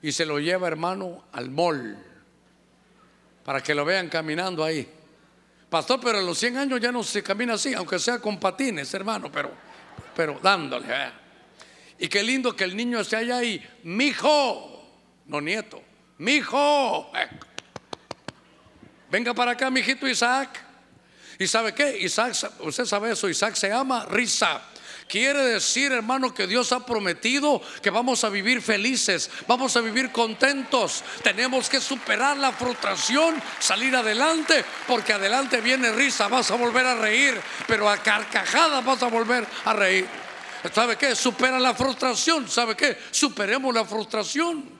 y 0.00 0.10
se 0.12 0.24
lo 0.24 0.38
lleva, 0.38 0.68
hermano, 0.68 1.26
al 1.32 1.50
mall 1.50 2.15
para 3.46 3.62
que 3.62 3.76
lo 3.76 3.84
vean 3.84 4.08
caminando 4.08 4.64
ahí. 4.64 4.84
Pastor, 5.70 6.00
pero 6.02 6.18
a 6.18 6.20
los 6.20 6.36
100 6.36 6.56
años 6.56 6.80
ya 6.80 6.90
no 6.90 7.04
se 7.04 7.22
camina 7.22 7.54
así, 7.54 7.74
aunque 7.74 7.96
sea 8.00 8.18
con 8.18 8.40
patines, 8.40 8.92
hermano, 8.92 9.30
pero, 9.30 9.52
pero 10.16 10.40
dándole. 10.42 10.86
¿eh? 10.90 11.12
Y 12.00 12.08
qué 12.08 12.24
lindo 12.24 12.56
que 12.56 12.64
el 12.64 12.76
niño 12.76 12.98
esté 12.98 13.14
allá 13.14 13.36
ahí, 13.36 13.64
mi 13.84 14.06
hijo, 14.06 14.84
no 15.26 15.40
nieto, 15.40 15.80
mi 16.18 16.32
hijo. 16.32 17.12
Eh. 17.14 17.28
Venga 19.12 19.32
para 19.32 19.52
acá, 19.52 19.70
mi 19.70 19.78
hijito 19.78 20.08
Isaac. 20.08 20.64
¿Y 21.38 21.46
sabe 21.46 21.72
qué? 21.72 21.98
Isaac, 21.98 22.34
usted 22.58 22.84
sabe 22.84 23.12
eso, 23.12 23.28
Isaac 23.28 23.54
se 23.54 23.68
llama 23.68 24.06
risa. 24.06 24.60
Quiere 25.08 25.44
decir, 25.44 25.92
hermano, 25.92 26.34
que 26.34 26.48
Dios 26.48 26.72
ha 26.72 26.84
prometido 26.84 27.62
que 27.80 27.90
vamos 27.90 28.24
a 28.24 28.28
vivir 28.28 28.60
felices, 28.60 29.30
vamos 29.46 29.76
a 29.76 29.80
vivir 29.80 30.10
contentos. 30.10 31.04
Tenemos 31.22 31.68
que 31.68 31.80
superar 31.80 32.36
la 32.36 32.50
frustración, 32.50 33.40
salir 33.60 33.94
adelante, 33.94 34.64
porque 34.88 35.12
adelante 35.12 35.60
viene 35.60 35.92
risa, 35.92 36.26
vas 36.26 36.50
a 36.50 36.56
volver 36.56 36.84
a 36.86 36.96
reír, 36.96 37.40
pero 37.68 37.88
a 37.88 37.98
carcajadas 37.98 38.84
vas 38.84 39.02
a 39.04 39.08
volver 39.08 39.46
a 39.64 39.72
reír. 39.74 40.08
¿Sabe 40.72 40.96
qué? 40.96 41.14
Supera 41.14 41.60
la 41.60 41.74
frustración. 41.74 42.48
¿Sabe 42.48 42.76
qué? 42.76 42.98
Superemos 43.12 43.72
la 43.72 43.84
frustración. 43.84 44.76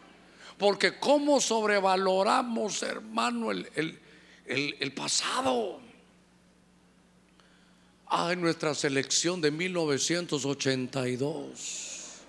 Porque 0.59 0.99
cómo 0.99 1.41
sobrevaloramos, 1.41 2.83
hermano, 2.83 3.53
el, 3.53 4.01
el 4.47 4.93
pasado. 4.93 5.86
Ay, 8.09 8.37
nuestra 8.37 8.73
selección 8.75 9.41
de 9.41 9.51
1982. 9.51 12.21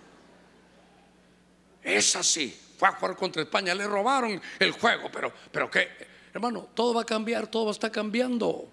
Es 1.84 2.16
así. 2.16 2.58
Fue 2.78 2.88
a 2.88 2.94
jugar 2.94 3.16
contra 3.16 3.44
España, 3.44 3.76
le 3.76 3.86
robaron 3.88 4.42
el 4.60 4.72
juego, 4.72 5.10
pero, 5.12 5.34
pero 5.52 5.70
qué, 5.70 5.90
hermano, 6.34 6.70
todo 6.74 6.94
va 6.94 7.02
a 7.02 7.06
cambiar, 7.06 7.48
todo 7.48 7.72
está 7.72 7.92
cambiando. 7.92 8.70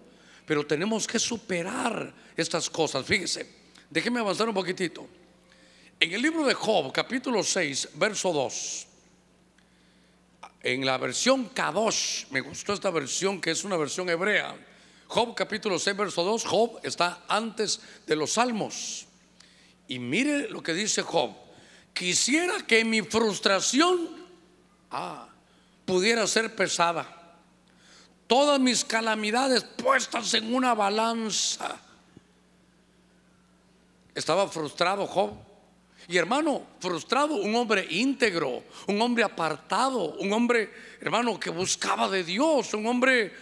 Pero 0.47 0.65
tenemos 0.67 1.07
que 1.07 1.19
superar 1.19 2.13
estas 2.37 2.69
cosas. 2.69 3.07
Fíjese, 3.07 3.49
déjeme 3.89 4.21
avanzar 4.21 4.47
un 4.49 4.55
poquitito. 4.55 5.09
En 5.99 6.13
el 6.13 6.21
libro 6.21 6.45
de 6.45 6.53
Job, 6.55 6.93
capítulo 6.93 7.43
6, 7.43 7.89
verso 7.95 8.31
2, 8.33 8.87
en 10.63 10.85
la 10.85 10.99
versión 10.99 11.49
Kadosh, 11.51 12.27
me 12.31 12.43
gustó 12.43 12.75
esta 12.75 12.91
versión 12.91 13.41
que 13.41 13.53
es 13.53 13.65
una 13.65 13.77
versión 13.77 14.11
hebrea 14.11 14.55
Job 15.15 15.33
capítulo 15.37 15.79
6, 15.79 15.97
verso 15.97 16.25
2, 16.25 16.45
Job 16.45 16.81
está 16.83 17.23
antes 17.29 17.79
de 18.05 18.17
los 18.17 18.33
salmos. 18.33 19.07
Y 19.87 20.01
mire 20.01 20.49
lo 20.51 20.61
que 20.61 20.75
dice 20.75 21.03
Job. 21.03 21.31
Quisiera 21.93 22.67
que 22.67 22.85
mi 22.85 23.01
frustración 23.03 24.11
ah, 24.91 25.29
pudiera 25.85 26.27
ser 26.27 26.57
pesada. 26.57 27.07
Todas 28.27 28.59
mis 28.59 28.85
calamidades 28.85 29.63
puestas 29.63 30.35
en 30.35 30.53
una 30.53 30.75
balanza. 30.75 31.79
Estaba 34.17 34.49
frustrado 34.49 35.07
Job. 35.07 35.31
Y 36.09 36.17
hermano, 36.17 36.67
frustrado, 36.81 37.37
un 37.37 37.55
hombre 37.55 37.87
íntegro, 37.89 38.65
un 38.89 39.01
hombre 39.01 39.23
apartado, 39.23 40.17
un 40.17 40.33
hombre, 40.33 40.73
hermano, 41.01 41.39
que 41.39 41.51
buscaba 41.51 42.09
de 42.09 42.25
Dios, 42.25 42.75
un 42.75 42.85
hombre 42.89 43.33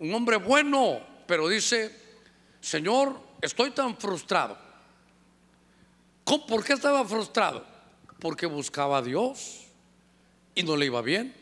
un 0.00 0.14
hombre 0.14 0.36
bueno, 0.36 1.00
pero 1.28 1.46
dice, 1.46 1.94
Señor, 2.58 3.20
estoy 3.42 3.70
tan 3.72 3.98
frustrado. 3.98 4.56
¿Por 6.24 6.64
qué 6.64 6.72
estaba 6.72 7.04
frustrado? 7.04 7.66
Porque 8.18 8.46
buscaba 8.46 8.98
a 8.98 9.02
Dios 9.02 9.66
y 10.54 10.62
no 10.62 10.74
le 10.74 10.86
iba 10.86 11.02
bien. 11.02 11.34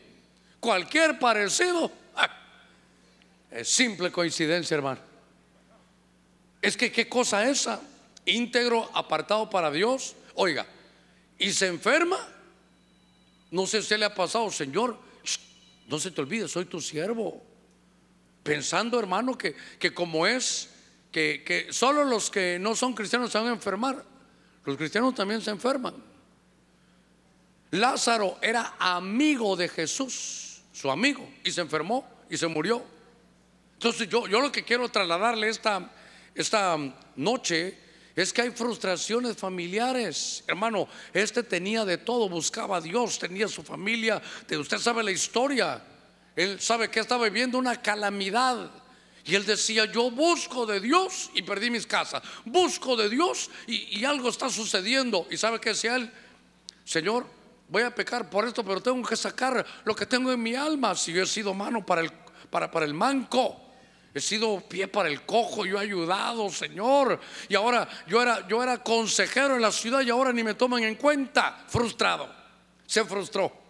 Cualquier 0.59 1.17
parecido 1.17 1.89
ah, 2.15 2.29
es 3.49 3.69
simple 3.69 4.11
coincidencia, 4.11 4.75
hermano. 4.75 4.99
Es 6.61 6.75
que 6.75 6.91
qué 6.91 7.07
cosa 7.07 7.49
esa, 7.49 7.79
íntegro, 8.25 8.91
apartado 8.93 9.49
para 9.49 9.71
Dios. 9.71 10.17
Oiga, 10.35 10.65
y 11.39 11.53
se 11.53 11.67
enferma. 11.67 12.17
No 13.51 13.65
sé 13.65 13.81
si 13.81 13.95
le 13.95 14.03
ha 14.03 14.13
pasado, 14.13 14.51
Señor, 14.51 14.99
no 15.87 15.97
se 15.97 16.11
te 16.11 16.19
olvide, 16.19 16.49
soy 16.49 16.65
tu 16.65 16.81
siervo 16.81 17.41
pensando, 18.47 18.97
hermano, 18.97 19.37
que, 19.37 19.55
que 19.77 19.93
como 19.93 20.25
es, 20.25 20.69
que, 21.11 21.43
que 21.45 21.73
solo 21.73 22.05
los 22.05 22.29
que 22.31 22.57
no 22.59 22.75
son 22.75 22.93
cristianos 22.93 23.29
se 23.29 23.37
van 23.37 23.47
a 23.47 23.51
enfermar, 23.51 24.03
los 24.63 24.77
cristianos 24.77 25.13
también 25.13 25.41
se 25.41 25.51
enferman. 25.51 25.95
Lázaro 27.71 28.37
era 28.41 28.75
amigo 28.79 29.57
de 29.57 29.67
Jesús, 29.67 30.61
su 30.71 30.89
amigo, 30.89 31.29
y 31.43 31.51
se 31.51 31.59
enfermó 31.59 32.09
y 32.29 32.37
se 32.37 32.47
murió. 32.47 32.81
Entonces 33.73 34.07
yo, 34.07 34.27
yo 34.27 34.39
lo 34.39 34.49
que 34.49 34.63
quiero 34.63 34.87
trasladarle 34.87 35.49
esta, 35.49 35.91
esta 36.33 36.77
noche 37.17 37.77
es 38.15 38.31
que 38.31 38.43
hay 38.43 38.51
frustraciones 38.51 39.35
familiares. 39.35 40.43
Hermano, 40.47 40.87
este 41.13 41.43
tenía 41.43 41.83
de 41.83 41.97
todo, 41.97 42.29
buscaba 42.29 42.77
a 42.77 42.81
Dios, 42.81 43.19
tenía 43.19 43.49
su 43.49 43.61
familia, 43.61 44.21
usted 44.49 44.77
sabe 44.77 45.03
la 45.03 45.11
historia. 45.11 45.83
Él 46.37 46.61
sabe 46.61 46.89
que 46.89 46.99
estaba 46.99 47.25
viviendo 47.25 47.57
una 47.57 47.81
calamidad. 47.81 48.69
Y 49.25 49.33
él 49.33 49.43
decía, 49.43 49.85
yo 49.85 50.11
busco 50.11 50.67
de 50.67 50.79
Dios 50.79 51.31
y 51.33 51.41
perdí 51.41 51.71
mis 51.71 51.87
casas. 51.87 52.21
Busco 52.45 52.95
de 52.95 53.09
Dios 53.09 53.49
y, 53.65 54.05
algo 54.05 54.29
está 54.29 54.47
sucediendo. 54.47 55.27
Y 55.31 55.35
sabe 55.35 55.59
que 55.59 55.69
decía 55.69 55.95
él, 55.95 56.13
Señor, 56.85 57.25
voy 57.67 57.81
a 57.81 57.93
pecar 57.93 58.29
por 58.29 58.47
esto, 58.47 58.63
pero 58.63 58.79
tengo 58.81 59.05
que 59.05 59.15
sacar 59.15 59.65
lo 59.83 59.95
que 59.95 60.05
tengo 60.05 60.31
en 60.31 60.41
mi 60.41 60.53
alma. 60.53 60.95
Si 60.95 61.11
yo 61.11 61.23
he 61.23 61.25
sido 61.25 61.55
mano 61.55 61.83
para 61.83 62.01
el, 62.01 62.11
para, 62.51 62.69
para 62.69 62.85
el 62.85 62.93
manco. 62.93 63.63
He 64.13 64.21
sido 64.21 64.61
pie 64.61 64.87
para 64.87 65.09
el 65.09 65.23
cojo, 65.25 65.65
yo 65.65 65.79
he 65.79 65.81
ayudado, 65.81 66.49
Señor. 66.51 67.19
Y 67.49 67.55
ahora 67.55 67.87
yo 68.07 68.21
era, 68.21 68.47
yo 68.47 68.61
era 68.61 68.83
consejero 68.83 69.55
en 69.55 69.61
la 69.63 69.71
ciudad 69.71 70.01
y 70.01 70.11
ahora 70.11 70.31
ni 70.31 70.43
me 70.43 70.53
toman 70.53 70.83
en 70.83 70.95
cuenta. 70.95 71.65
Frustrado. 71.67 72.31
Se 72.85 73.03
frustró 73.05 73.66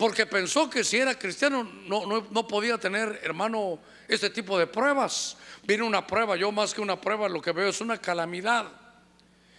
porque 0.00 0.24
pensó 0.24 0.70
que 0.70 0.82
si 0.82 0.96
era 0.96 1.14
cristiano 1.18 1.62
no, 1.62 2.26
no, 2.30 2.48
podía 2.48 2.78
tener, 2.78 3.20
hermano, 3.22 3.78
este 4.08 4.30
tipo 4.30 4.58
de 4.58 4.66
pruebas. 4.66 5.36
Viene 5.62 5.82
una 5.82 6.06
prueba, 6.06 6.36
yo 6.36 6.50
más 6.50 6.72
que 6.72 6.80
una 6.80 6.98
prueba 6.98 7.28
lo 7.28 7.42
que 7.42 7.52
veo 7.52 7.68
es 7.68 7.82
una 7.82 7.98
calamidad. 7.98 8.64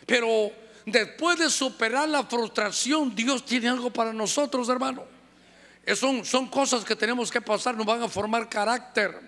Pero 0.07 0.51
después 0.83 1.37
de 1.37 1.47
superar 1.47 2.09
la 2.09 2.23
frustración, 2.23 3.13
Dios 3.15 3.45
tiene 3.45 3.69
algo 3.69 3.91
para 3.91 4.11
nosotros, 4.13 4.67
hermano. 4.67 5.03
Son, 5.93 6.25
son 6.25 6.47
cosas 6.47 6.83
que 6.83 6.95
tenemos 6.95 7.29
que 7.29 7.39
pasar, 7.39 7.77
nos 7.77 7.85
van 7.85 8.01
a 8.01 8.09
formar 8.09 8.49
carácter. 8.49 9.19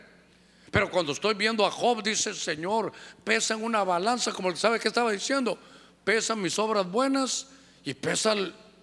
Pero 0.72 0.90
cuando 0.90 1.12
estoy 1.12 1.36
viendo 1.36 1.64
a 1.64 1.70
Job, 1.70 2.02
dice 2.02 2.34
Señor, 2.34 2.92
pesa 3.24 3.54
en 3.54 3.64
una 3.64 3.84
balanza, 3.84 4.32
como 4.32 4.50
él 4.50 4.58
sabe 4.58 4.80
que 4.80 4.88
estaba 4.88 5.12
diciendo, 5.12 5.60
pesan 6.04 6.42
mis 6.42 6.58
obras 6.58 6.90
buenas 6.90 7.50
y 7.84 7.94
pesa 7.94 8.34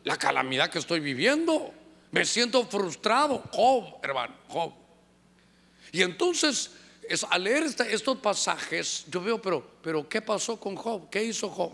la 0.04 0.16
calamidad 0.16 0.70
que 0.70 0.78
estoy 0.78 1.00
viviendo. 1.00 1.74
Me 2.10 2.24
siento 2.24 2.66
frustrado, 2.66 3.42
Job, 3.52 3.98
hermano, 4.02 4.34
Job. 4.48 4.72
Y 5.92 6.02
entonces, 6.02 6.72
es, 7.08 7.24
al 7.28 7.44
leer 7.44 7.64
estos 7.64 8.18
pasajes, 8.18 9.04
yo 9.08 9.20
veo, 9.20 9.40
pero, 9.40 9.64
pero, 9.82 10.08
¿qué 10.08 10.20
pasó 10.20 10.58
con 10.58 10.74
Job? 10.74 11.08
¿Qué 11.08 11.22
hizo 11.22 11.48
Job? 11.48 11.72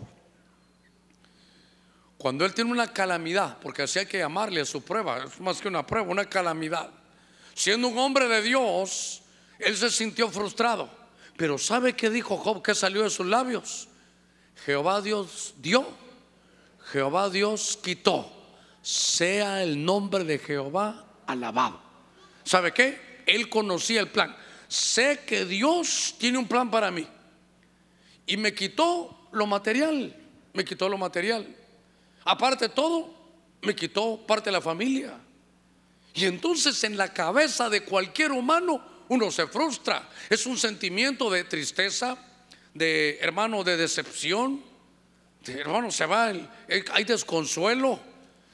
Cuando 2.17 2.45
él 2.45 2.53
tiene 2.53 2.71
una 2.71 2.91
calamidad, 2.91 3.57
porque 3.59 3.83
así 3.83 3.99
hay 3.99 4.05
que 4.05 4.19
llamarle 4.19 4.61
a 4.61 4.65
su 4.65 4.81
prueba, 4.83 5.23
es 5.23 5.39
más 5.39 5.59
que 5.59 5.67
una 5.67 5.85
prueba, 5.85 6.07
una 6.07 6.25
calamidad. 6.25 6.89
Siendo 7.53 7.87
un 7.87 7.97
hombre 7.97 8.27
de 8.27 8.41
Dios, 8.41 9.21
él 9.59 9.75
se 9.75 9.89
sintió 9.89 10.29
frustrado. 10.29 10.89
Pero 11.35 11.57
¿sabe 11.57 11.93
qué 11.93 12.09
dijo 12.09 12.37
Job? 12.37 12.63
¿Qué 12.63 12.73
salió 12.73 13.03
de 13.03 13.09
sus 13.09 13.25
labios? 13.25 13.87
Jehová 14.65 15.01
Dios 15.01 15.53
dio, 15.57 15.87
Jehová 16.91 17.29
Dios 17.29 17.77
quitó 17.81 18.36
sea 18.87 19.63
el 19.63 19.83
nombre 19.83 20.23
de 20.23 20.39
Jehová 20.39 21.05
alabado. 21.25 21.77
¿Sabe 22.45 22.71
qué? 22.71 23.21
Él 23.25 23.49
conocía 23.49 23.99
el 23.99 24.07
plan. 24.07 24.33
Sé 24.69 25.23
que 25.27 25.43
Dios 25.43 26.15
tiene 26.17 26.37
un 26.37 26.47
plan 26.47 26.71
para 26.71 26.89
mí. 26.89 27.05
Y 28.25 28.37
me 28.37 28.53
quitó 28.53 29.27
lo 29.33 29.45
material. 29.45 30.15
Me 30.53 30.63
quitó 30.63 30.87
lo 30.87 30.97
material. 30.97 31.53
Aparte 32.23 32.69
de 32.69 32.73
todo, 32.73 33.13
me 33.61 33.75
quitó 33.75 34.25
parte 34.25 34.45
de 34.45 34.53
la 34.53 34.61
familia. 34.61 35.19
Y 36.13 36.23
entonces 36.23 36.81
en 36.85 36.95
la 36.95 37.11
cabeza 37.13 37.69
de 37.69 37.83
cualquier 37.83 38.31
humano 38.31 38.81
uno 39.09 39.29
se 39.31 39.47
frustra. 39.47 40.07
Es 40.29 40.45
un 40.45 40.57
sentimiento 40.57 41.29
de 41.29 41.43
tristeza, 41.43 42.17
de 42.73 43.17
hermano, 43.19 43.65
de 43.65 43.75
decepción. 43.75 44.63
De, 45.43 45.59
hermano, 45.59 45.91
se 45.91 46.05
va, 46.05 46.31
hay 46.93 47.03
desconsuelo. 47.03 48.06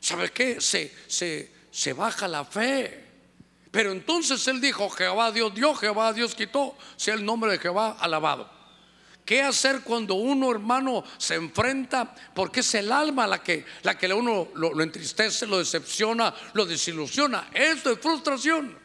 ¿Sabe 0.04 0.32
qué? 0.32 0.60
Se, 0.60 0.94
se, 1.08 1.50
se 1.72 1.94
baja 1.94 2.28
la 2.28 2.44
fe. 2.44 3.04
Pero 3.72 3.92
entonces 3.92 4.46
él 4.48 4.60
dijo, 4.60 4.90
Jehová 4.90 5.32
Dios 5.32 5.56
dio, 5.56 5.74
Jehová 5.74 6.14
Dios 6.14 6.36
quitó, 6.36 6.78
sea 6.98 7.16
el 7.16 7.26
nombre 7.26 7.52
de 7.52 7.58
Jehová 7.58 7.98
alabado. 8.00 8.52
¿Qué 9.26 9.42
hacer 9.42 9.82
cuando 9.82 10.16
uno, 10.16 10.52
hermano, 10.52 11.06
se 11.18 11.36
enfrenta? 11.36 12.14
Porque 12.36 12.60
es 12.60 12.76
el 12.76 12.92
alma 12.92 13.26
la 13.26 13.42
que, 13.42 13.66
la 13.84 13.98
que 13.98 14.14
uno 14.14 14.50
lo, 14.56 14.80
entristece, 14.82 15.48
lo 15.48 15.60
decepciona, 15.60 16.36
lo 16.54 16.66
desilusiona. 16.66 17.50
Esto 17.54 17.92
es 17.92 18.00
frustración. 18.00 18.78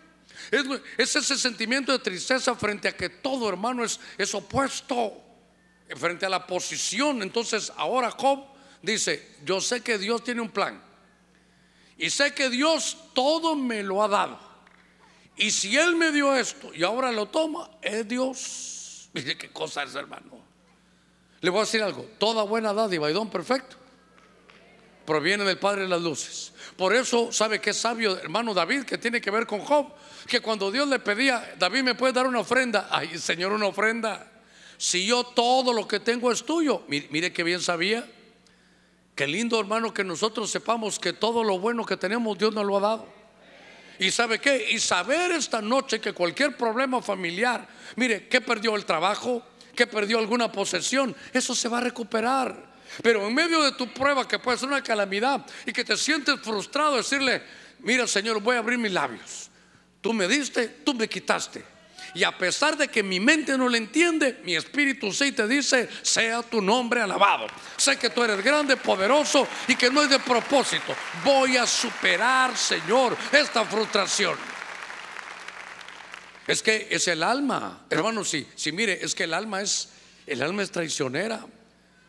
Es, 0.52 0.64
es, 0.96 1.16
ese 1.16 1.37
sentimiento 1.37 1.90
de 1.90 1.98
tristeza 1.98 2.54
frente 2.54 2.87
a 2.87 2.96
que 2.96 3.09
todo, 3.09 3.48
hermano, 3.48 3.85
es, 3.85 3.98
es 4.16 4.33
opuesto. 4.35 5.24
Frente 5.96 6.26
a 6.26 6.28
la 6.28 6.46
posición. 6.46 7.22
Entonces, 7.22 7.72
ahora 7.76 8.12
Job 8.12 8.44
dice: 8.81 9.37
Yo 9.44 9.61
sé 9.61 9.83
que 9.83 9.98
Dios 9.98 10.22
tiene 10.22 10.40
un 10.40 10.50
plan. 10.50 10.88
Y 11.98 12.11
sé 12.11 12.32
que 12.32 12.48
Dios 12.48 12.96
todo 13.12 13.56
me 13.56 13.82
lo 13.82 14.02
ha 14.02 14.08
dado. 14.08 14.38
Y 15.37 15.50
si 15.50 15.76
Él 15.76 15.96
me 15.96 16.11
dio 16.12 16.34
esto 16.34 16.72
y 16.74 16.82
ahora 16.84 17.12
lo 17.12 17.26
toma, 17.26 17.70
es 17.82 18.06
Dios. 18.08 19.11
Mire 19.12 19.37
qué 19.37 19.50
cosa 19.50 19.82
es, 19.82 19.94
hermano. 19.94 20.38
Le 21.40 21.50
voy 21.50 21.58
a 21.58 21.62
decir 21.62 21.82
algo, 21.82 22.04
toda 22.18 22.42
buena 22.42 22.72
dádiva 22.72 23.11
y 23.11 23.12
don 23.12 23.30
perfecto 23.30 23.76
proviene 25.08 25.42
del 25.44 25.58
Padre 25.58 25.82
de 25.82 25.88
las 25.88 26.02
Luces. 26.02 26.52
Por 26.76 26.94
eso, 26.94 27.32
¿sabe 27.32 27.62
qué 27.62 27.72
sabio, 27.72 28.18
hermano 28.18 28.52
David, 28.52 28.82
que 28.82 28.98
tiene 28.98 29.22
que 29.22 29.30
ver 29.30 29.46
con 29.46 29.61
Job? 29.61 29.90
Que 30.26 30.40
cuando 30.40 30.70
Dios 30.70 30.87
le 30.87 30.98
pedía, 30.98 31.54
David, 31.58 31.82
¿me 31.82 31.94
puede 31.94 32.12
dar 32.12 32.26
una 32.26 32.40
ofrenda? 32.40 32.88
Ay, 32.90 33.16
Señor, 33.16 33.52
una 33.52 33.68
ofrenda. 33.68 34.30
Si 34.76 35.06
yo 35.06 35.24
todo 35.24 35.72
lo 35.72 35.88
que 35.88 35.98
tengo 35.98 36.30
es 36.30 36.44
tuyo. 36.44 36.82
Mire, 36.88 37.08
mire 37.11 37.32
qué 37.32 37.42
bien 37.42 37.62
sabía. 37.62 38.06
Qué 39.18 39.26
lindo, 39.26 39.59
hermano, 39.59 39.92
que 39.92 40.04
nosotros 40.04 40.48
sepamos 40.48 41.00
que 41.00 41.12
todo 41.12 41.42
lo 41.42 41.59
bueno 41.59 41.85
que 41.85 41.96
tenemos 41.96 42.38
Dios 42.38 42.54
nos 42.54 42.64
lo 42.64 42.76
ha 42.76 42.81
dado. 42.81 43.09
¿Y 43.98 44.12
sabe 44.12 44.38
qué? 44.38 44.70
Y 44.70 44.78
saber 44.78 45.33
esta 45.33 45.61
noche 45.61 46.00
que 46.00 46.12
cualquier 46.12 46.57
problema 46.57 47.02
familiar, 47.02 47.66
mire, 47.96 48.28
que 48.28 48.40
perdió 48.40 48.76
el 48.76 48.85
trabajo, 48.85 49.42
que 49.74 49.88
perdió 49.88 50.20
alguna 50.20 50.52
posesión, 50.52 51.16
eso 51.33 51.52
se 51.57 51.68
va 51.68 51.78
a 51.78 51.81
recuperar. 51.81 52.64
Pero 53.02 53.26
en 53.26 53.35
medio 53.35 53.61
de 53.64 53.72
tu 53.72 53.92
prueba, 53.92 54.28
que 54.28 54.38
puede 54.38 54.57
ser 54.57 54.68
una 54.68 54.85
calamidad 54.85 55.44
y 55.66 55.72
que 55.72 55.83
te 55.83 55.96
sientes 55.96 56.38
frustrado, 56.40 56.94
decirle, 56.94 57.42
mira 57.81 58.07
Señor, 58.07 58.40
voy 58.40 58.54
a 58.54 58.61
abrir 58.61 58.78
mis 58.78 58.92
labios. 58.92 59.50
Tú 60.00 60.12
me 60.12 60.28
diste, 60.28 60.68
tú 60.68 60.94
me 60.94 61.09
quitaste. 61.09 61.64
Y 62.18 62.24
a 62.24 62.37
pesar 62.37 62.76
de 62.76 62.88
que 62.88 63.04
mi 63.04 63.20
mente 63.20 63.57
no 63.57 63.68
le 63.68 63.78
entiende, 63.78 64.40
mi 64.42 64.57
espíritu 64.57 65.12
sí 65.12 65.31
te 65.31 65.46
dice, 65.46 65.88
sea 66.02 66.42
tu 66.42 66.61
nombre 66.61 67.00
alabado. 67.00 67.46
Sé 67.76 67.96
que 67.96 68.11
tú 68.11 68.24
eres 68.24 68.42
grande, 68.42 68.76
poderoso 68.76 69.46
y 69.68 69.76
que 69.76 69.88
no 69.88 70.02
es 70.02 70.11
de 70.11 70.18
propósito. 70.18 70.96
Voy 71.24 71.57
a 71.57 71.64
superar, 71.64 72.57
Señor, 72.57 73.16
esta 73.31 73.64
frustración. 73.64 74.37
Es 76.44 76.61
que 76.61 76.88
es 76.90 77.07
el 77.07 77.22
alma, 77.22 77.87
hermano, 77.88 78.24
sí, 78.24 78.48
sí, 78.57 78.72
mire, 78.72 78.98
es 79.00 79.14
que 79.14 79.22
el 79.22 79.33
alma 79.33 79.62
es, 79.62 79.90
el 80.26 80.42
alma 80.42 80.64
es 80.64 80.72
traicionera. 80.72 81.46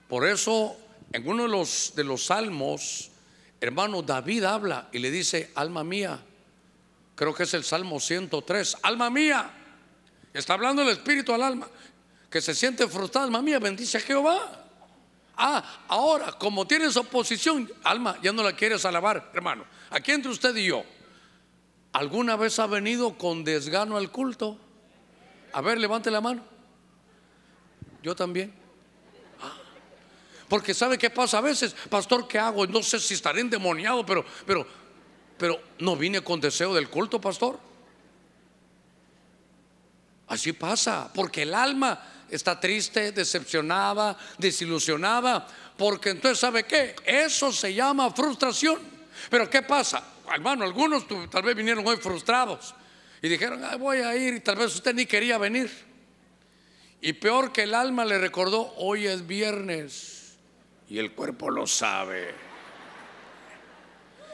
Por 0.08 0.26
eso, 0.26 0.76
en 1.14 1.30
uno 1.30 1.44
de 1.44 1.50
los, 1.50 1.94
de 1.96 2.04
los 2.04 2.26
salmos, 2.26 3.12
hermano, 3.62 4.02
David 4.02 4.44
habla 4.46 4.90
y 4.92 4.98
le 4.98 5.12
dice, 5.12 5.52
alma 5.54 5.84
mía, 5.84 6.20
creo 7.14 7.36
que 7.36 7.44
es 7.44 7.54
el 7.54 7.64
Salmo 7.64 8.00
103, 8.00 8.78
alma 8.82 9.12
mía, 9.12 9.58
Está 10.34 10.54
hablando 10.54 10.82
el 10.82 10.90
espíritu 10.90 11.34
al 11.34 11.42
alma, 11.42 11.68
que 12.30 12.42
se 12.42 12.54
siente 12.54 12.88
frustrada, 12.88 13.26
alma 13.26 13.42
mía, 13.42 13.60
bendice 13.60 13.98
a 13.98 14.02
Jehová. 14.02 14.66
Ah, 15.36 15.64
ahora, 15.88 16.34
como 16.34 16.68
tienes 16.68 16.96
oposición, 16.98 17.72
alma, 17.84 18.18
ya 18.22 18.32
no 18.32 18.44
la 18.44 18.54
quieres 18.54 18.86
alabar, 18.86 19.32
hermano. 19.34 19.66
Aquí 19.90 20.12
entre 20.12 20.32
usted 20.32 20.56
y 20.56 20.66
yo, 20.66 20.84
¿alguna 21.94 22.36
vez 22.36 22.60
ha 22.60 22.68
venido 22.68 23.18
con 23.18 23.44
desgano 23.44 23.98
al 23.98 24.12
culto? 24.12 24.60
A 25.54 25.62
ver, 25.62 25.80
levante 25.80 26.12
la 26.12 26.22
mano. 26.22 26.44
Yo 28.04 28.16
también. 28.16 28.54
Ah, 29.42 29.56
porque 30.48 30.74
sabe 30.74 30.98
qué 30.98 31.10
pasa 31.10 31.40
a 31.40 31.42
veces, 31.42 31.74
pastor, 31.90 32.28
¿qué 32.28 32.38
hago? 32.38 32.68
No 32.68 32.84
sé 32.84 33.00
si 33.00 33.16
estaré 33.16 33.42
endemoniado, 33.42 34.06
pero, 34.06 34.26
pero, 34.46 34.68
pero 35.38 35.60
no 35.80 35.96
vine 35.96 36.22
con 36.22 36.40
deseo 36.40 36.76
del 36.76 36.90
culto, 36.90 37.20
pastor. 37.20 37.69
Así 40.30 40.54
pasa, 40.54 41.12
porque 41.14 41.42
el 41.42 41.54
alma 41.54 42.00
está 42.30 42.60
triste, 42.60 43.12
decepcionada, 43.12 44.18
desilusionada, 44.38 45.48
porque 45.76 46.12
entonces 46.12 46.40
sabe 46.40 46.64
qué, 46.64 46.96
eso 47.06 47.52
se 47.52 47.74
llama 47.74 48.12
frustración. 48.12 48.80
Pero 49.30 49.50
¿qué 49.50 49.64
pasa? 49.64 50.04
Hermano, 50.32 50.64
algunos 50.64 51.06
tal 51.30 51.44
vez 51.44 51.56
vinieron 51.56 51.86
hoy 51.86 51.98
frustrados 51.98 52.76
y 53.22 53.28
dijeron, 53.28 53.62
voy 53.80 53.98
a 53.98 54.16
ir 54.16 54.36
y 54.36 54.40
tal 54.40 54.58
vez 54.58 54.76
usted 54.76 54.94
ni 54.94 55.06
quería 55.06 55.38
venir. 55.38 55.72
Y 57.02 57.14
peor 57.14 57.52
que 57.52 57.64
el 57.64 57.74
alma 57.74 58.06
le 58.06 58.20
recordó, 58.20 58.74
hoy 58.78 59.08
es 59.08 59.26
viernes 59.26 60.38
y 60.90 61.00
el 61.00 61.14
cuerpo 61.14 61.50
lo 61.50 61.66
sabe 61.66 62.49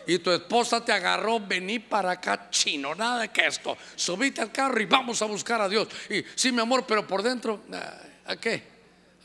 y 0.08 0.20
tu 0.20 0.32
esposa 0.32 0.84
te 0.84 0.91
agarró, 0.91 1.39
vení 1.39 1.80
para 1.80 2.12
acá, 2.12 2.50
chino, 2.50 2.94
nada 2.96 3.22
de 3.22 3.30
que 3.30 3.48
esto. 3.48 3.78
Subite 3.96 4.41
al 4.41 4.52
carro 4.52 4.82
y 4.82 4.86
vamos 4.86 5.22
a 5.22 5.26
buscar 5.26 5.62
a 5.62 5.70
Dios. 5.70 5.88
Y 6.10 6.24
sí, 6.36 6.52
mi 6.52 6.62
amor, 6.62 6.86
pero 6.88 7.06
por 7.06 7.24
dentro, 7.24 7.62
¿a 8.26 8.36
qué? 8.36 8.63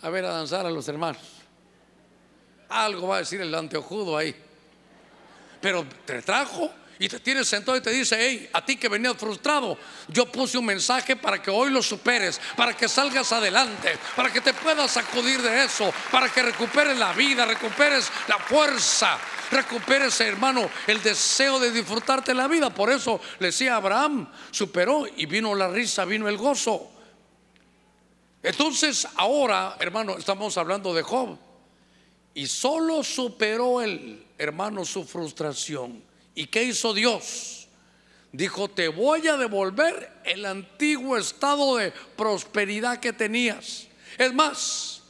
A 0.03 0.11
ver, 0.11 0.25
a 0.25 0.31
danzar 0.31 0.67
a 0.67 0.71
los 0.71 0.89
hermanos. 0.89 1.23
Algo 2.69 3.09
va 3.09 3.17
a 3.17 3.19
decir 3.21 3.41
el 3.41 3.55
anteojudo 3.55 4.17
ahí. 4.17 4.35
Pero 5.61 5.85
te 6.07 6.23
trajo 6.23 6.71
y 7.01 7.09
te 7.09 7.19
tienes 7.19 7.49
sentado 7.49 7.79
y 7.79 7.81
te 7.81 7.91
dice, 7.91 8.15
hey, 8.21 8.51
a 8.53 8.63
ti 8.63 8.77
que 8.77 8.87
venías 8.87 9.17
frustrado, 9.17 9.79
yo 10.09 10.31
puse 10.31 10.59
un 10.59 10.67
mensaje 10.67 11.17
para 11.17 11.41
que 11.41 11.51
hoy 11.51 11.71
lo 11.71 11.83
superes, 11.83 12.39
para 12.55 12.77
que 12.77 12.91
salgas 12.91 13.33
adelante, 13.33 13.99
para 14.15 14.31
que 14.31 14.43
te 14.43 14.53
puedas 14.53 14.91
sacudir 14.91 15.41
de 15.41 15.65
eso, 15.65 15.91
para 16.13 16.29
que 16.29 16.43
recuperes 16.43 16.99
la 16.99 17.15
vida, 17.15 17.47
recuperes 17.47 18.13
la 18.29 18.37
fuerza, 18.37 19.19
recuperes, 19.51 20.21
hermano, 20.21 20.69
el 20.87 21.03
deseo 21.03 21.59
de 21.59 21.73
disfrutarte 21.73 22.35
la 22.35 22.47
vida. 22.47 22.69
Por 22.69 22.93
eso 22.93 23.19
le 23.39 23.47
decía 23.47 23.77
Abraham, 23.77 24.31
superó 24.51 25.07
y 25.17 25.25
vino 25.25 25.55
la 25.55 25.69
risa, 25.69 26.05
vino 26.05 26.29
el 26.29 26.37
gozo. 26.37 26.91
Entonces, 28.43 29.09
ahora, 29.17 29.79
hermano, 29.81 30.19
estamos 30.19 30.59
hablando 30.59 30.93
de 30.93 31.03
Job. 31.03 31.39
Y 32.35 32.47
solo 32.47 33.03
superó 33.03 33.81
el 33.81 34.23
hermano 34.37 34.85
su 34.85 35.07
frustración. 35.07 36.10
¿Y 36.35 36.47
qué 36.47 36.65
hizo 36.65 36.95
Dios? 36.95 37.69
Dijo, 38.33 38.69
te 38.69 38.89
voy 38.89 39.27
a 39.27 39.37
devolver 39.37 40.13
el 40.25 40.47
antiguo 40.47 41.17
estado 41.17 41.77
de 41.77 41.93
prosperidad 42.17 43.01
que 43.01 43.13
tenías. 43.13 43.89
Es 44.19 44.33
más, 44.33 45.01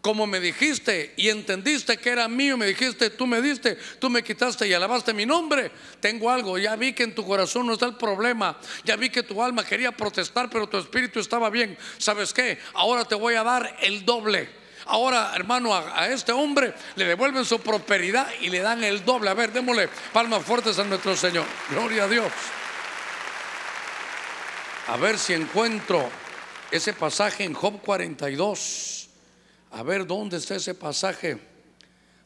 como 0.00 0.26
me 0.26 0.38
dijiste 0.38 1.12
y 1.16 1.28
entendiste 1.28 1.96
que 1.96 2.10
era 2.10 2.28
mío, 2.28 2.56
me 2.56 2.66
dijiste, 2.66 3.10
tú 3.10 3.26
me 3.26 3.42
diste, 3.42 3.76
tú 3.98 4.08
me 4.08 4.22
quitaste 4.22 4.68
y 4.68 4.72
alabaste 4.72 5.12
mi 5.12 5.26
nombre, 5.26 5.72
tengo 6.00 6.30
algo, 6.30 6.56
ya 6.56 6.76
vi 6.76 6.92
que 6.92 7.02
en 7.02 7.14
tu 7.14 7.26
corazón 7.26 7.66
no 7.66 7.72
está 7.72 7.86
el 7.86 7.96
problema, 7.96 8.58
ya 8.84 8.94
vi 8.94 9.10
que 9.10 9.24
tu 9.24 9.42
alma 9.42 9.64
quería 9.64 9.90
protestar, 9.90 10.48
pero 10.48 10.68
tu 10.68 10.78
espíritu 10.78 11.18
estaba 11.18 11.50
bien. 11.50 11.76
¿Sabes 11.98 12.32
qué? 12.32 12.58
Ahora 12.74 13.04
te 13.04 13.16
voy 13.16 13.34
a 13.34 13.42
dar 13.42 13.76
el 13.80 14.04
doble. 14.04 14.57
Ahora, 14.90 15.32
hermano, 15.34 15.74
a, 15.74 16.08
este 16.08 16.32
hombre 16.32 16.72
le 16.96 17.04
devuelven 17.04 17.44
su 17.44 17.60
prosperidad 17.60 18.26
y 18.40 18.48
le 18.48 18.60
dan 18.60 18.82
el 18.82 19.04
doble. 19.04 19.28
A 19.28 19.34
ver, 19.34 19.52
démosle 19.52 19.86
palmas 20.14 20.42
fuertes 20.42 20.78
a 20.78 20.84
nuestro 20.84 21.14
Señor. 21.14 21.44
Gloria 21.68 22.04
a 22.04 22.08
Dios. 22.08 22.32
A 24.86 24.96
ver 24.96 25.18
si 25.18 25.34
encuentro 25.34 26.08
ese 26.70 26.94
pasaje 26.94 27.44
en 27.44 27.52
Job 27.52 27.82
42. 27.82 29.10
A 29.72 29.82
ver, 29.82 30.06
¿dónde 30.06 30.38
está 30.38 30.54
ese 30.54 30.74
pasaje? 30.74 31.38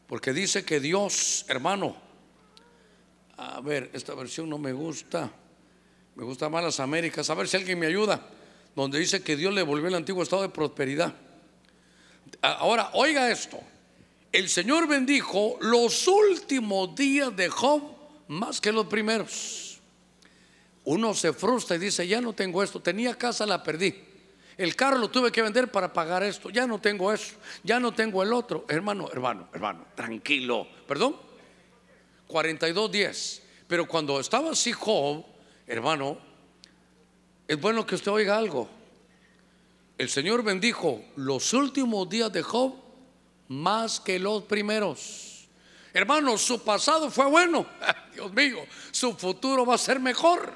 Porque 0.07 0.31
dice 0.31 0.63
que 0.63 0.79
Dios, 0.79 1.43
hermano, 1.49 1.97
a 3.35 3.59
ver, 3.59 3.89
esta 3.91 4.15
versión 4.15 4.49
no 4.49 4.57
me 4.57 4.71
gusta, 4.71 5.29
me 6.15 6.23
gusta 6.23 6.47
más 6.47 6.63
las 6.63 6.79
Américas, 6.79 7.29
a 7.29 7.33
ver 7.33 7.49
si 7.49 7.57
alguien 7.57 7.77
me 7.77 7.87
ayuda, 7.87 8.25
donde 8.73 8.99
dice 8.99 9.21
que 9.21 9.35
Dios 9.35 9.53
le 9.53 9.63
volvió 9.63 9.89
el 9.89 9.95
antiguo 9.95 10.23
estado 10.23 10.43
de 10.43 10.49
prosperidad. 10.49 11.13
Ahora, 12.43 12.89
oiga 12.93 13.31
esto, 13.31 13.57
el 14.29 14.49
Señor 14.49 14.85
bendijo 14.85 15.57
los 15.61 16.09
últimos 16.09 16.93
días 16.93 17.33
de 17.33 17.47
Job 17.47 17.81
más 18.27 18.59
que 18.59 18.73
los 18.73 18.87
primeros. 18.87 19.79
Uno 20.83 21.13
se 21.13 21.31
frustra 21.31 21.77
y 21.77 21.79
dice, 21.79 22.05
ya 22.05 22.19
no 22.19 22.33
tengo 22.33 22.61
esto, 22.61 22.81
tenía 22.81 23.15
casa, 23.15 23.45
la 23.45 23.63
perdí. 23.63 23.95
El 24.57 24.75
carro 24.75 24.97
lo 24.97 25.09
tuve 25.09 25.31
que 25.31 25.41
vender 25.41 25.71
para 25.71 25.93
pagar 25.93 26.21
esto. 26.21 26.49
Ya 26.49 26.67
no 26.67 26.79
tengo 26.79 27.11
eso. 27.11 27.35
Ya 27.63 27.79
no 27.79 27.93
tengo 27.93 28.21
el 28.21 28.33
otro. 28.33 28.65
Hermano, 28.67 29.09
hermano, 29.11 29.47
hermano, 29.53 29.85
tranquilo. 29.95 30.67
¿Perdón? 30.85 31.15
42.10. 32.27 33.41
Pero 33.67 33.87
cuando 33.87 34.19
estaba 34.19 34.51
así 34.51 34.71
Job, 34.71 35.25
hermano, 35.65 36.17
es 37.47 37.59
bueno 37.59 37.85
que 37.85 37.95
usted 37.95 38.11
oiga 38.11 38.37
algo. 38.37 38.69
El 39.97 40.09
Señor 40.09 40.43
bendijo 40.43 41.03
los 41.15 41.53
últimos 41.53 42.09
días 42.09 42.31
de 42.33 42.41
Job 42.41 42.73
más 43.47 43.99
que 43.99 44.17
los 44.17 44.43
primeros. 44.43 45.47
Hermano, 45.93 46.37
su 46.37 46.63
pasado 46.63 47.11
fue 47.11 47.25
bueno. 47.27 47.65
Dios 48.13 48.33
mío, 48.33 48.65
su 48.91 49.13
futuro 49.13 49.65
va 49.65 49.75
a 49.75 49.77
ser 49.77 49.99
mejor. 49.99 50.51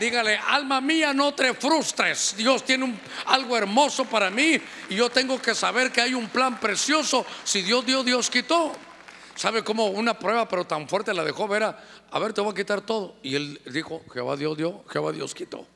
Dígale, 0.00 0.38
alma 0.38 0.80
mía, 0.80 1.12
no 1.12 1.34
te 1.34 1.52
frustres. 1.52 2.34
Dios 2.36 2.64
tiene 2.64 2.98
algo 3.26 3.56
hermoso 3.56 4.06
para 4.06 4.30
mí 4.30 4.58
y 4.88 4.96
yo 4.96 5.10
tengo 5.10 5.40
que 5.40 5.54
saber 5.54 5.92
que 5.92 6.00
hay 6.00 6.14
un 6.14 6.28
plan 6.28 6.58
precioso. 6.58 7.26
Si 7.44 7.60
Dios 7.60 7.84
dio, 7.84 8.02
Dios 8.02 8.30
quitó. 8.30 8.72
¿Sabe 9.34 9.62
cómo 9.62 9.88
una 9.88 10.18
prueba, 10.18 10.48
pero 10.48 10.66
tan 10.66 10.88
fuerte 10.88 11.12
la 11.12 11.24
dejó? 11.24 11.54
Era, 11.54 11.78
a 12.10 12.18
ver, 12.18 12.32
te 12.32 12.40
voy 12.40 12.52
a 12.52 12.54
quitar 12.54 12.80
todo. 12.80 13.16
Y 13.22 13.34
él 13.34 13.60
dijo, 13.66 14.02
Jehová 14.12 14.36
Dios 14.36 14.56
dio, 14.56 14.82
Jehová 14.88 15.12
Dios 15.12 15.34
quitó. 15.34 15.66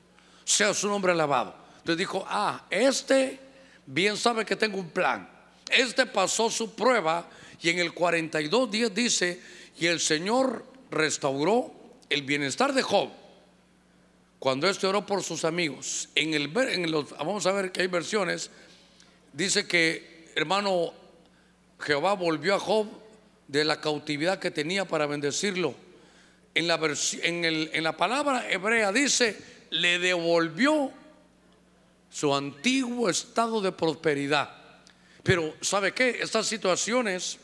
Sea 0.45 0.73
su 0.73 0.89
nombre 0.89 1.13
alabado. 1.13 1.60
Entonces 1.81 1.99
dijo, 1.99 2.25
ah, 2.29 2.65
este 2.71 3.39
bien 3.87 4.17
sabe 4.17 4.45
que 4.45 4.57
tengo 4.57 4.79
un 4.79 4.91
plan. 4.91 5.29
Este 5.71 6.07
pasó 6.07 6.51
su 6.51 6.75
prueba 6.75 7.29
y 7.61 7.71
en 7.71 7.79
el 7.79 7.93
42 7.93 8.71
días 8.71 8.95
dice, 8.95 9.41
y 9.79 9.87
el 9.87 10.01
Señor 10.01 10.65
restauró 10.91 11.73
el 12.09 12.23
bienestar 12.23 12.73
de 12.73 12.83
Job 12.83 13.11
cuando 14.41 14.71
este 14.71 14.87
oró 14.87 15.05
por 15.05 15.23
sus 15.23 15.45
amigos, 15.45 16.09
en 16.15 16.33
el, 16.33 16.51
en 16.57 16.91
los, 16.91 17.11
vamos 17.11 17.45
a 17.45 17.53
ver 17.53 17.73
que 17.73 17.83
hay 17.83 17.89
versiones, 17.89 18.51
dice 19.35 19.67
que, 19.67 20.33
hermano, 20.35 20.95
Jehová 21.79 22.15
volvió 22.15 22.55
a 22.55 22.59
Job 22.59 22.89
de 23.49 23.65
la 23.65 23.83
cautividad 23.83 24.39
que 24.39 24.51
tenía 24.51 24.87
para 24.87 25.05
bendecirlo. 25.05 25.75
En 26.55 26.69
la, 26.69 26.81
en, 27.23 27.45
en 27.45 27.85
la 27.85 27.99
palabra 27.99 28.51
hebrea 28.51 28.93
dice, 28.93 29.37
le 29.69 29.99
devolvió 29.99 30.91
su 32.11 32.35
antiguo 32.35 33.09
estado 33.09 33.61
de 33.61 33.73
prosperidad. 33.73 34.51
Pero 35.23 35.55
¿sabe 35.61 35.93
qué? 35.93 36.19
Estas 36.21 36.47
situaciones, 36.47 37.39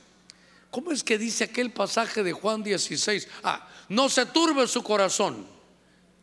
¿cómo 0.70 0.92
es 0.92 1.04
que 1.04 1.18
dice 1.18 1.44
aquel 1.44 1.70
pasaje 1.70 2.22
de 2.22 2.32
Juan 2.32 2.62
16? 2.62 3.28
Ah, 3.44 3.68
no 3.88 4.08
se 4.08 4.26
turbe 4.26 4.66
su 4.66 4.82
corazón. 4.82 5.46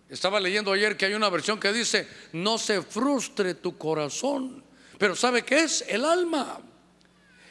Estaba 0.09 0.39
leyendo 0.39 0.73
ayer 0.73 0.97
que 0.97 1.05
hay 1.05 1.13
una 1.13 1.29
versión 1.29 1.59
que 1.59 1.71
dice, 1.71 2.07
no 2.33 2.57
se 2.57 2.81
frustre 2.81 3.55
tu 3.55 3.77
corazón. 3.77 4.63
Pero 4.97 5.15
¿sabe 5.15 5.43
qué 5.43 5.63
es? 5.63 5.83
El 5.87 6.05
alma. 6.05 6.59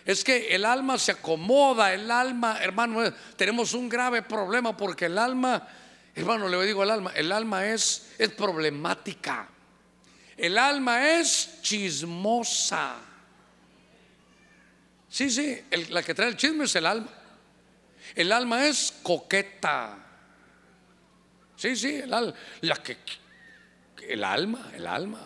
Es 0.04 0.24
que 0.24 0.54
el 0.54 0.64
alma 0.64 0.98
se 0.98 1.12
acomoda, 1.12 1.94
el 1.94 2.10
alma, 2.10 2.58
hermano, 2.60 3.12
tenemos 3.36 3.72
un 3.72 3.88
grave 3.88 4.22
problema 4.22 4.76
porque 4.76 5.06
el 5.06 5.16
alma, 5.16 5.66
hermano, 6.14 6.48
le 6.48 6.64
digo 6.66 6.82
el 6.82 6.90
alma, 6.90 7.12
el 7.14 7.30
alma 7.30 7.66
es, 7.66 8.10
es 8.18 8.30
problemática. 8.30 9.48
El 10.42 10.58
alma 10.58 11.20
es 11.20 11.60
chismosa. 11.62 12.96
Sí, 15.08 15.30
sí, 15.30 15.62
la 15.90 16.02
que 16.02 16.14
trae 16.14 16.30
el 16.30 16.36
chisme 16.36 16.64
es 16.64 16.74
el 16.74 16.84
alma. 16.84 17.12
El 18.12 18.32
alma 18.32 18.66
es 18.66 18.92
coqueta. 19.04 20.04
Sí, 21.54 21.76
sí, 21.76 21.94
el, 21.94 22.34
la 22.62 22.76
que, 22.82 22.96
el 24.08 24.24
alma, 24.24 24.72
el 24.74 24.88
alma. 24.88 25.20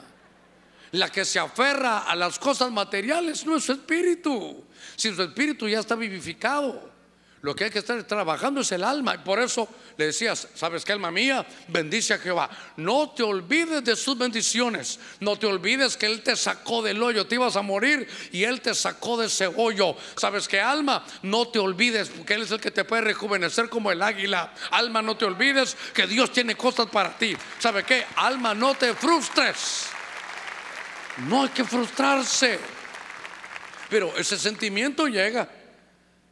La 0.93 1.09
que 1.09 1.25
se 1.25 1.39
aferra 1.39 2.01
a 2.01 2.15
las 2.15 2.39
cosas 2.39 2.71
materiales 2.71 3.47
no 3.47 3.57
es 3.57 3.65
su 3.65 3.73
espíritu. 3.73 4.67
Si 4.97 5.15
su 5.15 5.23
espíritu 5.23 5.67
ya 5.67 5.81
está 5.81 5.95
vivificado. 5.95 6.93
Lo 7.47 7.55
que 7.55 7.63
hay 7.63 7.71
que 7.71 7.79
estar 7.79 8.03
trabajando 8.03 8.61
es 8.61 8.73
el 8.73 8.83
alma. 8.83 9.15
Y 9.15 9.19
por 9.19 9.39
eso 9.39 9.69
le 9.97 10.07
decías, 10.07 10.49
¿sabes 10.57 10.85
qué, 10.85 10.91
alma 10.91 11.13
mía? 11.13 11.47
Bendice 11.69 12.15
a 12.15 12.19
Jehová. 12.19 12.51
No 12.77 13.11
te 13.11 13.23
olvides 13.23 13.85
de 13.85 13.95
sus 13.95 14.19
bendiciones. 14.19 14.99
No 15.21 15.39
te 15.39 15.47
olvides 15.47 15.97
que 15.97 16.07
Él 16.07 16.25
te 16.25 16.35
sacó 16.35 16.83
del 16.83 17.01
hoyo. 17.01 17.29
Te 17.29 17.37
ibas 17.37 17.55
a 17.55 17.63
morir 17.63 18.09
y 18.33 18.43
Él 18.43 18.61
te 18.61 18.75
sacó 18.75 19.17
de 19.17 19.29
ese 19.29 19.47
hoyo. 19.47 19.95
¿Sabes 20.17 20.49
qué, 20.49 20.61
alma? 20.61 21.07
No 21.23 21.47
te 21.47 21.61
olvides 21.61 22.09
porque 22.09 22.35
Él 22.35 22.43
es 22.43 22.51
el 22.51 22.61
que 22.61 22.73
te 22.73 22.83
puede 22.83 23.03
rejuvenecer 23.03 23.69
como 23.69 23.93
el 23.93 24.03
águila. 24.03 24.53
Alma, 24.73 25.01
no 25.01 25.17
te 25.17 25.25
olvides 25.25 25.77
que 25.95 26.09
Dios 26.09 26.33
tiene 26.33 26.57
cosas 26.57 26.87
para 26.87 27.17
ti. 27.17 27.37
¿Sabes 27.61 27.85
qué? 27.85 28.07
Alma, 28.17 28.55
no 28.55 28.75
te 28.75 28.93
frustres. 28.93 29.85
No 31.29 31.45
hay 31.45 31.51
que 31.51 31.63
frustrarse. 31.63 32.59
Pero 33.89 34.13
ese 34.17 34.37
sentimiento 34.37 35.07
llega 35.07 35.49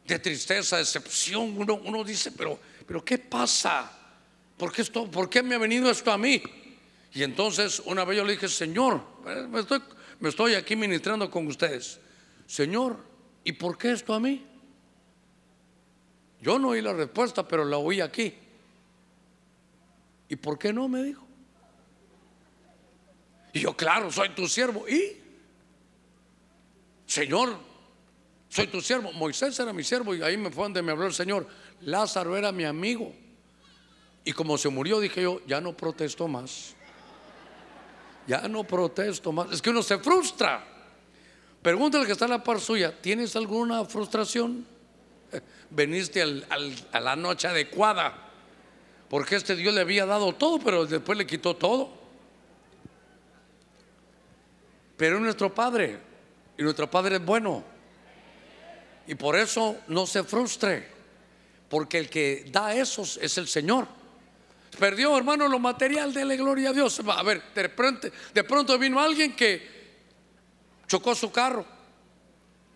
de 0.05 0.19
tristeza, 0.19 0.77
decepción. 0.77 1.57
Uno, 1.57 1.75
uno 1.75 2.03
dice, 2.03 2.31
pero, 2.31 2.59
pero 2.85 3.03
¿qué 3.03 3.17
pasa? 3.17 3.91
¿Por 4.57 4.71
qué, 4.71 4.81
esto, 4.81 5.09
¿Por 5.09 5.29
qué 5.29 5.43
me 5.43 5.55
ha 5.55 5.57
venido 5.57 5.89
esto 5.89 6.11
a 6.11 6.17
mí? 6.17 6.41
Y 7.13 7.23
entonces 7.23 7.81
una 7.85 8.03
vez 8.05 8.17
yo 8.17 8.25
le 8.25 8.33
dije, 8.33 8.47
Señor, 8.47 9.01
eh, 9.27 9.47
me 9.49 9.61
estoy, 9.61 9.81
me 10.19 10.29
estoy 10.29 10.53
aquí 10.55 10.75
ministrando 10.75 11.29
con 11.29 11.47
ustedes. 11.47 11.99
Señor, 12.45 12.97
¿y 13.43 13.53
por 13.53 13.77
qué 13.77 13.91
esto 13.91 14.13
a 14.13 14.19
mí? 14.19 14.45
Yo 16.41 16.59
no 16.59 16.69
oí 16.69 16.81
la 16.81 16.93
respuesta, 16.93 17.47
pero 17.47 17.65
la 17.65 17.77
oí 17.77 18.01
aquí. 18.01 18.33
¿Y 20.29 20.35
por 20.35 20.59
qué 20.59 20.71
no? 20.73 20.87
Me 20.87 21.03
dijo. 21.03 21.25
Y 23.53 23.61
yo, 23.61 23.75
claro, 23.75 24.11
soy 24.11 24.29
tu 24.29 24.47
siervo. 24.47 24.87
¿Y? 24.87 25.17
Señor, 27.07 27.57
soy 28.55 28.67
tu 28.67 28.79
siervo. 28.79 29.11
Moisés 29.11 29.59
era 29.59 29.73
mi 29.73 29.83
siervo 29.83 30.15
y 30.15 30.21
ahí 30.21 30.37
me 30.37 30.49
fue 30.49 30.63
donde 30.63 30.81
me 30.81 30.93
habló 30.93 31.07
el 31.07 31.13
Señor. 31.13 31.45
Lázaro 31.81 32.37
era 32.37 32.53
mi 32.53 32.63
amigo. 32.63 33.13
Y 34.23 34.31
como 34.31 34.57
se 34.57 34.69
murió, 34.69 35.01
dije 35.01 35.21
yo, 35.21 35.41
ya 35.45 35.59
no 35.59 35.75
protesto 35.75 36.25
más. 36.29 36.73
Ya 38.25 38.47
no 38.47 38.63
protesto 38.63 39.33
más. 39.33 39.51
Es 39.51 39.61
que 39.61 39.71
uno 39.71 39.83
se 39.83 39.97
frustra. 39.97 40.65
Pregúntale 41.61 42.05
que 42.05 42.13
está 42.13 42.25
en 42.25 42.31
la 42.31 42.43
par 42.43 42.61
suya, 42.61 42.93
¿tienes 43.01 43.35
alguna 43.35 43.83
frustración? 43.83 44.65
Veniste 45.69 46.21
a 46.21 46.99
la 47.01 47.15
noche 47.17 47.49
adecuada. 47.49 48.31
Porque 49.09 49.35
este 49.35 49.57
Dios 49.57 49.73
le 49.73 49.81
había 49.81 50.05
dado 50.05 50.33
todo, 50.33 50.59
pero 50.59 50.85
después 50.85 51.17
le 51.17 51.27
quitó 51.27 51.57
todo. 51.57 51.89
Pero 54.95 55.19
nuestro 55.19 55.53
Padre. 55.53 55.99
Y 56.57 56.63
nuestro 56.63 56.89
Padre 56.89 57.17
es 57.17 57.25
bueno. 57.25 57.74
Y 59.07 59.15
por 59.15 59.35
eso 59.35 59.77
no 59.87 60.05
se 60.07 60.23
frustre, 60.23 60.87
porque 61.69 61.99
el 61.99 62.09
que 62.09 62.45
da 62.51 62.73
esos 62.73 63.17
es 63.21 63.37
el 63.37 63.47
Señor. 63.47 63.87
Perdió, 64.79 65.15
hermano, 65.17 65.47
lo 65.47 65.59
material, 65.59 66.13
dele 66.13 66.35
gloria 66.35 66.69
a 66.69 66.73
Dios. 66.73 66.99
A 67.07 67.23
ver, 67.23 67.41
de 67.53 67.69
pronto, 67.69 68.07
de 68.33 68.43
pronto 68.43 68.77
vino 68.77 68.99
alguien 68.99 69.35
que 69.35 69.75
chocó 70.87 71.15
su 71.15 71.31
carro, 71.31 71.65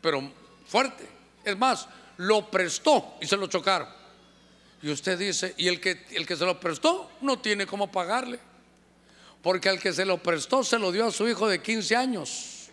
pero 0.02 0.32
fuerte. 0.68 1.08
Es 1.44 1.58
más, 1.58 1.88
lo 2.18 2.50
prestó 2.50 3.16
y 3.22 3.26
se 3.26 3.38
lo 3.38 3.48
chocaron. 3.48 3.88
Y 4.82 4.92
usted 4.92 5.18
dice, 5.18 5.54
y 5.58 5.68
el 5.68 5.82
que, 5.82 6.06
el 6.12 6.26
que 6.26 6.36
se 6.36 6.46
lo 6.46 6.60
prestó 6.60 7.12
no 7.22 7.40
tiene 7.40 7.66
cómo 7.66 7.92
pagarle. 7.92 8.40
Porque 9.42 9.70
al 9.70 9.80
que 9.80 9.94
se 9.94 10.06
lo 10.06 10.18
prestó 10.22 10.64
se 10.64 10.80
lo 10.80 10.92
dio 10.92 11.06
a 11.06 11.12
su 11.12 11.28
hijo 11.28 11.48
de 11.48 11.62
15 11.62 11.96
años. 11.96 12.70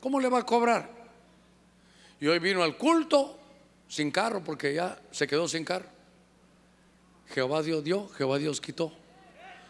¿Cómo 0.00 0.20
le 0.20 0.28
va 0.28 0.40
a 0.40 0.46
cobrar? 0.46 0.99
Y 2.20 2.26
hoy 2.26 2.38
vino 2.38 2.62
al 2.62 2.76
culto 2.76 3.38
sin 3.88 4.10
carro 4.10 4.44
porque 4.44 4.74
ya 4.74 5.00
se 5.10 5.26
quedó 5.26 5.48
sin 5.48 5.64
carro. 5.64 5.86
Jehová 7.34 7.62
Dios 7.62 7.82
dio, 7.82 8.08
Jehová 8.16 8.38
Dios 8.38 8.60
quitó. 8.60 8.92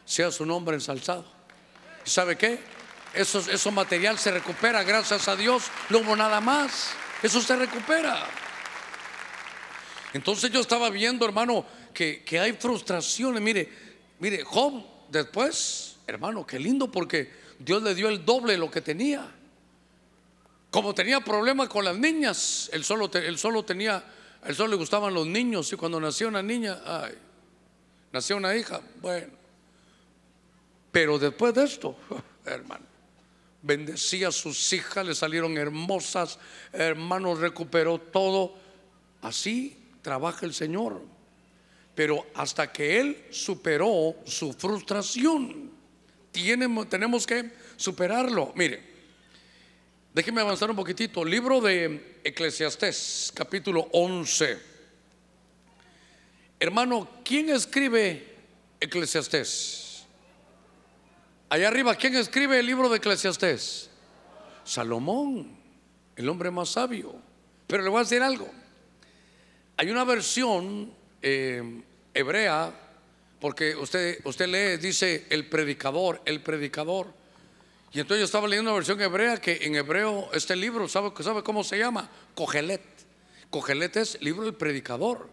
Sea 0.05 0.31
su 0.31 0.45
nombre 0.45 0.75
ensalzado. 0.75 1.25
¿Y 2.05 2.11
sabe 2.11 2.37
qué? 2.37 2.59
Eso, 3.15 3.39
eso 3.39 3.71
material 3.71 4.19
se 4.19 4.33
recupera, 4.33 4.83
gracias 4.83 5.29
a 5.29 5.37
Dios. 5.37 5.65
No 5.91 5.99
hubo 5.99 6.17
nada 6.17 6.41
más. 6.41 6.91
Eso 7.23 7.41
se 7.41 7.55
recupera. 7.55 8.27
Entonces 10.13 10.51
yo 10.51 10.61
estaba 10.61 10.91
viendo, 10.91 11.25
hermano, 11.25 11.65
que, 11.95 12.25
que 12.25 12.41
hay 12.41 12.53
frustraciones. 12.55 13.41
Mire, 13.41 13.69
mire, 14.19 14.43
Job 14.43 14.85
después, 15.09 15.99
hermano, 16.07 16.45
qué 16.45 16.59
lindo 16.59 16.91
porque 16.91 17.31
Dios 17.59 17.83
le 17.83 17.95
dio 17.95 18.09
el 18.09 18.25
doble 18.25 18.55
de 18.55 18.59
lo 18.59 18.71
que 18.71 18.81
tenía. 18.81 19.31
Como 20.71 20.95
tenía 20.95 21.21
problemas 21.21 21.69
con 21.69 21.85
las 21.85 21.97
niñas, 21.97 22.71
él 22.73 22.85
solo, 22.85 23.11
solo 23.37 23.65
tenía, 23.65 24.05
él 24.45 24.55
solo 24.55 24.71
le 24.71 24.77
gustaban 24.77 25.13
los 25.13 25.27
niños 25.27 25.73
y 25.73 25.77
cuando 25.77 26.01
nació 26.01 26.29
una 26.29 26.43
niña, 26.43 26.81
ay, 26.85 27.15
nació 28.13 28.37
una 28.37 28.55
hija, 28.55 28.81
bueno. 29.01 29.33
Pero 30.93 31.19
después 31.19 31.55
de 31.55 31.65
esto, 31.65 31.97
hermano, 32.45 32.85
bendecía 33.63 34.29
a 34.29 34.33
sus 34.33 34.73
hijas, 34.73 35.05
le 35.05 35.15
salieron 35.15 35.59
hermosas, 35.59 36.39
hermano, 36.73 37.35
recuperó 37.35 37.99
todo. 37.99 38.55
Así 39.23 39.77
trabaja 40.03 40.47
el 40.47 40.55
Señor. 40.55 41.03
Pero 41.95 42.27
hasta 42.35 42.73
que 42.73 43.01
Él 43.01 43.25
superó 43.31 44.15
su 44.25 44.53
frustración, 44.53 45.71
tenemos 46.31 47.27
que 47.27 47.51
superarlo. 47.77 48.53
Mire, 48.55 48.90
Déjeme 50.13 50.41
avanzar 50.41 50.69
un 50.69 50.75
poquitito. 50.75 51.25
Libro 51.25 51.61
de 51.61 52.19
Eclesiastés, 52.25 53.31
capítulo 53.33 53.89
11. 53.93 54.59
Hermano, 56.59 57.09
¿quién 57.25 57.49
escribe 57.49 58.27
Eclesiastés? 58.81 60.05
Allá 61.49 61.69
arriba, 61.69 61.95
¿quién 61.95 62.17
escribe 62.17 62.59
el 62.59 62.67
libro 62.67 62.89
de 62.89 62.97
Eclesiastés? 62.97 63.89
Salomón, 64.65 65.57
el 66.17 66.29
hombre 66.29 66.51
más 66.51 66.71
sabio. 66.71 67.15
Pero 67.69 67.85
le 67.85 67.89
voy 67.89 68.01
a 68.01 68.03
decir 68.03 68.21
algo. 68.21 68.51
Hay 69.77 69.91
una 69.93 70.03
versión 70.03 70.93
eh, 71.23 71.83
hebrea, 72.13 72.75
porque 73.41 73.77
usted, 73.77 74.19
usted 74.25 74.49
lee, 74.49 74.77
dice 74.77 75.27
el 75.31 75.49
predicador, 75.49 76.21
el 76.25 76.43
predicador. 76.43 77.20
Y 77.93 77.99
entonces 77.99 78.21
yo 78.21 78.25
estaba 78.25 78.47
leyendo 78.47 78.71
una 78.71 78.77
versión 78.77 79.01
hebrea 79.01 79.37
que 79.39 79.59
en 79.63 79.75
hebreo 79.75 80.31
este 80.33 80.55
libro, 80.55 80.87
¿sabe, 80.89 81.11
sabe 81.23 81.43
cómo 81.43 81.65
se 81.65 81.79
llama? 81.79 82.09
Cogelet. 82.35 82.83
Cogelet 83.51 83.97
es 83.97 84.21
libro 84.23 84.45
del 84.45 84.55
predicador. 84.55 85.29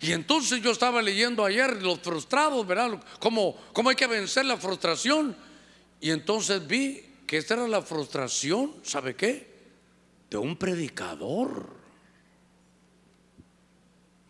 Y 0.00 0.12
entonces 0.12 0.62
yo 0.62 0.70
estaba 0.70 1.00
leyendo 1.00 1.44
ayer 1.44 1.82
los 1.82 2.00
frustrados, 2.00 2.66
¿verdad? 2.66 3.02
Cómo, 3.18 3.56
cómo 3.72 3.90
hay 3.90 3.96
que 3.96 4.06
vencer 4.06 4.44
la 4.44 4.58
frustración. 4.58 5.36
Y 6.00 6.10
entonces 6.10 6.66
vi 6.66 7.02
que 7.26 7.38
esta 7.38 7.54
era 7.54 7.68
la 7.68 7.82
frustración, 7.82 8.74
¿sabe 8.82 9.14
qué? 9.14 9.48
De 10.28 10.36
un 10.36 10.56
predicador. 10.56 11.68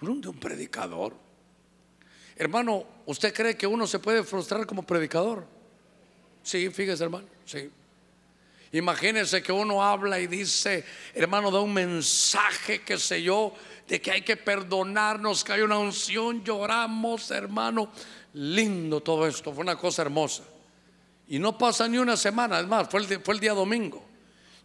De 0.00 0.28
un 0.28 0.40
predicador. 0.40 1.14
Hermano, 2.36 2.84
¿usted 3.06 3.34
cree 3.34 3.56
que 3.56 3.66
uno 3.66 3.86
se 3.86 3.98
puede 3.98 4.24
frustrar 4.24 4.66
como 4.66 4.84
predicador? 4.84 5.59
Sí, 6.50 6.68
fíjese, 6.68 7.04
hermano, 7.04 7.28
sí. 7.44 7.70
Imagínense 8.72 9.40
que 9.40 9.52
uno 9.52 9.84
habla 9.84 10.18
y 10.18 10.26
dice, 10.26 10.84
hermano, 11.14 11.48
da 11.48 11.60
un 11.60 11.72
mensaje, 11.72 12.82
que 12.82 12.98
sé 12.98 13.22
yo, 13.22 13.54
de 13.86 14.00
que 14.00 14.10
hay 14.10 14.22
que 14.22 14.36
perdonarnos, 14.36 15.44
que 15.44 15.52
hay 15.52 15.60
una 15.60 15.78
unción, 15.78 16.42
lloramos, 16.42 17.30
hermano. 17.30 17.92
Lindo 18.32 19.00
todo 19.00 19.28
esto, 19.28 19.52
fue 19.52 19.62
una 19.62 19.76
cosa 19.76 20.02
hermosa. 20.02 20.42
Y 21.28 21.38
no 21.38 21.56
pasa 21.56 21.86
ni 21.86 21.98
una 21.98 22.16
semana, 22.16 22.58
es 22.58 22.66
más, 22.66 22.88
fue 22.88 22.98
el, 22.98 23.20
fue 23.20 23.34
el 23.34 23.38
día 23.38 23.52
domingo. 23.52 24.04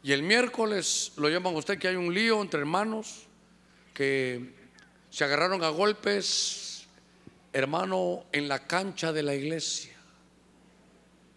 Y 0.01 0.11
el 0.11 0.23
miércoles 0.23 1.11
lo 1.17 1.29
llaman 1.29 1.55
usted 1.55 1.77
que 1.77 1.89
hay 1.89 1.95
un 1.97 2.11
lío 2.11 2.41
entre 2.41 2.61
hermanos 2.61 3.27
que 3.93 4.55
se 5.11 5.23
agarraron 5.23 5.63
a 5.63 5.69
golpes, 5.69 6.87
hermano, 7.53 8.25
en 8.31 8.47
la 8.47 8.65
cancha 8.65 9.13
de 9.13 9.21
la 9.21 9.35
iglesia. 9.35 9.94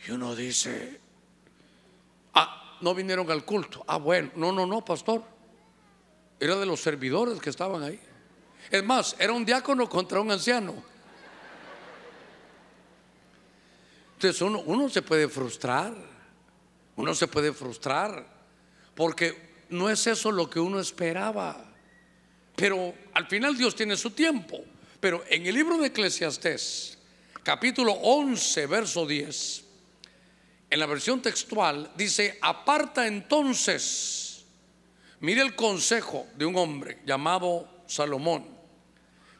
Y 0.06 0.10
uno 0.10 0.34
dice, 0.34 1.00
ah, 2.34 2.78
no 2.80 2.94
vinieron 2.94 3.30
al 3.30 3.44
culto. 3.44 3.84
Ah, 3.86 3.96
bueno, 3.96 4.30
no, 4.36 4.52
no, 4.52 4.66
no, 4.66 4.84
pastor. 4.84 5.22
Era 6.40 6.56
de 6.56 6.66
los 6.66 6.80
servidores 6.80 7.40
que 7.40 7.50
estaban 7.50 7.82
ahí. 7.82 8.00
Es 8.70 8.84
más, 8.84 9.16
era 9.18 9.32
un 9.32 9.44
diácono 9.44 9.88
contra 9.88 10.20
un 10.20 10.30
anciano. 10.30 10.74
Entonces 14.14 14.40
uno, 14.42 14.60
uno 14.66 14.88
se 14.88 15.02
puede 15.02 15.28
frustrar, 15.28 15.94
uno 16.96 17.14
se 17.14 17.28
puede 17.28 17.52
frustrar, 17.52 18.26
porque 18.94 19.64
no 19.68 19.88
es 19.88 20.06
eso 20.06 20.32
lo 20.32 20.50
que 20.50 20.58
uno 20.58 20.80
esperaba. 20.80 21.64
Pero 22.56 22.94
al 23.14 23.26
final 23.26 23.56
Dios 23.56 23.74
tiene 23.76 23.96
su 23.96 24.10
tiempo. 24.10 24.64
Pero 25.00 25.24
en 25.28 25.46
el 25.46 25.54
libro 25.54 25.78
de 25.78 25.86
Eclesiastés, 25.88 26.98
capítulo 27.44 27.92
11, 27.92 28.66
verso 28.66 29.06
10, 29.06 29.64
en 30.70 30.80
la 30.80 30.86
versión 30.86 31.22
textual 31.22 31.90
dice, 31.96 32.38
aparta 32.42 33.06
entonces, 33.06 34.44
mire 35.20 35.42
el 35.42 35.54
consejo 35.54 36.26
de 36.36 36.44
un 36.46 36.56
hombre 36.56 36.98
llamado 37.06 37.68
Salomón, 37.86 38.46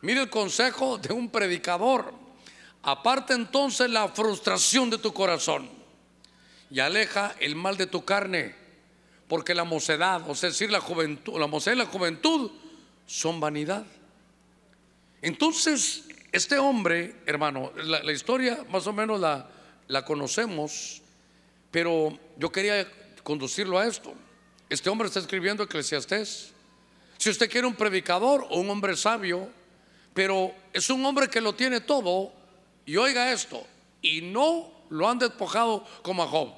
mire 0.01 0.23
el 0.23 0.31
consejo 0.31 0.97
de 0.99 1.13
un 1.13 1.31
predicador, 1.31 2.15
aparta 2.83 3.35
entonces 3.35 3.91
la 3.91 4.09
frustración 4.09 4.89
de 4.89 4.99
tu 4.99 5.13
corazón 5.13 5.69
y 6.71 6.81
aleja 6.81 7.35
el 7.41 7.57
mal 7.57 7.77
de 7.77 7.87
tu 7.87 8.05
carne, 8.05 8.55
porque 9.29 9.55
la 9.55 9.65
mocedad, 9.65 10.29
o 10.29 10.35
sea, 10.35 10.49
decir 10.49 10.71
la 10.71 10.81
juventud, 10.81 11.39
la 11.39 11.47
mocedad 11.47 11.77
y 11.77 11.79
la 11.81 11.87
juventud 11.87 12.51
son 13.07 13.41
vanidad. 13.41 13.85
Entonces, 15.21 16.05
este 16.33 16.59
hombre, 16.59 17.17
hermano, 17.27 17.73
la, 17.77 18.13
historia 18.13 18.65
más 18.71 18.87
o 18.87 18.93
menos 18.93 19.21
la, 19.21 19.51
la 19.89 20.05
conocemos, 20.05 21.03
pero 21.71 22.19
yo 22.37 22.51
quería 22.51 22.91
conducirlo 23.23 23.79
a 23.79 23.87
esto. 23.87 24.15
Este 24.69 24.91
hombre 24.91 25.09
está 25.09 25.21
escribiendo 25.21 25.63
Eclesiastés. 25.63 26.53
Si 27.17 27.31
usted 27.31 27.51
quiere 27.51 27.67
un 27.67 27.75
predicador 27.75 28.47
o 28.51 28.61
un 28.61 28.71
hombre 28.71 28.97
sabio, 28.97 29.49
pero 30.15 30.53
es 30.73 30.91
un 30.91 31.05
hombre 31.07 31.29
que 31.29 31.41
lo 31.41 31.55
tiene 31.55 31.81
todo, 31.81 32.33
y 32.85 32.97
oiga 32.97 33.33
esto, 33.33 33.67
y 34.03 34.21
no 34.21 34.71
lo 34.91 35.09
han 35.09 35.19
despojado 35.19 35.85
como 36.03 36.23
a 36.23 36.27
Job. 36.27 36.53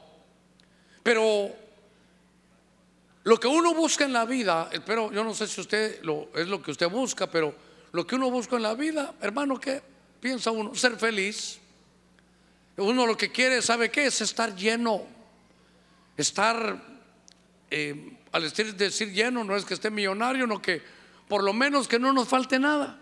Pero 1.03 1.51
lo 3.23 3.39
que 3.39 3.47
uno 3.47 3.75
busca 3.75 4.05
en 4.05 4.13
la 4.13 4.25
vida, 4.25 4.69
pero 4.85 5.13
yo 5.13 5.23
no 5.23 5.35
sé 5.35 5.47
si 5.47 5.61
usted 5.61 6.03
lo, 6.03 6.29
es 6.35 6.49
lo 6.49 6.63
que 6.63 6.71
usted 6.71 6.89
busca, 6.89 7.31
pero 7.31 7.55
lo 7.93 8.07
que 8.07 8.17
uno 8.17 8.31
busca 8.31 8.57
en 8.57 8.63
la 8.63 8.75
vida, 8.75 9.15
hermano, 9.21 9.61
¿qué 9.61 9.83
piensa 10.21 10.51
uno? 10.51 10.75
Ser 10.75 10.97
feliz. 10.97 11.60
Uno 12.81 13.07
lo 13.07 13.17
que 13.17 13.31
quiere, 13.31 13.63
¿sabe 13.63 13.91
qué? 13.91 14.07
Es 14.07 14.21
estar 14.21 14.55
lleno. 14.55 15.03
Estar, 16.17 16.83
eh, 17.71 18.17
al 18.33 18.43
decir, 18.43 18.75
decir 18.75 19.13
lleno, 19.13 19.45
no 19.45 19.57
es 19.57 19.65
que 19.65 19.75
esté 19.75 19.91
millonario, 19.91 20.47
no 20.47 20.61
que 20.61 20.83
por 21.29 21.45
lo 21.45 21.53
menos 21.53 21.87
que 21.87 21.99
no 21.99 22.13
nos 22.13 22.29
falte 22.29 22.59
nada. 22.59 22.99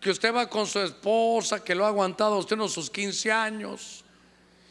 Que 0.00 0.10
usted 0.10 0.34
va 0.34 0.48
con 0.48 0.66
su 0.66 0.80
esposa, 0.80 1.64
que 1.64 1.74
lo 1.74 1.84
ha 1.84 1.88
aguantado 1.88 2.38
usted 2.38 2.60
en 2.60 2.68
sus 2.68 2.90
15 2.90 3.32
años, 3.32 4.04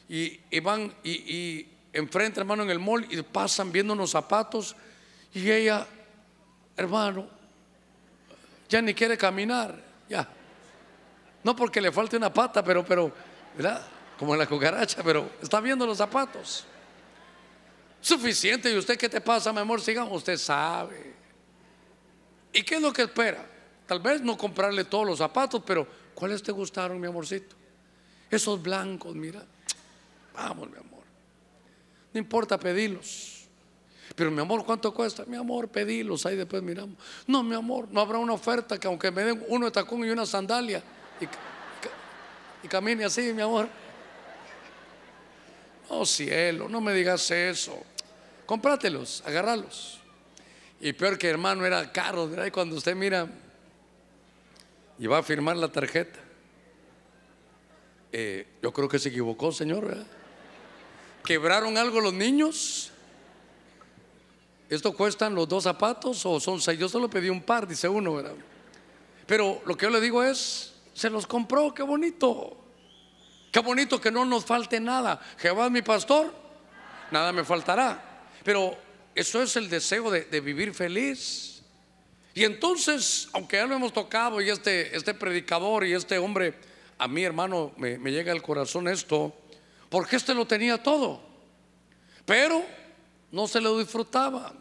y, 0.07 0.39
van, 0.59 0.93
y 1.03 1.68
enfrente, 1.93 2.39
hermano, 2.39 2.64
en 2.64 2.72
el 2.72 2.80
mall 2.80 3.07
y 3.09 3.22
pasan 3.22 3.72
viendo 3.72 3.93
unos 3.93 4.11
zapatos 4.11 4.76
y 5.34 5.49
ella, 5.49 5.88
hermano, 6.76 7.28
ya 8.68 8.82
ni 8.82 8.93
quiere 8.93 9.18
caminar, 9.18 9.76
ya. 10.09 10.28
No 11.43 11.55
porque 11.55 11.82
le 11.82 11.91
falte 11.91 12.18
una 12.18 12.34
pata, 12.34 12.64
pero, 12.64 12.84
pero, 12.86 13.11
¿verdad? 13.55 13.86
Como 14.18 14.36
la 14.36 14.47
cucaracha, 14.47 15.01
pero 15.03 15.30
está 15.41 15.59
viendo 15.59 15.86
los 15.86 15.97
zapatos. 15.97 16.66
Suficiente. 18.01 18.72
¿Y 18.72 18.78
usted 18.78 18.97
qué 18.97 19.09
te 19.09 19.22
pasa, 19.22 19.51
mi 19.51 19.59
amor? 19.59 19.82
Sigamos, 19.82 20.18
usted 20.18 20.38
sabe. 20.38 21.14
¿Y 22.51 22.64
qué 22.64 22.76
es 22.76 22.82
lo 22.82 22.93
que 22.93 23.03
espera? 23.03 23.45
Tal 23.88 23.99
vez 23.99 24.22
no 24.22 24.38
comprarle 24.38 24.86
todos 24.86 25.05
los 25.05 25.18
zapatos, 25.18 25.61
pero 25.66 25.88
¿cuáles 26.14 26.43
te 26.43 26.51
gustaron, 26.51 26.99
mi 26.99 27.07
amorcito? 27.07 27.55
Esos 28.30 28.61
blancos, 28.61 29.16
mira. 29.16 29.43
Vamos, 30.34 30.70
mi 30.70 30.78
amor. 30.78 31.03
No 32.14 32.20
importa 32.20 32.59
pedirlos. 32.59 33.47
Pero 34.16 34.30
mi 34.30 34.41
amor, 34.41 34.64
¿cuánto 34.64 34.93
cuesta? 34.93 35.26
Mi 35.26 35.38
amor, 35.38 35.70
pedilos, 35.70 36.26
ahí 36.26 36.36
después 36.36 36.61
miramos. 36.61 36.97
No, 37.26 37.41
mi 37.41 37.55
amor, 37.55 37.88
no 37.91 38.01
habrá 38.01 38.20
una 38.20 38.34
oferta 38.34 38.78
que 38.78 38.88
aunque 38.88 39.09
me 39.11 39.24
den 39.24 39.43
uno 39.47 39.66
de 39.66 39.72
tacón 39.72 40.05
y 40.05 40.09
una 40.09 40.26
sandalia 40.26 40.84
y, 42.61 42.68
camine 42.68 43.05
así, 43.05 43.34
mi 43.34 43.41
amor. 43.41 43.68
No, 45.93 46.07
cielo, 46.07 46.67
no 46.67 46.81
me 46.81 46.91
digas 46.93 47.29
eso. 47.29 47.79
Comprátelos, 48.47 49.21
agárralos. 49.25 49.99
Y 50.81 50.91
peor 50.93 51.19
que 51.19 51.29
hermano 51.29 51.65
era 51.65 51.91
caro, 51.91 52.27
¿verdad? 52.27 52.51
Cuando 52.51 52.75
usted 52.75 52.95
mira 52.95 53.27
y 54.97 55.05
va 55.05 55.19
a 55.19 55.23
firmar 55.23 55.55
la 55.55 55.71
tarjeta, 55.71 56.19
eh, 58.11 58.47
yo 58.61 58.73
creo 58.73 58.89
que 58.89 58.97
se 58.97 59.09
equivocó, 59.09 59.51
señor. 59.51 59.95
¿Quebraron 61.23 61.77
algo 61.77 62.01
los 62.01 62.13
niños? 62.13 62.91
¿Esto 64.69 64.93
cuestan 64.93 65.35
los 65.35 65.47
dos 65.47 65.63
zapatos 65.63 66.25
o 66.25 66.39
son 66.39 66.59
seis? 66.59 66.79
Yo 66.79 66.89
solo 66.89 67.07
pedí 67.07 67.29
un 67.29 67.43
par, 67.43 67.67
dice 67.67 67.87
uno, 67.87 68.15
¿verdad? 68.15 68.35
Pero 69.27 69.61
lo 69.65 69.77
que 69.77 69.85
yo 69.85 69.89
le 69.91 70.01
digo 70.01 70.23
es, 70.23 70.73
se 70.93 71.11
los 71.11 71.27
compró, 71.27 71.71
qué 71.71 71.83
bonito. 71.83 72.62
Qué 73.54 73.60
bonito 73.60 74.01
que 74.01 74.10
no 74.10 74.26
nos 74.26 74.45
falte 74.45 74.80
nada. 74.80 75.22
Jehová 75.38 75.68
es 75.68 75.72
mi 75.72 75.84
pastor, 75.84 76.34
nada 77.12 77.32
me 77.32 77.43
faltará. 77.43 78.26
Pero 78.43 78.76
eso 79.14 79.43
es 79.43 79.56
el 79.56 79.70
deseo 79.70 80.10
de, 80.10 80.41
vivir 80.41 80.74
feliz. 80.74 81.62
Y 82.34 82.45
entonces, 82.45 83.30
aunque 83.32 83.58
ya 83.58 83.68
lo 83.68 83.76
hemos 83.76 83.93
tocado 83.93 84.41
y 84.41 84.49
este, 84.49 84.97
este 84.97 85.14
predicador 85.14 85.86
y 85.86 85.93
este 85.93 86.18
hombre, 86.18 86.56
a 86.97 87.08
mí 87.08 87.24
hermano, 87.24 87.74
me, 87.78 87.99
me 87.99 88.12
llega 88.12 88.32
al 88.32 88.41
corazón 88.41 88.88
esto, 88.88 89.32
porque 89.88 90.16
este 90.16 90.34
lo 90.34 90.47
tenía 90.47 90.82
todo, 90.82 91.22
pero 92.26 92.66
no 93.32 93.47
se 93.47 93.62
lo 93.62 93.78
disfrutaba. 93.78 94.51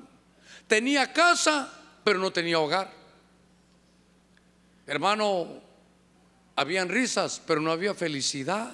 Tenía 0.67 1.15
casa, 1.15 1.73
pero 2.05 2.19
no 2.19 2.31
tenía 2.31 2.59
hogar. 2.59 2.93
Hermano, 4.87 5.62
habían 6.57 6.89
risas, 6.89 7.41
pero 7.47 7.61
no 7.61 7.73
había 7.73 7.95
felicidad. 7.95 8.73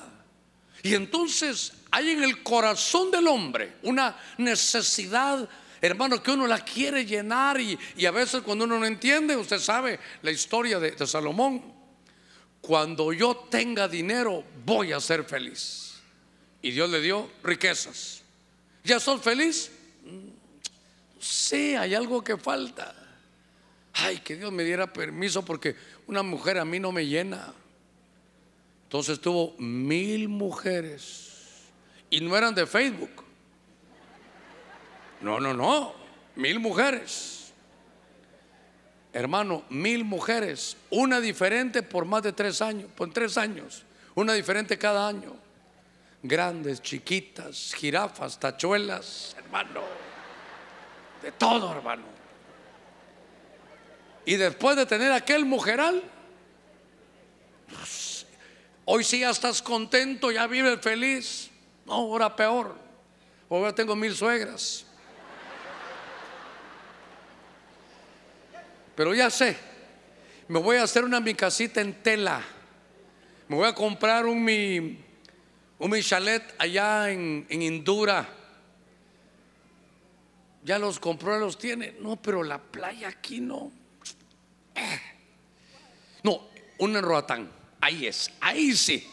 Y 0.83 0.95
entonces 0.95 1.73
hay 1.91 2.11
en 2.11 2.23
el 2.23 2.43
corazón 2.43 3.11
del 3.11 3.27
hombre 3.27 3.77
una 3.83 4.17
necesidad, 4.39 5.49
hermano, 5.81 6.23
que 6.23 6.31
uno 6.31 6.47
la 6.47 6.65
quiere 6.65 7.05
llenar 7.05 7.61
y, 7.61 7.79
a 8.07 8.11
veces 8.11 8.43
cuando 8.43 8.65
uno 8.65 8.79
no 8.79 8.87
entiende, 8.87 9.37
usted 9.37 9.59
sabe 9.59 9.99
la 10.23 10.31
historia 10.31 10.79
de 10.79 11.07
Salomón, 11.07 11.63
cuando 12.61 13.13
yo 13.13 13.37
tenga 13.51 13.89
dinero 13.89 14.45
voy 14.65 14.93
a 14.93 15.01
ser 15.01 15.25
feliz 15.25 15.95
y 16.63 16.71
Dios 16.71 16.91
le 16.91 17.01
dio 17.01 17.31
riquezas. 17.43 18.23
¿Ya 18.85 19.01
sos 19.01 19.23
feliz? 19.23 19.71
Sí, 21.21 21.75
hay 21.75 21.95
algo 21.95 22.23
que 22.23 22.37
falta. 22.37 22.95
Ay, 23.95 24.19
que 24.19 24.37
Dios 24.37 24.53
me 24.53 24.65
diera 24.65 24.93
permiso 24.93 25.45
porque 25.45 25.77
una 26.07 26.23
mujer 26.23 26.59
a 26.59 26.65
mí 26.65 26.79
no 26.79 26.93
me 26.93 27.07
llena. 27.07 27.53
Entonces 28.89 29.21
tuvo 29.21 29.55
mil 29.59 30.29
mujeres 30.29 31.69
y 32.11 32.21
no 32.21 32.37
eran 32.37 32.55
de 32.55 32.67
Facebook. 32.67 33.25
No, 35.21 35.39
no, 35.39 35.53
no, 35.53 35.95
mil 36.37 36.59
mujeres. 36.59 37.53
Hermano, 39.13 39.65
mil 39.69 40.05
mujeres, 40.05 40.77
una 40.91 41.21
diferente 41.21 41.83
por 41.83 42.05
más 42.05 42.23
de 42.23 42.33
tres 42.33 42.63
años, 42.63 42.91
por 42.95 43.13
tres 43.13 43.37
años, 43.37 43.85
una 44.15 44.33
diferente 44.33 44.79
cada 44.79 45.07
año 45.09 45.37
grandes, 46.23 46.83
chiquitas, 46.83 47.75
jirafas, 47.75 48.39
tachuelas, 48.39 49.37
hermano, 49.39 49.83
de 51.23 51.33
todo, 51.33 51.73
hermano. 51.73 52.05
Y 54.25 54.37
después 54.37 54.77
de 54.77 54.87
tener 54.87 55.13
aquel 55.13 55.45
mujeral, 55.45 56.03
pues, 57.69 58.27
Hoy 58.91 59.05
sí 59.05 59.21
ya 59.21 59.29
estás 59.29 59.61
contento, 59.61 60.31
ya 60.31 60.47
vives 60.47 60.81
feliz. 60.81 61.51
No, 61.85 61.93
ahora 61.93 62.35
peor. 62.35 62.75
Ahora 63.51 63.75
tengo 63.75 63.95
mil 63.95 64.15
suegras. 64.15 64.87
Pero 68.97 69.15
ya 69.15 69.29
sé, 69.29 69.59
me 70.49 70.59
voy 70.59 70.79
a 70.79 70.85
hacer 70.85 71.05
una 71.05 71.21
mi 71.21 71.35
casita 71.35 71.83
en 71.83 72.03
tela. 72.03 72.43
Me 73.49 73.57
voy 73.57 73.69
a 73.69 73.75
comprar 73.75 74.25
un 74.25 74.43
mi, 74.43 75.05
un 75.79 75.91
mi 75.91 76.03
chalet 76.03 76.55
allá 76.59 77.11
en, 77.11 77.47
en 77.51 77.61
Indura. 77.61 78.27
Ya 80.65 80.79
los 80.79 80.99
compró, 80.99 81.39
los 81.39 81.59
tiene. 81.59 81.95
No, 82.01 82.17
pero 82.17 82.43
la 82.43 82.57
playa 82.57 83.09
aquí 83.09 83.39
no. 83.39 83.71
Eh. 84.75 85.01
No, 86.23 86.49
un 86.79 86.97
en. 86.97 87.58
Ahí 87.81 88.07
es, 88.07 88.31
ahí 88.41 88.75
sí. 88.75 89.07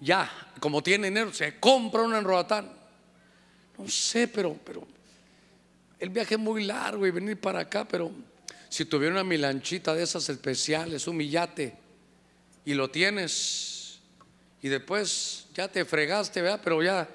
Ya, 0.00 0.30
como 0.60 0.82
tiene 0.82 1.08
dinero, 1.08 1.32
se 1.32 1.58
compra 1.58 2.02
un 2.02 2.14
en 2.14 2.24
Roatán. 2.24 2.70
No 3.78 3.88
sé, 3.88 4.28
pero, 4.28 4.58
pero 4.64 4.86
el 5.98 6.10
viaje 6.10 6.34
es 6.34 6.40
muy 6.40 6.64
largo 6.64 7.06
y 7.06 7.10
venir 7.10 7.38
para 7.38 7.60
acá, 7.60 7.86
pero 7.86 8.10
si 8.68 8.84
tuviera 8.84 9.14
una 9.14 9.24
milanchita 9.24 9.94
de 9.94 10.02
esas 10.02 10.28
especiales, 10.28 11.06
un 11.06 11.16
millate, 11.16 11.76
y 12.64 12.74
lo 12.74 12.90
tienes, 12.90 14.00
y 14.60 14.68
después 14.68 15.46
ya 15.54 15.68
te 15.68 15.84
fregaste, 15.84 16.42
¿verdad? 16.42 16.60
Pero 16.62 16.82
ya, 16.82 17.08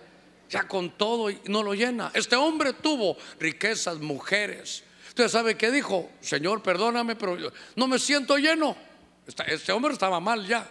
ya 0.49 0.67
con 0.67 0.97
todo 0.97 1.29
y 1.29 1.39
no 1.45 1.61
lo 1.61 1.73
llena. 1.73 2.11
Este 2.13 2.35
hombre 2.35 2.73
tuvo 2.73 3.17
riquezas, 3.39 3.99
mujeres. 3.99 4.83
Usted 5.09 5.27
sabe 5.27 5.57
qué 5.57 5.69
dijo, 5.69 6.09
Señor, 6.21 6.63
perdóname, 6.63 7.15
pero 7.15 7.37
no 7.75 7.87
me 7.87 7.99
siento 7.99 8.37
lleno. 8.37 8.77
Este 9.25 9.71
hombre 9.71 9.93
estaba 9.93 10.19
mal 10.19 10.45
ya. 10.45 10.69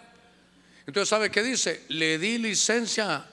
Entonces, 0.85 1.09
¿sabe 1.09 1.31
qué 1.31 1.43
dice? 1.43 1.85
Le 1.89 2.17
di 2.17 2.37
licencia 2.37 3.25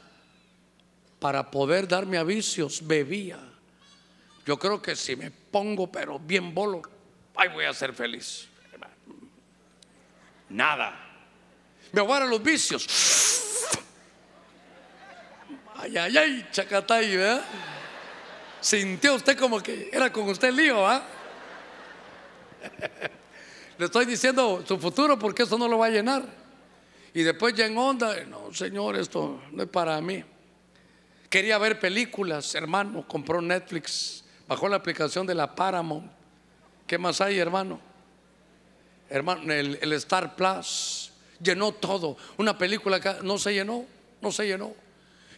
para 1.19 1.51
poder 1.51 1.89
darme 1.89 2.19
a 2.19 2.25
vicios, 2.25 2.87
bebía. 2.87 3.39
Yo 4.47 4.59
creo 4.59 4.81
que 4.81 4.97
si 4.97 5.16
me 5.16 5.31
pongo, 5.31 5.91
pero 5.91 6.19
bien 6.19 6.55
bolo, 6.55 6.83
ay, 7.35 7.49
voy 7.49 7.64
a 7.64 7.75
ser 7.75 7.93
feliz. 7.93 8.49
Nada. 10.49 10.99
Me 11.93 12.01
voy 12.01 12.16
a 12.16 12.25
los 12.25 12.43
vicios. 12.43 12.87
Ay, 15.75 15.97
ay, 15.97 16.16
ay, 16.16 16.49
chacatay, 16.51 17.16
¿verdad? 17.16 17.45
Sintió 18.61 19.14
usted 19.14 19.39
como 19.39 19.62
que 19.62 19.91
era 19.93 20.12
con 20.12 20.29
usted 20.29 20.49
el 20.49 20.57
lío, 20.57 20.87
¿ah? 20.87 21.03
Le 23.79 23.87
estoy 23.87 24.05
diciendo 24.05 24.64
su 24.66 24.79
futuro 24.79 25.18
porque 25.18 25.45
eso 25.45 25.57
no 25.57 25.68
lo 25.68 25.79
va 25.79 25.87
a 25.87 25.91
llenar. 25.91 26.22
Y 27.14 27.22
después 27.22 27.55
ya 27.55 27.66
en 27.66 27.79
onda, 27.79 28.24
no, 28.24 28.53
Señor, 28.53 28.97
esto 28.97 29.41
no 29.53 29.62
es 29.62 29.68
para 29.68 30.01
mí. 30.01 30.22
Quería 31.31 31.59
ver 31.59 31.79
películas, 31.79 32.55
hermano, 32.55 33.07
compró 33.07 33.41
Netflix, 33.41 34.24
bajó 34.47 34.68
la 34.68 34.76
aplicación 34.76 35.26
de 35.26 35.35
la 35.35 35.55
Paramount 35.55 36.18
¿Qué 36.89 36.97
más 36.97 37.20
hay, 37.20 37.39
hermano? 37.39 37.79
Hermano, 39.11 39.53
el, 39.53 39.93
Star 39.93 40.35
Plus 40.35 41.12
llenó 41.39 41.72
todo. 41.72 42.16
Una 42.39 42.57
película 42.57 42.99
que 42.99 43.16
no 43.22 43.37
se 43.37 43.53
llenó, 43.53 43.85
no 44.22 44.33
se 44.33 44.47
llenó. 44.47 44.74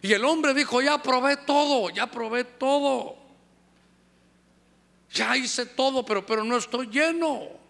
Y 0.01 0.13
el 0.13 0.23
hombre 0.23 0.53
dijo, 0.53 0.81
ya 0.81 1.03
probé 1.03 1.35
todo, 1.35 1.89
ya 1.89 2.09
probé 2.09 2.45
todo. 2.45 3.17
Ya 5.11 5.35
hice 5.35 5.65
todo, 5.65 6.05
pero, 6.05 6.25
pero 6.25 6.45
no 6.45 6.55
estoy 6.55 6.87
lleno. 6.87 7.60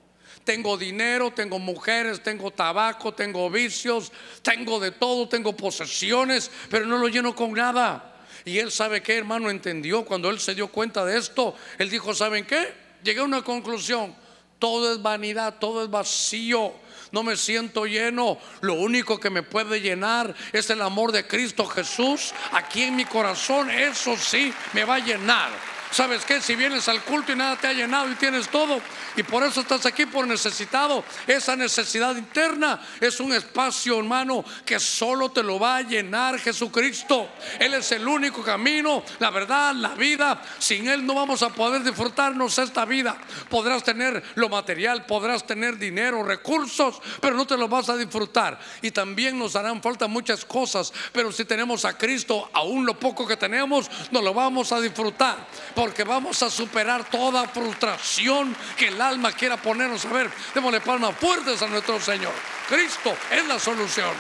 Tengo 0.44 0.78
dinero, 0.78 1.32
tengo 1.32 1.60
mujeres, 1.60 2.22
tengo 2.24 2.52
tabaco, 2.52 3.14
tengo 3.14 3.50
vicios, 3.50 4.12
tengo 4.42 4.80
de 4.80 4.92
todo, 4.92 5.28
tengo 5.28 5.56
posesiones, 5.56 6.50
pero 6.70 6.86
no 6.86 6.98
lo 6.98 7.08
lleno 7.08 7.36
con 7.36 7.54
nada. 7.54 8.08
Y 8.44 8.58
él 8.58 8.72
sabe 8.72 9.02
que, 9.04 9.18
hermano, 9.18 9.50
entendió 9.50 10.04
cuando 10.04 10.30
él 10.30 10.40
se 10.40 10.56
dio 10.56 10.68
cuenta 10.68 11.06
de 11.06 11.18
esto. 11.18 11.56
Él 11.78 11.90
dijo, 11.90 12.14
¿saben 12.14 12.46
qué? 12.46 12.82
llegué 13.04 13.20
a 13.20 13.24
una 13.24 13.42
conclusión. 13.42 14.16
Todo 14.60 14.92
es 14.92 15.02
vanidad, 15.02 15.56
todo 15.60 15.84
es 15.84 15.90
vacío. 15.90 16.74
No 17.12 17.24
me 17.24 17.36
siento 17.36 17.86
lleno. 17.86 18.38
Lo 18.62 18.76
único 18.76 19.20
que 19.20 19.30
me 19.30 19.44
puede 19.44 19.82
llenar 19.82 20.34
es 20.54 20.70
el 20.70 20.82
amor 20.82 21.12
de 21.12 21.26
Cristo 21.28 21.66
Jesús 21.66 22.34
aquí 22.52 22.84
en 22.84 22.96
mi 22.96 23.06
corazón. 23.06 23.70
Eso 23.72 24.16
sí 24.16 24.54
me 24.74 24.86
va 24.86 24.96
a 24.96 25.00
llenar. 25.00 25.50
¿Sabes 25.92 26.24
qué? 26.24 26.40
Si 26.40 26.56
vienes 26.56 26.88
al 26.88 27.04
culto 27.04 27.34
y 27.34 27.36
nada 27.36 27.58
te 27.58 27.68
ha 27.68 27.74
llenado 27.74 28.10
y 28.10 28.16
tienes 28.16 28.48
todo, 28.48 28.80
y 29.18 29.24
por 29.24 29.44
eso 29.44 29.60
estás 29.60 29.86
aquí 29.86 30.06
por 30.06 30.26
necesitado, 30.26 31.04
esa 31.28 31.58
necesidad 31.58 32.16
interna 32.16 32.82
es 33.02 33.20
un 33.20 33.34
espacio, 33.34 34.00
hermano, 34.00 34.46
que 34.66 34.80
solo 34.80 35.32
te 35.32 35.44
lo 35.44 35.60
va 35.60 35.78
a 35.78 35.82
llenar 35.82 36.40
Jesucristo. 36.40 37.28
Él 37.60 37.74
es 37.74 37.92
el 37.92 38.08
único 38.08 38.42
camino, 38.42 39.04
la 39.20 39.32
verdad, 39.32 39.76
la 39.76 39.90
vida. 39.90 40.42
Sin 40.60 40.88
Él 40.88 41.06
no 41.06 41.14
vamos 41.14 41.44
a 41.44 41.50
poder 41.50 41.84
disfrutarnos 41.84 42.58
esta 42.58 42.86
vida. 42.86 43.18
Podrás 43.50 43.84
tener 43.84 44.24
lo 44.36 44.48
material, 44.48 45.06
podrás 45.06 45.46
tener 45.46 45.78
dinero, 45.78 46.24
recursos, 46.24 47.02
pero 47.20 47.36
no 47.36 47.46
te 47.46 47.58
lo 47.58 47.68
vas 47.68 47.90
a 47.90 47.98
disfrutar. 47.98 48.58
Y 48.82 48.92
también 48.92 49.38
nos 49.38 49.58
harán 49.58 49.82
falta 49.82 50.08
muchas 50.08 50.46
cosas, 50.46 50.94
pero 51.12 51.34
si 51.34 51.44
tenemos 51.44 51.84
a 51.84 51.98
Cristo, 51.98 52.50
aún 52.54 52.86
lo 52.86 52.98
poco 52.98 53.28
que 53.28 53.36
tenemos, 53.36 53.92
nos 54.10 54.24
lo 54.24 54.34
vamos 54.34 54.72
a 54.72 54.80
disfrutar 54.80 55.36
porque 55.82 56.04
vamos 56.04 56.44
a 56.44 56.50
superar 56.52 57.10
toda 57.10 57.48
frustración 57.48 58.56
que 58.78 58.90
el 58.90 59.02
alma 59.02 59.32
quiera 59.32 59.60
ponernos. 59.60 60.06
A 60.06 60.14
ver, 60.14 60.30
démosle 60.54 60.80
palmas 60.80 61.18
fuertes 61.18 61.60
a 61.60 61.66
nuestro 61.66 62.00
Señor. 62.00 62.32
Cristo 62.70 63.12
es 63.32 63.48
la 63.48 63.58
solución. 63.58 64.14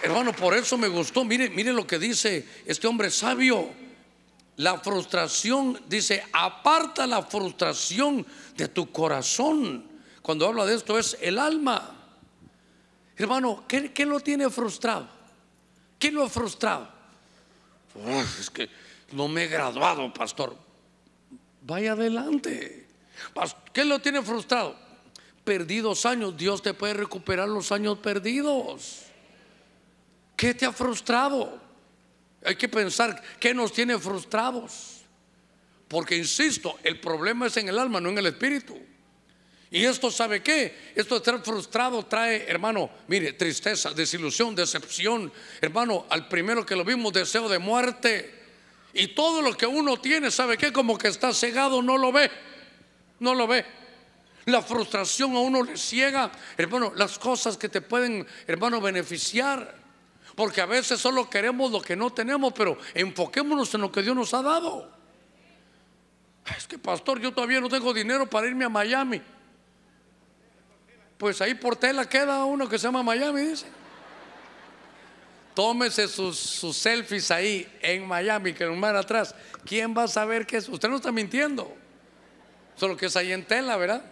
Hermano, 0.00 0.32
por 0.32 0.54
eso 0.54 0.78
me 0.78 0.88
gustó. 0.88 1.26
Mire, 1.26 1.50
mire 1.50 1.74
lo 1.74 1.86
que 1.86 1.98
dice 1.98 2.48
este 2.64 2.86
hombre 2.86 3.10
sabio. 3.10 3.68
La 4.56 4.78
frustración, 4.78 5.82
dice, 5.86 6.24
aparta 6.32 7.06
la 7.06 7.20
frustración 7.24 8.26
de 8.56 8.68
tu 8.68 8.90
corazón. 8.90 9.86
Cuando 10.22 10.48
habla 10.48 10.64
de 10.64 10.76
esto 10.76 10.98
es 10.98 11.18
el 11.20 11.38
alma. 11.38 11.98
Hermano, 13.14 13.64
¿qué, 13.68 13.92
qué 13.92 14.06
lo 14.06 14.20
tiene 14.20 14.48
frustrado? 14.48 15.06
¿Quién 15.98 16.14
lo 16.14 16.24
ha 16.24 16.30
frustrado? 16.30 16.91
Es 18.38 18.50
que 18.50 18.68
no 19.12 19.28
me 19.28 19.44
he 19.44 19.48
graduado, 19.48 20.12
pastor. 20.12 20.56
Vaya 21.62 21.92
adelante. 21.92 22.86
¿Qué 23.72 23.84
lo 23.84 24.00
tiene 24.00 24.22
frustrado? 24.22 24.76
Perdidos 25.44 26.06
años. 26.06 26.36
Dios 26.36 26.62
te 26.62 26.74
puede 26.74 26.94
recuperar 26.94 27.48
los 27.48 27.70
años 27.72 27.98
perdidos. 27.98 29.04
¿Qué 30.36 30.54
te 30.54 30.66
ha 30.66 30.72
frustrado? 30.72 31.60
Hay 32.44 32.56
que 32.56 32.68
pensar 32.68 33.22
qué 33.38 33.54
nos 33.54 33.72
tiene 33.72 33.98
frustrados. 33.98 35.02
Porque, 35.88 36.16
insisto, 36.16 36.78
el 36.82 36.98
problema 36.98 37.46
es 37.46 37.56
en 37.58 37.68
el 37.68 37.78
alma, 37.78 38.00
no 38.00 38.08
en 38.08 38.18
el 38.18 38.26
espíritu. 38.26 38.78
Y 39.72 39.86
esto 39.86 40.10
sabe 40.10 40.42
qué? 40.42 40.92
Esto 40.94 41.14
de 41.14 41.18
estar 41.20 41.42
frustrado 41.42 42.04
trae, 42.04 42.44
hermano, 42.46 42.90
mire, 43.08 43.32
tristeza, 43.32 43.94
desilusión, 43.94 44.54
decepción. 44.54 45.32
Hermano, 45.62 46.04
al 46.10 46.28
primero 46.28 46.66
que 46.66 46.76
lo 46.76 46.84
vimos, 46.84 47.10
deseo 47.10 47.48
de 47.48 47.58
muerte. 47.58 48.42
Y 48.92 49.08
todo 49.08 49.40
lo 49.40 49.56
que 49.56 49.66
uno 49.66 49.98
tiene, 49.98 50.30
¿sabe 50.30 50.58
qué? 50.58 50.74
Como 50.74 50.98
que 50.98 51.08
está 51.08 51.32
cegado, 51.32 51.80
no 51.80 51.96
lo 51.96 52.12
ve. 52.12 52.30
No 53.18 53.34
lo 53.34 53.46
ve. 53.46 53.64
La 54.44 54.60
frustración 54.60 55.34
a 55.36 55.40
uno 55.40 55.62
le 55.62 55.78
ciega, 55.78 56.30
hermano, 56.58 56.92
las 56.94 57.18
cosas 57.18 57.56
que 57.56 57.70
te 57.70 57.80
pueden, 57.80 58.26
hermano, 58.46 58.78
beneficiar. 58.78 59.74
Porque 60.34 60.60
a 60.60 60.66
veces 60.66 61.00
solo 61.00 61.30
queremos 61.30 61.72
lo 61.72 61.80
que 61.80 61.96
no 61.96 62.12
tenemos, 62.12 62.52
pero 62.52 62.76
enfoquémonos 62.92 63.72
en 63.72 63.80
lo 63.80 63.90
que 63.90 64.02
Dios 64.02 64.14
nos 64.14 64.34
ha 64.34 64.42
dado. 64.42 64.92
Es 66.58 66.66
que, 66.66 66.78
pastor, 66.78 67.18
yo 67.20 67.32
todavía 67.32 67.60
no 67.62 67.70
tengo 67.70 67.94
dinero 67.94 68.28
para 68.28 68.48
irme 68.48 68.66
a 68.66 68.68
Miami. 68.68 69.22
Pues 71.22 71.40
ahí 71.40 71.54
por 71.54 71.76
tela 71.76 72.08
queda 72.08 72.44
uno 72.44 72.68
que 72.68 72.76
se 72.80 72.88
llama 72.88 73.00
Miami, 73.04 73.42
dice. 73.42 73.66
Tómese 75.54 76.08
sus, 76.08 76.36
selfies 76.76 77.30
ahí 77.30 77.72
en 77.80 78.08
Miami, 78.08 78.52
que 78.52 78.66
un 78.66 78.80
mar 78.80 78.96
atrás. 78.96 79.32
¿Quién 79.64 79.96
va 79.96 80.02
a 80.02 80.08
saber 80.08 80.44
que 80.44 80.56
es? 80.56 80.68
Usted 80.68 80.88
no 80.88 80.96
está 80.96 81.12
mintiendo. 81.12 81.72
Solo 82.74 82.96
que 82.96 83.06
es 83.06 83.14
ahí 83.14 83.30
en 83.30 83.44
tela, 83.44 83.76
¿verdad? 83.76 84.04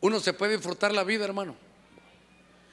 Uno 0.00 0.18
se 0.20 0.32
puede 0.32 0.56
disfrutar 0.56 0.94
la 0.94 1.04
vida, 1.04 1.26
hermano. 1.26 1.54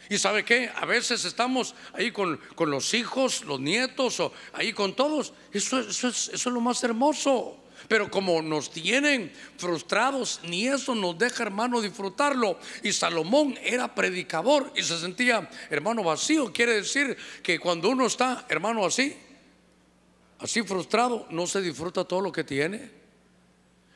Y 0.09 0.19
sabe 0.19 0.45
qué, 0.45 0.71
a 0.73 0.85
veces 0.85 1.25
estamos 1.25 1.75
ahí 1.91 2.13
con, 2.13 2.39
los 2.59 2.93
hijos, 2.93 3.43
los 3.43 3.59
nietos, 3.59 4.21
o 4.21 4.31
ahí 4.53 4.71
con 4.71 4.95
todos. 4.95 5.33
Eso, 5.51 5.81
eso, 5.81 6.07
es, 6.07 6.29
eso 6.29 6.49
es 6.49 6.53
lo 6.53 6.61
más 6.61 6.81
hermoso. 6.81 7.61
Pero 7.87 8.09
como 8.09 8.41
nos 8.41 8.71
tienen 8.71 9.31
frustrados, 9.57 10.39
ni 10.43 10.67
eso 10.67 10.95
nos 10.95 11.17
deja, 11.17 11.43
hermano, 11.43 11.81
disfrutarlo. 11.81 12.59
Y 12.83 12.93
Salomón 12.93 13.57
era 13.63 13.93
predicador 13.93 14.71
y 14.75 14.83
se 14.83 14.99
sentía, 14.99 15.49
hermano, 15.69 16.03
vacío. 16.03 16.51
Quiere 16.53 16.75
decir 16.75 17.17
que 17.43 17.59
cuando 17.59 17.89
uno 17.89 18.05
está, 18.05 18.45
hermano, 18.49 18.85
así, 18.85 19.15
así 20.39 20.63
frustrado, 20.63 21.27
no 21.29 21.47
se 21.47 21.61
disfruta 21.61 22.03
todo 22.03 22.21
lo 22.21 22.31
que 22.31 22.43
tiene. 22.43 22.89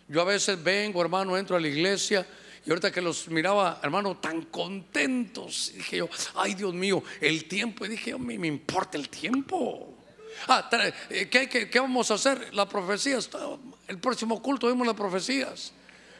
Yo 0.07 0.21
a 0.21 0.25
veces 0.25 0.61
vengo, 0.63 1.01
hermano, 1.01 1.37
entro 1.37 1.55
a 1.55 1.59
la 1.59 1.67
iglesia 1.67 2.27
Y 2.65 2.69
ahorita 2.69 2.91
que 2.91 3.01
los 3.01 3.27
miraba, 3.27 3.79
hermano, 3.83 4.17
tan 4.17 4.43
contentos, 4.43 5.71
dije 5.75 5.97
yo, 5.97 6.09
ay 6.35 6.55
Dios 6.55 6.73
mío, 6.73 7.03
el 7.21 7.45
tiempo. 7.45 7.85
Y 7.85 7.89
dije, 7.89 8.13
a 8.13 8.17
mí 8.17 8.39
me 8.39 8.47
importa 8.47 8.97
el 8.97 9.09
tiempo. 9.09 9.94
Ah, 10.47 10.69
eh, 11.09 11.27
¿qué, 11.29 11.79
vamos 11.79 12.11
a 12.11 12.15
hacer? 12.15 12.53
La 12.53 12.67
profecía. 12.67 13.19
El 13.87 13.99
próximo 13.99 14.41
culto 14.41 14.67
vemos 14.67 14.85
las 14.85 14.95
profecías. 14.95 15.71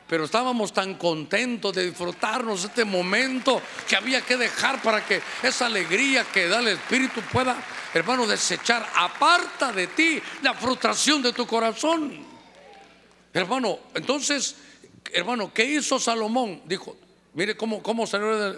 Pero 0.07 0.26
estábamos 0.26 0.72
tan 0.72 0.95
contentos 0.95 1.74
de 1.74 1.86
disfrutarnos 1.86 2.63
este 2.63 2.86
momento 2.86 3.59
que 3.88 3.95
había 3.95 4.22
que 4.22 4.38
dejar 4.38 4.82
para 4.82 5.03
que 5.03 5.20
esa 5.41 5.66
alegría 5.66 6.24
que 6.26 6.47
da 6.47 6.59
el 6.59 6.68
Espíritu 6.68 7.22
pueda, 7.32 7.57
hermano, 7.93 8.28
desechar. 8.28 8.88
Aparta 8.95 9.72
de 9.72 9.88
ti 9.88 10.22
la 10.43 10.53
frustración 10.53 11.24
de 11.24 11.34
tu 11.34 11.47
corazón. 11.47 12.24
Hermano, 13.34 13.80
entonces 13.95 14.55
hermano, 15.13 15.51
¿qué 15.53 15.66
hizo 15.66 15.99
Salomón? 15.99 16.61
Dijo, 16.66 16.95
mire 17.34 17.55
cómo, 17.55 17.82
cómo, 17.82 18.05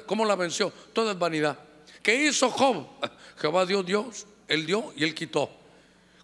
cómo 0.06 0.26
la 0.26 0.36
venció. 0.36 0.72
Toda 0.94 1.14
es 1.14 1.20
vanidad. 1.20 1.58
¿Qué 2.02 2.26
hizo 2.26 2.50
Job? 2.50 2.88
Jehová 3.38 3.66
dio 3.66 3.84
Dios, 3.84 4.26
él 4.48 4.66
dio 4.66 4.94
y 4.96 5.04
él 5.04 5.14
quitó. 5.14 5.50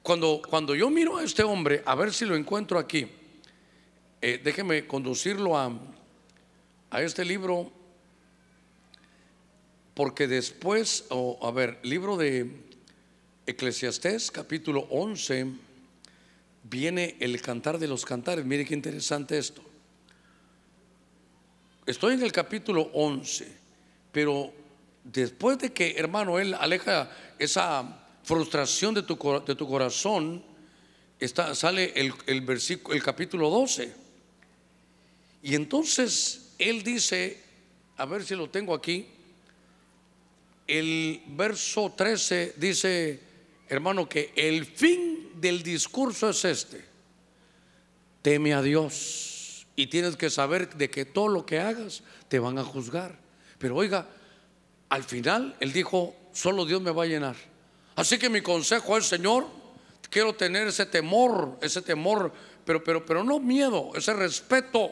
Cuando, 0.02 0.42
cuando 0.48 0.76
yo 0.76 0.90
miro 0.90 1.18
a 1.18 1.24
este 1.24 1.44
hombre, 1.44 1.82
a 1.86 1.96
ver 1.96 2.14
si 2.14 2.26
lo 2.26 2.36
encuentro 2.36 2.78
aquí, 2.78 3.08
eh, 4.22 4.40
déjeme 4.44 4.86
conducirlo 4.86 5.58
a, 5.58 5.72
a 6.90 7.02
este 7.02 7.24
libro, 7.24 7.72
porque 9.94 10.28
después, 10.28 11.06
a 11.42 11.52
ver, 11.52 11.80
libro 11.84 12.18
de 12.18 12.50
Eclesiastés, 13.46 14.32
capítulo 14.32 14.88
11, 14.90 15.48
viene 16.64 17.16
el 17.20 17.42
cantar 17.42 17.78
de 17.78 17.88
los 17.88 18.06
cantares. 18.06 18.46
Mire 18.46 18.66
qué 18.66 18.74
interesante 18.74 19.38
esto. 19.38 19.64
Estoy 21.86 22.16
en 22.16 22.24
el 22.24 22.32
capítulo 22.32 22.90
11, 22.94 23.48
pero 24.12 24.54
después 25.04 25.60
de 25.60 25.74
que, 25.74 25.96
hermano, 25.98 26.40
Él 26.40 26.54
aleja 26.54 27.12
esa 27.38 28.03
frustración 28.24 28.94
de 28.94 29.04
tu, 29.04 29.18
de 29.46 29.56
tu 29.56 29.68
corazón, 29.68 30.44
está, 31.20 31.56
sale 31.56 31.94
el, 31.96 32.14
el, 32.26 32.42
versículo, 32.42 32.96
el 32.96 33.04
capítulo 33.04 33.50
12. 33.50 33.94
Y 35.44 35.56
entonces 35.56 36.54
Él 36.58 36.84
dice, 36.84 37.42
a 37.98 38.06
ver 38.06 38.24
si 38.24 38.36
lo 38.36 38.50
tengo 38.50 38.74
aquí, 38.74 39.08
el 40.68 41.22
verso 41.28 41.94
13 41.96 42.56
dice, 42.58 43.20
hermano, 43.68 44.08
que 44.08 44.32
el 44.36 44.66
fin 44.66 45.32
del 45.36 45.62
discurso 45.62 46.30
es 46.30 46.46
este. 46.46 46.84
Teme 48.22 48.54
a 48.54 48.62
Dios 48.62 49.68
y 49.76 49.88
tienes 49.88 50.16
que 50.16 50.30
saber 50.30 50.74
de 50.76 50.90
que 50.90 51.06
todo 51.06 51.28
lo 51.28 51.46
que 51.46 51.60
hagas 51.60 52.04
te 52.30 52.40
van 52.40 52.58
a 52.58 52.64
juzgar. 52.64 53.20
Pero 53.58 53.76
oiga, 53.76 54.08
al 54.90 55.04
final 55.04 55.56
él 55.60 55.74
dijo, 55.74 56.16
solo 56.32 56.66
Dios 56.66 56.82
me 56.82 56.92
va 56.92 57.04
a 57.04 57.08
llenar. 57.08 57.36
Así 57.96 58.18
que 58.18 58.30
mi 58.30 58.42
consejo 58.42 58.98
es, 58.98 59.06
Señor, 59.06 59.48
quiero 60.10 60.34
tener 60.34 60.68
ese 60.68 60.86
temor, 60.86 61.58
ese 61.62 61.82
temor, 61.82 62.32
pero, 62.66 62.84
pero, 62.84 63.06
pero 63.06 63.24
no 63.24 63.40
miedo, 63.40 63.92
ese 63.96 64.14
respeto. 64.14 64.92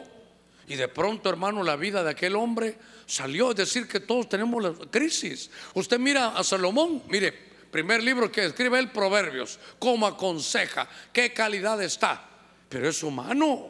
Y 0.67 0.75
de 0.75 0.87
pronto, 0.87 1.29
hermano, 1.29 1.63
la 1.63 1.75
vida 1.75 2.03
de 2.03 2.11
aquel 2.11 2.35
hombre 2.35 2.77
salió 3.05 3.49
a 3.49 3.53
decir 3.53 3.87
que 3.87 3.99
todos 3.99 4.29
tenemos 4.29 4.63
la 4.63 4.73
crisis. 4.89 5.49
Usted 5.73 5.99
mira 5.99 6.29
a 6.29 6.43
Salomón, 6.43 7.03
mire, 7.07 7.31
primer 7.71 8.03
libro 8.03 8.31
que 8.31 8.45
escribe 8.45 8.79
el 8.79 8.91
Proverbios, 8.91 9.59
cómo 9.79 10.07
aconseja, 10.07 10.87
qué 11.11 11.33
calidad 11.33 11.81
está, 11.81 12.27
pero 12.69 12.87
es 12.87 13.03
humano. 13.03 13.69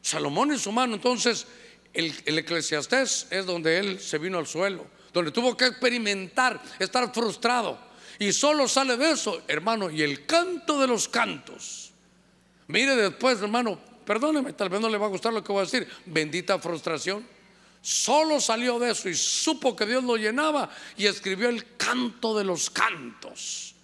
Salomón 0.00 0.52
es 0.52 0.66
humano, 0.66 0.94
entonces 0.94 1.46
el, 1.92 2.14
el 2.26 2.38
eclesiastés 2.38 3.26
es 3.30 3.46
donde 3.46 3.78
él 3.78 4.00
se 4.00 4.18
vino 4.18 4.38
al 4.38 4.46
suelo, 4.46 4.86
donde 5.12 5.30
tuvo 5.30 5.56
que 5.56 5.66
experimentar, 5.66 6.60
estar 6.78 7.12
frustrado. 7.12 7.87
Y 8.18 8.32
solo 8.32 8.66
sale 8.66 8.96
de 8.96 9.12
eso, 9.12 9.42
hermano, 9.46 9.90
y 9.90 10.02
el 10.02 10.26
canto 10.26 10.80
de 10.80 10.88
los 10.88 11.08
cantos. 11.08 11.92
Mire 12.66 12.96
después, 12.96 13.40
hermano, 13.40 13.78
perdóneme, 14.04 14.52
tal 14.52 14.68
vez 14.68 14.80
no 14.80 14.88
le 14.88 14.98
va 14.98 15.06
a 15.06 15.10
gustar 15.10 15.32
lo 15.32 15.42
que 15.42 15.52
voy 15.52 15.60
a 15.60 15.64
decir. 15.64 15.88
Bendita 16.06 16.58
frustración. 16.58 17.24
Solo 17.80 18.40
salió 18.40 18.78
de 18.78 18.90
eso 18.90 19.08
y 19.08 19.14
supo 19.14 19.76
que 19.76 19.86
Dios 19.86 20.02
lo 20.02 20.16
llenaba 20.16 20.68
y 20.96 21.06
escribió 21.06 21.48
el 21.48 21.76
canto 21.76 22.36
de 22.36 22.44
los 22.44 22.70
cantos. 22.70 23.74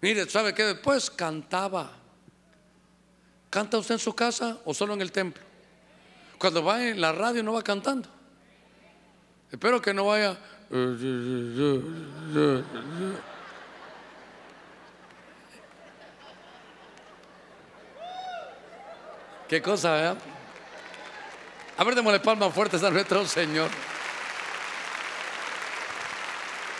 Mire, 0.00 0.28
¿sabe 0.28 0.52
qué? 0.52 0.64
Después 0.64 1.10
cantaba. 1.10 1.92
¿Canta 3.48 3.78
usted 3.78 3.94
en 3.94 4.00
su 4.00 4.14
casa 4.14 4.58
o 4.64 4.74
solo 4.74 4.94
en 4.94 5.00
el 5.00 5.12
templo? 5.12 5.42
Cuando 6.38 6.64
va 6.64 6.84
en 6.84 7.00
la 7.00 7.12
radio 7.12 7.42
no 7.42 7.52
va 7.52 7.62
cantando. 7.62 8.08
Espero 9.50 9.80
que 9.80 9.94
no 9.94 10.06
vaya. 10.06 10.36
Qué 19.48 19.60
cosa, 19.60 20.12
¿eh? 20.12 20.16
A 21.76 21.84
ver, 21.84 21.94
démosle 21.94 22.20
palmas 22.20 22.54
fuertes 22.54 22.82
a 22.82 22.90
nuestro 22.90 23.26
Señor. 23.26 23.68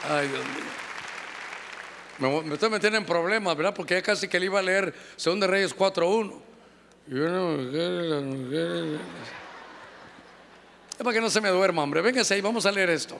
Ay, 0.08 0.28
Dios 0.28 0.40
mío. 0.40 0.84
Me, 2.44 2.54
estoy 2.54 2.70
metiendo 2.70 2.98
en 2.98 3.04
problemas, 3.04 3.56
¿verdad? 3.56 3.74
Porque 3.74 3.94
ya 3.94 4.02
casi 4.02 4.28
que 4.28 4.38
le 4.38 4.46
iba 4.46 4.60
a 4.60 4.62
leer 4.62 4.94
Según 5.16 5.40
de 5.40 5.46
Reyes 5.46 5.76
4.1. 5.76 6.40
Y 7.08 7.14
una 7.14 7.40
mujer, 7.40 9.00
es 10.92 10.98
para 10.98 11.12
que 11.12 11.20
no 11.20 11.28
se 11.28 11.40
me 11.40 11.50
duerma, 11.50 11.82
hombre. 11.82 12.00
Véngase 12.00 12.34
ahí, 12.34 12.40
vamos 12.40 12.64
a 12.66 12.72
leer 12.72 12.90
esto. 12.90 13.18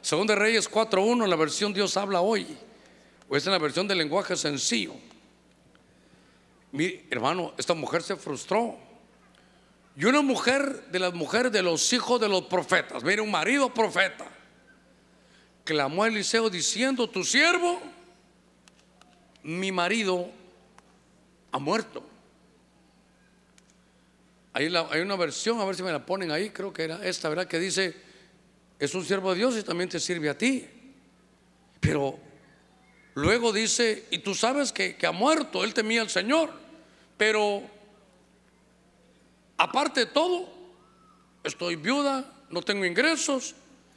Según 0.00 0.26
de 0.26 0.34
Reyes 0.34 0.70
4.1, 0.70 1.26
la 1.26 1.36
versión 1.36 1.72
Dios 1.72 1.96
habla 1.96 2.20
hoy. 2.20 2.46
O 3.28 3.36
es 3.36 3.46
en 3.46 3.52
la 3.52 3.58
versión 3.58 3.86
del 3.86 3.98
lenguaje 3.98 4.34
sencillo. 4.34 4.94
Mi 6.76 7.06
hermano, 7.08 7.54
esta 7.56 7.72
mujer 7.72 8.02
se 8.02 8.16
frustró. 8.16 8.76
Y 9.96 10.04
una 10.04 10.20
mujer 10.20 10.88
de 10.88 10.98
las 10.98 11.14
mujeres 11.14 11.50
de 11.50 11.62
los 11.62 11.90
hijos 11.94 12.20
de 12.20 12.28
los 12.28 12.42
profetas, 12.42 13.02
mire, 13.02 13.22
un 13.22 13.30
marido 13.30 13.72
profeta, 13.72 14.26
clamó 15.64 16.02
a 16.02 16.08
Eliseo 16.08 16.50
diciendo: 16.50 17.08
Tu 17.08 17.24
siervo, 17.24 17.80
mi 19.42 19.72
marido, 19.72 20.30
ha 21.50 21.58
muerto. 21.58 22.06
Hay, 24.52 24.66
una 25.00 25.16
versión, 25.16 25.58
a 25.60 25.64
ver 25.64 25.76
si 25.76 25.82
me 25.82 25.92
la 25.92 26.04
ponen 26.04 26.30
ahí, 26.30 26.50
creo 26.50 26.74
que 26.74 26.84
era 26.84 27.02
esta, 27.06 27.30
¿verdad? 27.30 27.46
Que 27.46 27.58
dice, 27.58 27.96
es 28.78 28.94
un 28.94 29.02
siervo 29.02 29.30
de 29.30 29.38
Dios 29.38 29.56
y 29.56 29.62
también 29.62 29.88
te 29.88 29.98
sirve 29.98 30.28
a 30.28 30.36
ti. 30.36 30.66
Pero 31.80 32.18
luego 33.14 33.50
dice, 33.50 34.04
y 34.10 34.18
tú 34.18 34.34
sabes 34.34 34.72
que, 34.72 34.96
que 34.96 35.06
ha 35.06 35.12
muerto, 35.12 35.64
él 35.64 35.72
temía 35.72 36.02
al 36.02 36.10
Señor. 36.10 36.65
Pero 37.16 37.62
aparte 39.56 40.00
de 40.00 40.06
todo, 40.06 40.48
estoy 41.42 41.76
viuda, 41.76 42.24
no 42.50 42.62
tengo 42.62 42.84
ingresos, 42.84 43.54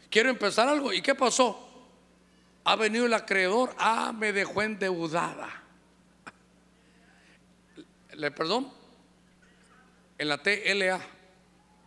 quiero 0.10 0.30
empezar 0.30 0.68
algo. 0.68 0.94
¿Y 0.94 1.02
qué 1.02 1.16
pasó? 1.16 1.68
Ha 2.64 2.76
venido 2.76 3.06
el 3.06 3.14
acreedor, 3.14 3.74
ah, 3.78 4.14
me 4.16 4.32
dejó 4.32 4.62
endeudada. 4.62 5.64
Le 8.14 8.32
perdón, 8.32 8.72
en 10.18 10.28
la 10.28 10.38
TLA, 10.38 11.00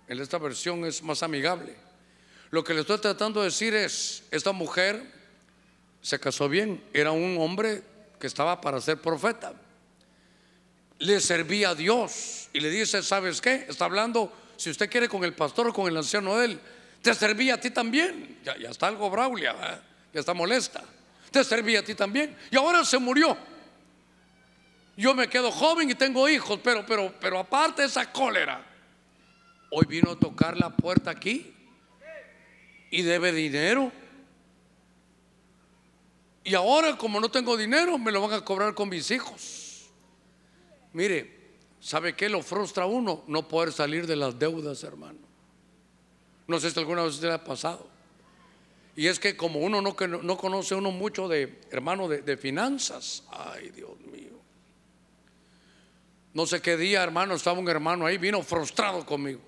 en 0.09 0.21
esta 0.21 0.39
versión 0.39 0.85
es 0.85 1.03
más 1.03 1.23
amigable. 1.23 1.77
Lo 2.51 2.65
que 2.65 2.75
le 2.75 2.81
estoy 2.81 2.99
tratando 2.99 3.41
de 3.41 3.47
decir 3.47 3.75
es, 3.75 4.25
esta 4.31 4.53
mujer 4.53 5.03
se 6.01 6.19
casó 6.19 6.49
bien, 6.49 6.83
era 6.93 7.13
un 7.13 7.39
hombre 7.39 7.83
que 8.19 8.27
estaba 8.27 8.61
para 8.61 8.81
ser 8.81 9.01
profeta. 9.01 9.55
Le 11.03 11.21
servía 11.21 11.71
a 11.71 11.75
Dios 11.75 12.49
y 12.53 12.61
le 12.61 12.71
dice, 12.71 13.03
¿sabes 13.03 13.41
qué? 13.41 13.67
Está 13.69 13.87
hablando, 13.87 14.33
si 14.57 14.71
usted 14.71 14.89
quiere, 14.89 15.09
con 15.09 15.25
el 15.25 15.35
pastor 15.35 15.67
o 15.67 15.73
con 15.73 15.89
el 15.89 15.97
anciano 15.97 16.39
de 16.39 16.45
él. 16.45 16.61
Te 17.03 17.13
servía 17.13 17.55
a 17.55 17.61
ti 17.61 17.71
también. 17.71 18.39
Ya, 18.45 18.53
está 18.71 18.87
algo 18.87 19.11
braulia, 19.11 19.83
ya 20.15 20.21
está 20.21 20.33
molesta. 20.33 20.81
Te 21.33 21.43
servía 21.43 21.81
a 21.81 21.83
ti 21.83 21.97
también. 21.97 22.37
Y 22.53 22.57
ahora 22.57 22.85
se 22.85 22.99
murió. 22.99 23.37
Yo 24.97 25.13
me 25.13 25.29
quedo 25.29 25.51
joven 25.51 25.91
y 25.91 25.97
tengo 25.97 26.29
hijos, 26.29 26.61
pero, 26.63 26.87
pero, 26.87 27.13
pero 27.21 27.41
aparte 27.41 27.83
de 27.83 27.89
esa 27.89 28.13
cólera, 28.13 28.65
hoy 29.71 29.85
vino 29.89 30.13
a 30.13 30.17
tocar 30.17 30.57
la 30.57 30.71
puerta 30.71 31.11
aquí 31.11 31.53
y 32.93 33.03
debe 33.03 33.33
dinero. 33.33 33.91
Y 36.45 36.55
ahora 36.55 36.97
como 36.97 37.19
no 37.19 37.29
tengo 37.29 37.57
dinero, 37.57 37.99
me 37.99 38.13
lo 38.13 38.21
van 38.21 38.35
a 38.39 38.45
cobrar 38.45 38.73
con 38.75 38.89
mis 38.89 39.11
hijos. 39.11 39.62
Mire, 40.93 41.55
¿sabe 41.81 42.15
qué 42.15 42.29
lo 42.29 42.43
frustra 42.43 42.85
a 42.85 42.87
uno? 42.87 43.25
No 43.27 43.49
poder 43.49 43.73
salir 43.73 44.07
de 44.07 44.17
las 44.17 44.39
deudas, 44.39 44.83
hermano. 44.85 45.19
No 46.47 46.61
sé 46.61 46.71
si 46.71 46.79
alguna 46.79 47.03
vez 47.03 47.21
le 47.21 47.33
ha 47.33 47.43
pasado. 47.43 47.89
Y 48.95 49.07
es 49.07 49.19
que 49.19 49.37
como 49.37 49.61
uno 49.61 49.81
no, 49.81 49.97
no 50.23 50.37
conoce 50.37 50.75
uno 50.75 50.91
mucho 50.91 51.29
de, 51.29 51.61
hermano, 51.71 52.09
de, 52.09 52.21
de 52.21 52.37
finanzas, 52.37 53.25
ay 53.31 53.71
Dios 53.71 53.99
mío. 54.13 54.39
No 56.35 56.47
sé 56.47 56.61
qué 56.61 56.77
día, 56.77 57.03
hermano, 57.03 57.35
estaba 57.35 57.59
un 57.59 57.69
hermano 57.69 58.07
ahí, 58.07 58.19
vino 58.19 58.43
frustrado 58.43 59.05
conmigo. 59.05 59.41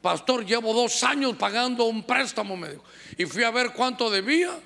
Pastor, 0.00 0.44
llevo 0.46 0.72
dos 0.72 1.02
años 1.02 1.36
pagando 1.36 1.84
un 1.84 2.04
préstamo, 2.04 2.56
me 2.56 2.70
dijo. 2.70 2.84
Y 3.16 3.26
fui 3.26 3.42
a 3.42 3.50
ver 3.50 3.72
cuánto 3.72 4.10
debía. 4.10 4.58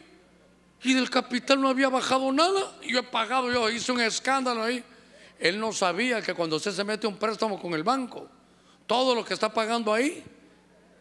Y 0.84 0.94
del 0.94 1.10
capital 1.10 1.60
no 1.60 1.68
había 1.68 1.88
bajado 1.88 2.30
nada. 2.32 2.76
Yo 2.86 2.98
he 2.98 3.02
pagado, 3.02 3.50
yo 3.50 3.70
hice 3.70 3.92
un 3.92 4.00
escándalo 4.00 4.62
ahí. 4.62 4.84
Él 5.42 5.58
no 5.58 5.72
sabía 5.72 6.22
que 6.22 6.34
cuando 6.34 6.54
usted 6.54 6.70
se 6.70 6.84
mete 6.84 7.04
un 7.08 7.16
préstamo 7.16 7.60
con 7.60 7.74
el 7.74 7.82
banco, 7.82 8.28
todo 8.86 9.12
lo 9.12 9.24
que 9.24 9.34
está 9.34 9.52
pagando 9.52 9.92
ahí, 9.92 10.22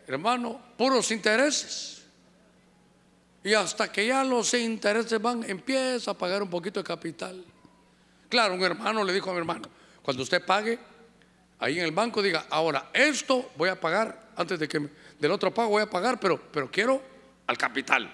hermano, 0.08 0.60
puros 0.76 1.12
intereses. 1.12 2.04
Y 3.44 3.54
hasta 3.54 3.92
que 3.92 4.08
ya 4.08 4.24
los 4.24 4.52
intereses 4.56 5.22
van, 5.22 5.48
empieza 5.48 6.10
a 6.10 6.14
pagar 6.16 6.42
un 6.42 6.50
poquito 6.50 6.80
de 6.80 6.84
capital. 6.84 7.46
Claro, 8.30 8.56
un 8.56 8.64
hermano 8.64 9.04
le 9.04 9.14
dijo 9.14 9.30
a 9.30 9.34
mi 9.34 9.38
hermano, 9.38 9.70
cuando 10.02 10.24
usted 10.24 10.44
pague, 10.44 10.80
ahí 11.60 11.78
en 11.78 11.86
el 11.86 11.92
banco 11.92 12.20
diga, 12.20 12.48
ahora 12.50 12.90
esto 12.94 13.52
voy 13.58 13.70
a 13.70 13.80
pagar, 13.80 14.32
antes 14.36 14.58
de 14.58 14.68
que 14.68 14.90
del 15.20 15.32
otro 15.32 15.54
pago 15.54 15.70
voy 15.70 15.84
a 15.84 15.90
pagar, 15.90 16.20
pero, 16.20 16.42
pero 16.52 16.72
quiero 16.72 17.00
al 17.46 17.60
capital. 17.60 18.12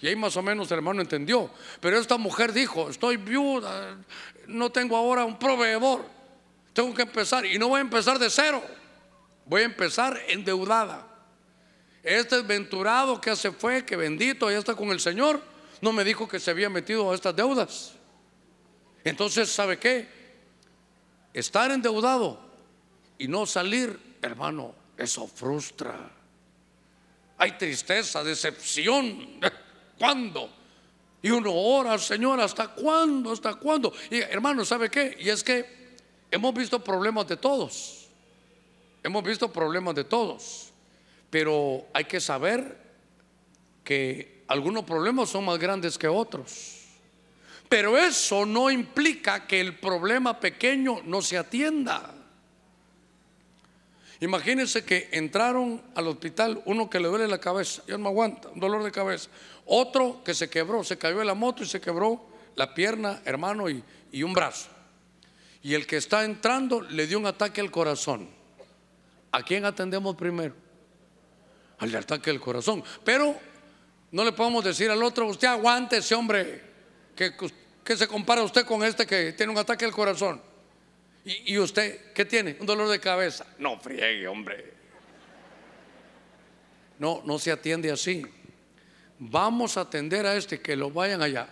Y 0.00 0.08
ahí 0.08 0.16
más 0.16 0.36
o 0.36 0.42
menos 0.42 0.70
el 0.70 0.78
hermano 0.78 1.00
entendió. 1.00 1.50
Pero 1.80 1.98
esta 1.98 2.16
mujer 2.16 2.52
dijo, 2.52 2.90
estoy 2.90 3.16
viuda, 3.16 3.96
no 4.46 4.70
tengo 4.70 4.96
ahora 4.96 5.24
un 5.24 5.38
proveedor, 5.38 6.04
tengo 6.72 6.94
que 6.94 7.02
empezar 7.02 7.46
y 7.46 7.58
no 7.58 7.68
voy 7.68 7.78
a 7.78 7.82
empezar 7.82 8.18
de 8.18 8.28
cero, 8.28 8.62
voy 9.46 9.62
a 9.62 9.64
empezar 9.64 10.20
endeudada. 10.28 11.06
Este 12.02 12.42
venturado 12.42 13.20
que 13.20 13.34
se 13.34 13.50
fue, 13.50 13.84
que 13.84 13.96
bendito, 13.96 14.50
ya 14.50 14.58
está 14.58 14.74
con 14.74 14.90
el 14.90 15.00
Señor, 15.00 15.42
no 15.80 15.92
me 15.92 16.04
dijo 16.04 16.28
que 16.28 16.38
se 16.38 16.50
había 16.50 16.68
metido 16.68 17.10
a 17.10 17.14
estas 17.14 17.34
deudas. 17.34 17.92
Entonces, 19.04 19.50
¿sabe 19.50 19.78
qué? 19.78 20.08
Estar 21.32 21.70
endeudado 21.70 22.40
y 23.18 23.28
no 23.28 23.46
salir, 23.46 23.98
hermano, 24.22 24.74
eso 24.96 25.26
frustra. 25.26 26.10
Hay 27.38 27.52
tristeza, 27.52 28.24
decepción. 28.24 29.40
¿Cuándo? 29.98 30.50
Y 31.22 31.30
uno 31.30 31.52
ora, 31.52 31.98
Señor, 31.98 32.40
¿hasta 32.40 32.68
cuándo? 32.68 33.32
¿Hasta 33.32 33.54
cuándo? 33.54 33.92
Y 34.10 34.18
hermano, 34.18 34.64
¿sabe 34.64 34.90
qué? 34.90 35.16
Y 35.18 35.28
es 35.28 35.42
que 35.42 35.96
hemos 36.30 36.54
visto 36.54 36.82
problemas 36.82 37.26
de 37.26 37.36
todos. 37.36 38.08
Hemos 39.02 39.24
visto 39.24 39.52
problemas 39.52 39.94
de 39.94 40.04
todos. 40.04 40.70
Pero 41.30 41.86
hay 41.92 42.04
que 42.04 42.20
saber 42.20 42.78
que 43.82 44.44
algunos 44.48 44.84
problemas 44.84 45.28
son 45.28 45.44
más 45.44 45.58
grandes 45.58 45.98
que 45.98 46.08
otros. 46.08 46.84
Pero 47.68 47.98
eso 47.98 48.46
no 48.46 48.70
implica 48.70 49.46
que 49.46 49.60
el 49.60 49.78
problema 49.78 50.38
pequeño 50.38 51.02
no 51.04 51.22
se 51.22 51.36
atienda. 51.36 52.15
Imagínense 54.20 54.84
que 54.84 55.08
entraron 55.12 55.82
al 55.94 56.08
hospital 56.08 56.62
uno 56.64 56.88
que 56.88 57.00
le 57.00 57.08
duele 57.08 57.28
la 57.28 57.38
cabeza, 57.38 57.82
ya 57.86 57.98
no 57.98 58.08
aguanta, 58.08 58.48
un 58.48 58.60
dolor 58.60 58.82
de 58.82 58.90
cabeza. 58.90 59.28
Otro 59.66 60.22
que 60.24 60.34
se 60.34 60.48
quebró, 60.48 60.82
se 60.84 60.96
cayó 60.96 61.18
de 61.18 61.24
la 61.24 61.34
moto 61.34 61.62
y 61.62 61.66
se 61.66 61.80
quebró 61.80 62.26
la 62.54 62.72
pierna, 62.74 63.20
hermano, 63.24 63.68
y, 63.68 63.82
y 64.12 64.22
un 64.22 64.32
brazo. 64.32 64.68
Y 65.62 65.74
el 65.74 65.86
que 65.86 65.96
está 65.96 66.24
entrando 66.24 66.80
le 66.80 67.06
dio 67.06 67.18
un 67.18 67.26
ataque 67.26 67.60
al 67.60 67.70
corazón. 67.70 68.28
¿A 69.32 69.42
quién 69.42 69.64
atendemos 69.64 70.16
primero? 70.16 70.54
Al 71.78 71.94
ataque 71.94 72.30
al 72.30 72.40
corazón. 72.40 72.82
Pero 73.04 73.36
no 74.12 74.24
le 74.24 74.32
podemos 74.32 74.64
decir 74.64 74.90
al 74.90 75.02
otro, 75.02 75.26
usted 75.26 75.48
aguante 75.48 75.98
ese 75.98 76.14
hombre 76.14 76.62
que, 77.14 77.96
se 77.96 78.08
compara 78.08 78.42
usted 78.42 78.64
con 78.64 78.82
este 78.82 79.06
que 79.06 79.32
tiene 79.32 79.52
un 79.52 79.58
ataque 79.58 79.84
al 79.84 79.92
corazón. 79.92 80.40
¿Y, 81.26 81.54
¿Y, 81.54 81.58
usted 81.58 82.12
qué 82.14 82.24
tiene? 82.24 82.56
Un 82.60 82.66
dolor 82.66 82.88
de 82.88 83.00
cabeza. 83.00 83.44
No 83.58 83.78
friegue, 83.80 84.28
hombre. 84.28 84.72
No, 87.00 87.20
no 87.26 87.38
se 87.40 87.50
atiende 87.50 87.90
así. 87.90 88.24
Vamos 89.18 89.76
a 89.76 89.82
atender 89.82 90.24
a 90.24 90.36
este 90.36 90.60
que 90.60 90.76
lo 90.76 90.90
vayan 90.90 91.20
allá. 91.22 91.48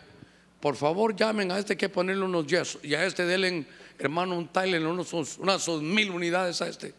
Por 0.61 0.77
favor, 0.77 1.17
llamen 1.17 1.51
a 1.51 1.59
este 1.59 1.77
que 1.77 1.89
ponerle 1.89 2.25
unos 2.25 2.47
yesos. 2.47 2.85
Y 2.85 2.95
a 2.95 3.05
este 3.05 3.27
denle, 3.27 3.67
hermano, 3.99 4.39
un 4.39 4.47
Tylen, 4.47 4.87
unos, 4.87 5.13
unas 5.13 5.69
mil 5.69 6.11
unidades 6.11 6.63
a 6.63 6.69
este. 6.69 6.95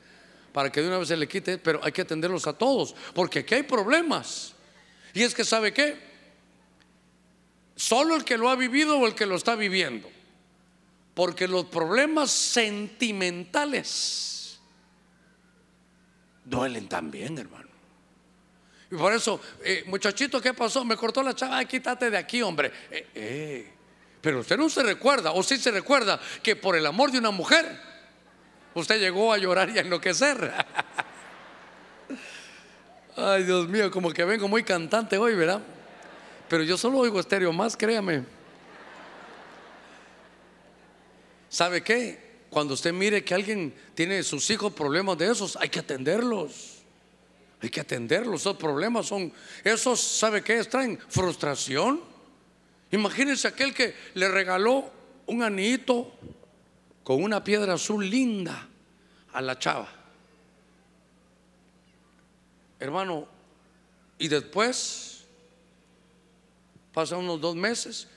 Para 0.51 0.69
que 0.69 0.81
de 0.81 0.89
una 0.89 0.97
vez 0.97 1.07
se 1.07 1.15
le 1.15 1.29
quite. 1.29 1.57
Pero 1.57 1.79
hay 1.81 1.93
que 1.93 2.01
atenderlos 2.01 2.45
a 2.45 2.53
todos. 2.53 2.93
Porque 3.13 3.39
aquí 3.39 3.55
hay 3.55 3.63
problemas. 3.63 4.53
Y 5.13 5.23
es 5.23 5.33
que, 5.33 5.45
¿sabe 5.45 5.71
qué? 5.71 5.97
Solo 7.77 8.17
el 8.17 8.25
que 8.25 8.37
lo 8.37 8.49
ha 8.49 8.55
vivido 8.57 8.99
o 8.99 9.07
el 9.07 9.15
que 9.15 9.25
lo 9.25 9.37
está 9.37 9.55
viviendo. 9.55 10.09
Porque 11.15 11.47
los 11.47 11.65
problemas 11.65 12.29
sentimentales 12.29 14.59
duelen 16.43 16.87
también, 16.87 17.37
hermano. 17.37 17.69
Y 18.91 18.95
por 18.95 19.13
eso, 19.13 19.41
eh, 19.63 19.83
muchachito, 19.87 20.39
¿qué 20.39 20.53
pasó? 20.53 20.85
Me 20.85 20.95
cortó 20.95 21.23
la 21.23 21.33
chava, 21.33 21.63
quítate 21.65 22.11
de 22.11 22.17
aquí, 22.17 22.41
hombre. 22.41 22.71
Eh, 22.91 23.07
eh. 23.15 23.71
Pero 24.21 24.41
usted 24.41 24.57
no 24.57 24.69
se 24.69 24.83
recuerda, 24.83 25.31
o 25.31 25.41
sí 25.41 25.57
se 25.57 25.71
recuerda, 25.71 26.19
que 26.43 26.55
por 26.55 26.75
el 26.75 26.85
amor 26.85 27.11
de 27.11 27.19
una 27.19 27.31
mujer, 27.31 27.79
usted 28.73 28.99
llegó 28.99 29.33
a 29.33 29.37
llorar 29.37 29.69
y 29.69 29.77
a 29.77 29.81
enloquecer. 29.81 30.51
Ay, 33.15 33.43
Dios 33.43 33.69
mío, 33.69 33.89
como 33.89 34.11
que 34.11 34.25
vengo 34.25 34.47
muy 34.47 34.63
cantante 34.63 35.17
hoy, 35.17 35.35
¿verdad? 35.35 35.61
Pero 36.49 36.63
yo 36.63 36.77
solo 36.77 36.99
oigo 36.99 37.19
estéreo 37.19 37.53
más, 37.53 37.77
créame. 37.77 38.34
¿Sabe 41.55 41.81
qué? 41.81 42.19
Cuando 42.49 42.73
usted 42.73 42.91
mire 42.91 43.23
que 43.23 43.33
alguien 43.33 43.73
tiene 43.93 44.23
sus 44.23 44.49
hijos 44.49 44.73
problemas 44.73 45.17
de 45.17 45.31
esos, 45.31 45.55
hay 45.55 45.69
que 45.69 45.79
atenderlos. 45.79 46.79
Hay 47.61 47.69
que 47.69 47.79
atenderlos. 47.79 48.41
Esos 48.41 48.57
problemas 48.57 49.05
son, 49.05 49.31
esos, 49.63 50.01
¿sabe 50.01 50.43
qué? 50.43 50.61
Traen 50.65 50.99
frustración. 51.07 52.01
Imagínense 52.91 53.47
aquel 53.47 53.73
que 53.73 53.95
le 54.15 54.27
regaló 54.27 54.91
un 55.27 55.43
anito 55.43 56.11
con 57.05 57.23
una 57.23 57.41
piedra 57.41 57.75
azul 57.75 58.05
linda 58.09 58.67
a 59.31 59.41
la 59.41 59.57
chava. 59.57 59.87
Hermano, 62.81 63.29
y 64.19 64.27
después 64.27 65.15
Pasa 66.91 67.15
unos 67.15 67.39
dos 67.39 67.55
meses 67.55 68.09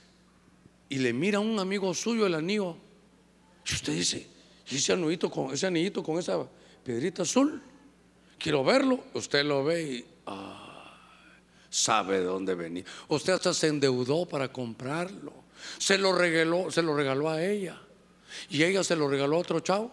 y 0.88 0.98
le 0.98 1.12
mira 1.12 1.38
a 1.38 1.40
un 1.40 1.58
amigo 1.58 1.92
suyo 1.94 2.26
el 2.26 2.34
anillo. 2.34 2.76
Y 3.68 3.74
usted 3.74 3.92
dice, 3.92 4.26
¿y 4.70 4.76
ese 4.76 4.92
anillito 4.92 5.30
con, 5.30 5.52
ese 5.52 5.66
anillito 5.66 6.02
con 6.02 6.18
esa 6.18 6.46
piedrita 6.82 7.22
azul? 7.22 7.62
Quiero 8.38 8.64
verlo. 8.64 9.04
Usted 9.14 9.44
lo 9.44 9.64
ve 9.64 9.82
y 9.82 10.04
sabe 11.68 12.20
de 12.20 12.24
dónde 12.24 12.54
venía. 12.54 12.84
Usted 13.08 13.34
hasta 13.34 13.52
se 13.52 13.68
endeudó 13.68 14.26
para 14.26 14.50
comprarlo. 14.50 15.32
Se 15.78 15.98
lo 15.98 16.12
regaló, 16.12 16.70
se 16.70 16.82
lo 16.82 16.94
regaló 16.94 17.28
a 17.28 17.42
ella. 17.44 17.80
Y 18.48 18.62
ella 18.62 18.82
se 18.84 18.96
lo 18.96 19.08
regaló 19.08 19.36
a 19.36 19.40
otro 19.40 19.60
chavo. 19.60 19.90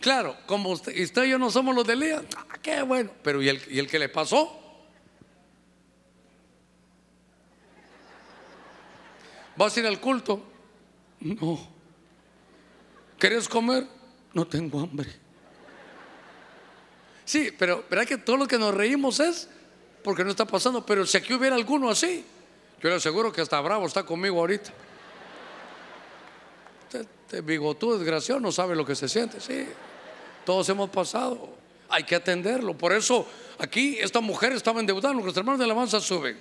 Claro, 0.00 0.36
como 0.46 0.70
usted, 0.70 1.00
usted 1.00 1.24
y 1.24 1.30
yo 1.30 1.38
no 1.38 1.50
somos 1.50 1.74
los 1.74 1.86
de 1.86 1.96
Lea, 1.96 2.22
ah, 2.36 2.58
qué 2.60 2.82
bueno. 2.82 3.10
Pero 3.22 3.40
¿y 3.40 3.48
el, 3.48 3.62
¿y 3.70 3.78
el 3.78 3.88
que 3.88 3.98
le 3.98 4.08
pasó? 4.08 4.60
¿Vas 9.56 9.74
a 9.74 9.80
ir 9.80 9.86
al 9.86 10.00
culto? 10.00 10.42
No. 11.20 11.75
¿Querés 13.18 13.48
comer? 13.48 13.86
No 14.32 14.46
tengo 14.46 14.80
hambre. 14.80 15.08
Sí, 17.24 17.52
pero 17.58 17.84
¿verdad 17.90 18.06
que 18.06 18.18
todo 18.18 18.36
lo 18.36 18.46
que 18.46 18.58
nos 18.58 18.74
reímos 18.74 19.20
es 19.20 19.48
porque 20.04 20.22
no 20.22 20.30
está 20.30 20.44
pasando? 20.44 20.84
Pero 20.86 21.04
si 21.06 21.16
aquí 21.16 21.34
hubiera 21.34 21.56
alguno 21.56 21.90
así, 21.90 22.24
yo 22.80 22.88
le 22.88 22.94
aseguro 22.94 23.32
que 23.32 23.40
hasta 23.40 23.60
bravo 23.60 23.86
está 23.86 24.04
conmigo 24.04 24.38
ahorita. 24.38 24.72
Este 26.92 27.40
bigotudo 27.40 27.98
desgraciado 27.98 28.40
no 28.40 28.52
sabe 28.52 28.76
lo 28.76 28.86
que 28.86 28.94
se 28.94 29.08
siente, 29.08 29.40
sí. 29.40 29.66
Todos 30.44 30.68
hemos 30.68 30.90
pasado. 30.90 31.56
Hay 31.88 32.04
que 32.04 32.14
atenderlo. 32.14 32.78
Por 32.78 32.92
eso 32.92 33.26
aquí 33.58 33.98
esta 33.98 34.20
mujer 34.20 34.52
estaba 34.52 34.78
endeudada, 34.78 35.12
los 35.14 35.36
hermanos 35.36 35.58
de 35.58 35.64
alabanza 35.64 35.98
suben. 35.98 36.38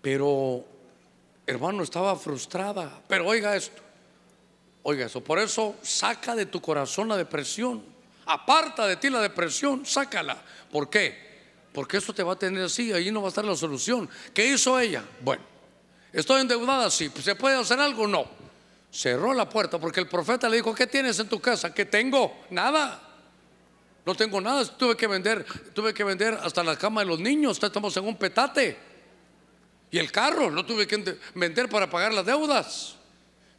Pero 0.00 0.64
hermano, 1.46 1.82
estaba 1.82 2.14
frustrada. 2.14 3.02
Pero 3.08 3.26
oiga 3.26 3.56
esto, 3.56 3.82
oiga 4.84 5.06
eso. 5.06 5.22
Por 5.22 5.38
eso 5.38 5.76
saca 5.82 6.36
de 6.36 6.46
tu 6.46 6.60
corazón 6.60 7.08
la 7.08 7.16
depresión. 7.16 7.82
Aparta 8.26 8.86
de 8.86 8.96
ti 8.96 9.10
la 9.10 9.20
depresión, 9.20 9.84
sácala. 9.84 10.40
¿Por 10.70 10.88
qué? 10.88 11.24
Porque 11.72 11.96
esto 11.96 12.14
te 12.14 12.22
va 12.22 12.34
a 12.34 12.38
tener 12.38 12.64
así, 12.64 12.92
ahí 12.92 13.10
no 13.10 13.20
va 13.20 13.28
a 13.28 13.30
estar 13.30 13.44
la 13.44 13.56
solución. 13.56 14.08
¿Qué 14.32 14.46
hizo 14.46 14.78
ella? 14.78 15.04
Bueno, 15.20 15.42
estoy 16.12 16.40
endeudada, 16.40 16.90
sí. 16.90 17.10
¿Se 17.20 17.34
puede 17.34 17.56
hacer 17.56 17.80
algo? 17.80 18.06
No. 18.06 18.26
Cerró 18.90 19.34
la 19.34 19.48
puerta 19.48 19.78
porque 19.78 20.00
el 20.00 20.08
profeta 20.08 20.48
le 20.48 20.56
dijo, 20.56 20.74
¿qué 20.74 20.86
tienes 20.86 21.18
en 21.18 21.28
tu 21.28 21.40
casa? 21.40 21.74
¿Qué 21.74 21.84
tengo? 21.84 22.44
Nada. 22.50 23.02
No 24.06 24.14
tengo 24.14 24.40
nada, 24.40 24.64
tuve 24.64 24.96
que 24.96 25.06
vender, 25.06 25.44
tuve 25.72 25.94
que 25.94 26.04
vender 26.04 26.38
hasta 26.42 26.62
la 26.62 26.76
cama 26.78 27.00
de 27.00 27.06
los 27.06 27.18
niños, 27.18 27.60
estamos 27.62 27.96
en 27.96 28.04
un 28.04 28.16
petate. 28.16 28.76
Y 29.90 29.98
el 29.98 30.12
carro 30.12 30.50
lo 30.50 30.64
tuve 30.64 30.86
que 30.86 31.18
vender 31.34 31.68
para 31.68 31.88
pagar 31.88 32.12
las 32.12 32.26
deudas. 32.26 32.96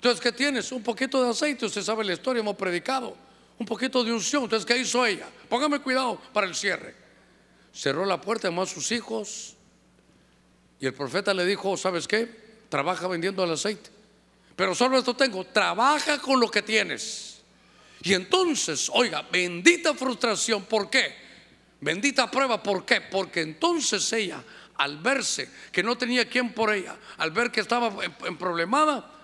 Entonces, 0.05 0.21
¿qué 0.21 0.31
tienes? 0.31 0.71
Un 0.71 0.83
poquito 0.83 1.23
de 1.23 1.31
aceite, 1.31 1.65
usted 1.65 1.81
sabe 1.81 2.05
la 2.05 2.13
historia, 2.13 2.39
hemos 2.39 2.55
predicado. 2.55 3.17
un 3.57 3.65
poquito 3.65 4.03
de 4.03 4.13
unción. 4.13 4.43
Entonces, 4.43 4.63
¿qué 4.63 4.77
hizo 4.77 5.03
ella? 5.03 5.25
Póngame 5.49 5.79
cuidado 5.79 6.21
para 6.31 6.45
el 6.45 6.53
cierre. 6.53 6.93
Cerró 7.73 8.05
la 8.05 8.21
puerta, 8.21 8.47
llamó 8.47 8.61
a 8.61 8.67
sus 8.67 8.91
hijos 8.91 9.55
y 10.79 10.85
el 10.85 10.93
profeta 10.93 11.33
le 11.33 11.43
dijo, 11.43 11.75
¿sabes 11.75 12.07
qué? 12.07 12.29
Trabaja 12.69 13.07
vendiendo 13.07 13.43
el 13.43 13.53
aceite. 13.53 13.89
Pero 14.55 14.75
solo 14.75 14.99
esto 14.99 15.15
tengo, 15.15 15.43
trabaja 15.43 16.19
con 16.19 16.39
lo 16.39 16.51
que 16.51 16.61
tienes. 16.61 17.41
Y 18.03 18.13
entonces, 18.13 18.91
oiga, 18.93 19.23
bendita 19.31 19.95
frustración, 19.95 20.65
¿por 20.65 20.87
qué? 20.91 21.15
Bendita 21.81 22.29
prueba, 22.29 22.61
¿por 22.61 22.85
qué? 22.85 23.01
Porque 23.01 23.41
entonces 23.41 24.13
ella, 24.13 24.43
al 24.75 24.99
verse 24.99 25.49
que 25.71 25.81
no 25.81 25.97
tenía 25.97 26.29
quien 26.29 26.53
por 26.53 26.71
ella, 26.71 26.95
al 27.17 27.31
ver 27.31 27.51
que 27.51 27.61
estaba 27.61 27.91
en, 28.03 28.37
problemada, 28.37 29.14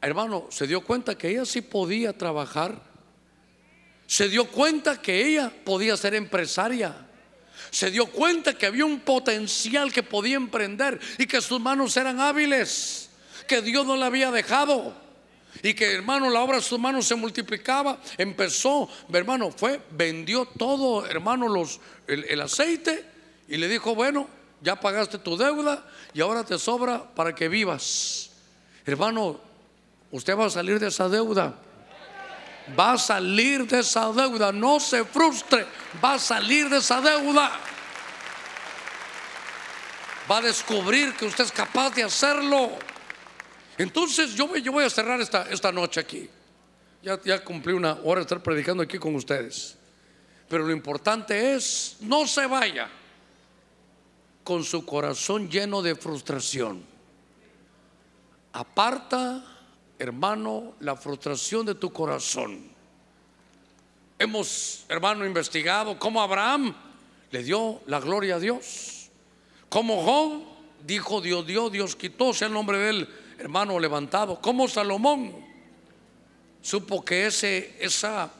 hermano, 0.00 0.46
se 0.50 0.66
dio 0.66 0.80
cuenta 0.82 1.16
que 1.16 1.28
ella 1.28 1.44
sí 1.44 1.60
podía 1.60 2.16
trabajar. 2.16 2.80
Se 4.06 4.28
dio 4.28 4.48
cuenta 4.50 5.00
que 5.00 5.26
ella 5.26 5.52
podía 5.64 5.96
ser 5.96 6.14
empresaria. 6.14 7.06
Se 7.70 7.90
dio 7.90 8.06
cuenta 8.06 8.54
que 8.54 8.66
había 8.66 8.84
un 8.84 9.00
potencial 9.00 9.92
que 9.92 10.02
podía 10.02 10.36
emprender 10.36 10.98
y 11.18 11.26
que 11.26 11.40
sus 11.40 11.60
manos 11.60 11.96
eran 11.96 12.18
hábiles, 12.20 13.10
que 13.46 13.62
Dios 13.62 13.86
no 13.86 13.96
la 13.96 14.06
había 14.06 14.30
dejado. 14.30 14.94
Y 15.62 15.74
que 15.74 15.92
hermano, 15.92 16.30
la 16.30 16.40
obra 16.40 16.56
de 16.56 16.62
sus 16.62 16.78
manos 16.78 17.06
se 17.06 17.14
multiplicaba. 17.14 18.00
Empezó, 18.16 18.88
hermano, 19.12 19.50
fue, 19.50 19.80
vendió 19.90 20.46
todo, 20.46 21.06
hermano, 21.06 21.48
los, 21.48 21.80
el 22.06 22.40
aceite 22.40 23.04
y 23.48 23.56
le 23.56 23.68
dijo, 23.68 23.94
bueno, 23.94 24.28
ya 24.62 24.76
pagaste 24.76 25.18
tu 25.18 25.36
deuda 25.36 25.84
y 26.14 26.20
ahora 26.20 26.44
te 26.44 26.58
sobra 26.58 27.02
para 27.14 27.34
que 27.34 27.48
vivas. 27.48 28.30
Hermano, 28.86 29.40
usted 30.10 30.36
va 30.36 30.46
a 30.46 30.50
salir 30.50 30.78
de 30.78 30.88
esa 30.88 31.08
deuda. 31.08 31.54
Va 32.78 32.92
a 32.92 32.98
salir 32.98 33.66
de 33.66 33.80
esa 33.80 34.12
deuda. 34.12 34.52
No 34.52 34.78
se 34.78 35.04
frustre. 35.04 35.66
Va 36.02 36.14
a 36.14 36.18
salir 36.18 36.68
de 36.68 36.78
esa 36.78 37.00
deuda. 37.00 37.50
Va 40.30 40.38
a 40.38 40.42
descubrir 40.42 41.14
que 41.14 41.26
usted 41.26 41.44
es 41.44 41.52
capaz 41.52 41.94
de 41.94 42.04
hacerlo. 42.04 42.70
Entonces 43.78 44.34
yo, 44.34 44.54
yo 44.56 44.72
voy 44.72 44.84
a 44.84 44.90
cerrar 44.90 45.20
esta, 45.20 45.48
esta 45.50 45.72
noche 45.72 46.00
aquí. 46.00 46.28
Ya, 47.02 47.18
ya 47.24 47.42
cumplí 47.42 47.72
una 47.72 47.98
hora 48.04 48.20
de 48.20 48.22
estar 48.22 48.42
predicando 48.42 48.82
aquí 48.82 48.98
con 48.98 49.14
ustedes. 49.16 49.76
Pero 50.48 50.66
lo 50.66 50.72
importante 50.72 51.54
es, 51.54 51.96
no 52.00 52.26
se 52.26 52.46
vaya 52.46 52.88
con 54.44 54.64
su 54.64 54.84
corazón 54.84 55.48
lleno 55.48 55.80
de 55.80 55.94
frustración. 55.94 56.84
Aparta, 58.52 59.44
hermano, 60.00 60.74
la 60.80 60.96
frustración 60.96 61.66
de 61.66 61.74
tu 61.74 61.92
corazón. 61.92 62.70
Hemos, 64.18 64.86
hermano, 64.88 65.26
investigado 65.26 65.98
cómo 65.98 66.22
Abraham 66.22 66.74
le 67.30 67.42
dio 67.42 67.82
la 67.86 68.00
gloria 68.00 68.36
a 68.36 68.38
Dios. 68.38 69.10
Como 69.68 70.02
Job 70.02 70.42
dijo 70.86 71.20
Dios 71.20 71.46
dio, 71.46 71.68
Dios 71.68 71.96
quitó, 71.96 72.32
sea 72.32 72.48
el 72.48 72.54
nombre 72.54 72.78
del 72.78 73.08
hermano 73.38 73.78
levantado. 73.78 74.40
Como 74.40 74.68
Salomón 74.68 75.36
supo 76.62 77.04
que 77.04 77.26
ese, 77.26 77.76
esa, 77.78 78.30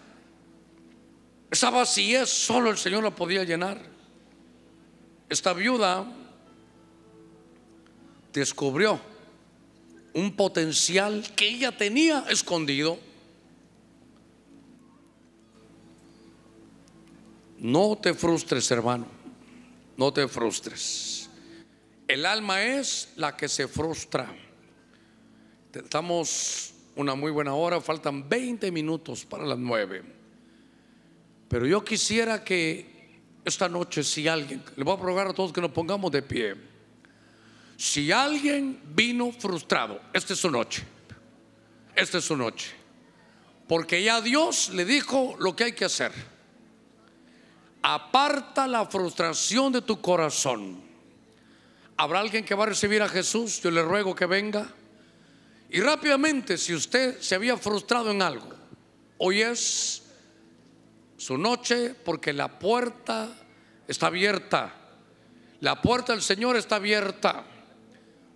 esa 1.50 1.70
vacía 1.70 2.24
solo 2.24 2.70
el 2.70 2.78
Señor 2.78 3.04
la 3.04 3.10
podía 3.10 3.44
llenar. 3.44 3.78
Esta 5.28 5.52
viuda 5.52 6.06
descubrió 8.32 9.09
un 10.14 10.34
potencial 10.34 11.24
que 11.36 11.48
ella 11.48 11.76
tenía 11.76 12.24
escondido. 12.28 12.98
No 17.58 17.96
te 17.96 18.14
frustres, 18.14 18.70
hermano. 18.70 19.06
No 19.96 20.12
te 20.12 20.26
frustres. 20.28 21.28
El 22.08 22.26
alma 22.26 22.62
es 22.62 23.12
la 23.16 23.36
que 23.36 23.48
se 23.48 23.68
frustra. 23.68 24.34
Estamos 25.72 26.72
una 26.96 27.14
muy 27.14 27.30
buena 27.30 27.54
hora, 27.54 27.80
faltan 27.80 28.28
20 28.28 28.72
minutos 28.72 29.24
para 29.24 29.44
las 29.44 29.58
9. 29.58 30.02
Pero 31.48 31.66
yo 31.66 31.84
quisiera 31.84 32.42
que 32.42 32.90
esta 33.44 33.68
noche 33.68 34.02
si 34.02 34.26
alguien, 34.28 34.62
le 34.76 34.84
voy 34.84 34.94
a 34.94 35.00
rogar 35.00 35.28
a 35.28 35.32
todos 35.32 35.52
que 35.52 35.60
nos 35.60 35.70
pongamos 35.70 36.10
de 36.10 36.22
pie. 36.22 36.69
Si 37.80 38.12
alguien 38.12 38.78
vino 38.94 39.32
frustrado, 39.32 40.02
esta 40.12 40.34
es 40.34 40.38
su 40.38 40.50
noche. 40.50 40.82
Esta 41.96 42.18
es 42.18 42.24
su 42.26 42.36
noche. 42.36 42.72
Porque 43.66 44.02
ya 44.02 44.20
Dios 44.20 44.68
le 44.74 44.84
dijo 44.84 45.34
lo 45.38 45.56
que 45.56 45.64
hay 45.64 45.72
que 45.72 45.86
hacer. 45.86 46.12
Aparta 47.80 48.66
la 48.66 48.84
frustración 48.84 49.72
de 49.72 49.80
tu 49.80 49.98
corazón. 49.98 50.78
¿Habrá 51.96 52.20
alguien 52.20 52.44
que 52.44 52.54
va 52.54 52.64
a 52.64 52.66
recibir 52.66 53.00
a 53.00 53.08
Jesús? 53.08 53.62
Yo 53.62 53.70
le 53.70 53.82
ruego 53.82 54.14
que 54.14 54.26
venga. 54.26 54.70
Y 55.70 55.80
rápidamente, 55.80 56.58
si 56.58 56.74
usted 56.74 57.18
se 57.18 57.34
había 57.34 57.56
frustrado 57.56 58.10
en 58.10 58.20
algo, 58.20 58.50
hoy 59.16 59.40
es 59.40 60.02
su 61.16 61.38
noche 61.38 61.94
porque 62.04 62.34
la 62.34 62.58
puerta 62.58 63.30
está 63.88 64.08
abierta. 64.08 64.74
La 65.60 65.80
puerta 65.80 66.12
del 66.12 66.20
Señor 66.20 66.56
está 66.56 66.76
abierta. 66.76 67.46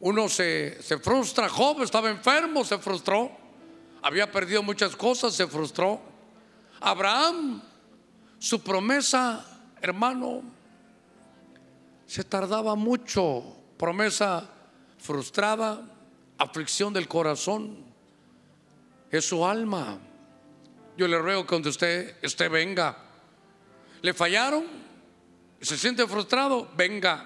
Uno 0.04 0.28
se, 0.28 0.82
se 0.82 0.98
frustra. 0.98 1.48
Job 1.48 1.80
estaba 1.80 2.10
enfermo, 2.10 2.62
se 2.62 2.76
frustró. 2.76 3.30
Había 4.02 4.30
perdido 4.30 4.62
muchas 4.62 4.94
cosas, 4.94 5.32
se 5.32 5.46
frustró. 5.46 5.98
Abraham, 6.78 7.62
su 8.38 8.62
promesa, 8.62 9.46
hermano, 9.80 10.42
se 12.06 12.22
tardaba 12.22 12.74
mucho. 12.74 13.56
Promesa 13.78 14.46
frustrada, 14.98 15.80
aflicción 16.36 16.92
del 16.92 17.08
corazón. 17.08 17.82
Es 19.10 19.24
su 19.26 19.46
alma. 19.46 19.98
Yo 20.98 21.08
le 21.08 21.18
ruego 21.18 21.46
que 21.46 21.54
donde 21.54 21.70
usted 21.70 22.16
esté 22.20 22.48
venga. 22.48 22.98
¿Le 24.02 24.12
fallaron? 24.12 24.66
¿Se 25.62 25.78
siente 25.78 26.06
frustrado? 26.06 26.68
Venga. 26.76 27.24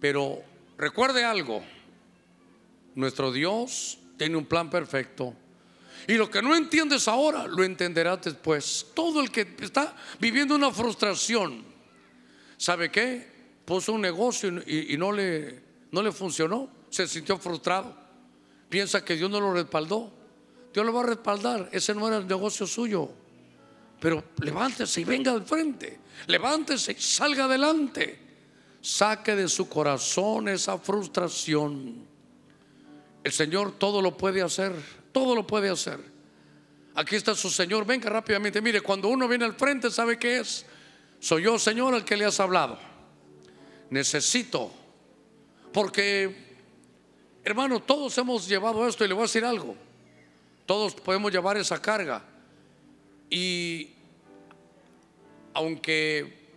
Pero 0.00 0.50
recuerde 0.80 1.24
algo. 1.24 1.62
Nuestro 2.94 3.30
Dios 3.30 3.98
tiene 4.16 4.36
un 4.36 4.46
plan 4.46 4.68
perfecto. 4.68 5.34
Y 6.08 6.14
lo 6.14 6.30
que 6.30 6.42
no 6.42 6.56
entiendes 6.56 7.06
ahora, 7.08 7.46
lo 7.46 7.62
entenderás 7.62 8.22
después. 8.22 8.86
Todo 8.94 9.20
el 9.20 9.30
que 9.30 9.54
está 9.60 9.94
viviendo 10.18 10.54
una 10.54 10.72
frustración, 10.72 11.62
¿sabe 12.56 12.90
qué? 12.90 13.28
Puso 13.64 13.92
un 13.92 14.00
negocio 14.00 14.50
y, 14.66 14.94
y 14.94 14.96
no, 14.96 15.12
le, 15.12 15.62
no 15.92 16.02
le 16.02 16.10
funcionó. 16.10 16.68
Se 16.88 17.06
sintió 17.06 17.38
frustrado. 17.38 17.94
Piensa 18.68 19.04
que 19.04 19.14
Dios 19.14 19.30
no 19.30 19.40
lo 19.40 19.52
respaldó. 19.52 20.12
Dios 20.72 20.84
lo 20.86 20.92
va 20.92 21.02
a 21.02 21.06
respaldar. 21.06 21.68
Ese 21.70 21.94
no 21.94 22.08
era 22.08 22.16
el 22.16 22.26
negocio 22.26 22.66
suyo. 22.66 23.10
Pero 24.00 24.24
levántese 24.40 25.02
y 25.02 25.04
venga 25.04 25.32
al 25.32 25.44
frente. 25.44 26.00
Levántese 26.26 26.92
y 26.92 27.00
salga 27.00 27.44
adelante. 27.44 28.29
Saque 28.80 29.36
de 29.36 29.48
su 29.48 29.68
corazón 29.68 30.48
esa 30.48 30.78
frustración. 30.78 32.06
El 33.22 33.32
Señor 33.32 33.72
todo 33.72 34.00
lo 34.00 34.16
puede 34.16 34.42
hacer. 34.42 34.72
Todo 35.12 35.34
lo 35.34 35.46
puede 35.46 35.68
hacer. 35.68 36.00
Aquí 36.94 37.16
está 37.16 37.34
su 37.34 37.50
Señor. 37.50 37.84
Venga 37.84 38.08
rápidamente. 38.08 38.60
Mire, 38.62 38.80
cuando 38.80 39.08
uno 39.08 39.28
viene 39.28 39.44
al 39.44 39.54
frente, 39.54 39.90
¿sabe 39.90 40.18
qué 40.18 40.40
es? 40.40 40.64
Soy 41.18 41.42
yo, 41.42 41.58
Señor, 41.58 41.94
el 41.94 42.04
que 42.04 42.16
le 42.16 42.24
has 42.24 42.40
hablado. 42.40 42.78
Necesito. 43.90 44.70
Porque, 45.72 46.56
hermano, 47.44 47.80
todos 47.80 48.16
hemos 48.18 48.48
llevado 48.48 48.86
esto 48.88 49.04
y 49.04 49.08
le 49.08 49.14
voy 49.14 49.22
a 49.22 49.26
decir 49.26 49.44
algo. 49.44 49.76
Todos 50.64 50.94
podemos 50.94 51.30
llevar 51.30 51.56
esa 51.56 51.80
carga. 51.82 52.22
Y 53.28 53.90
aunque 55.52 56.48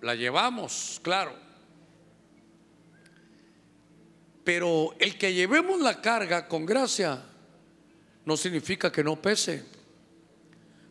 la 0.00 0.14
llevamos, 0.14 1.00
claro, 1.02 1.43
pero 4.44 4.94
el 4.98 5.16
que 5.16 5.32
llevemos 5.32 5.80
la 5.80 6.00
carga 6.00 6.46
con 6.46 6.66
gracia 6.66 7.24
no 8.26 8.36
significa 8.36 8.92
que 8.92 9.02
no 9.02 9.20
pese. 9.20 9.64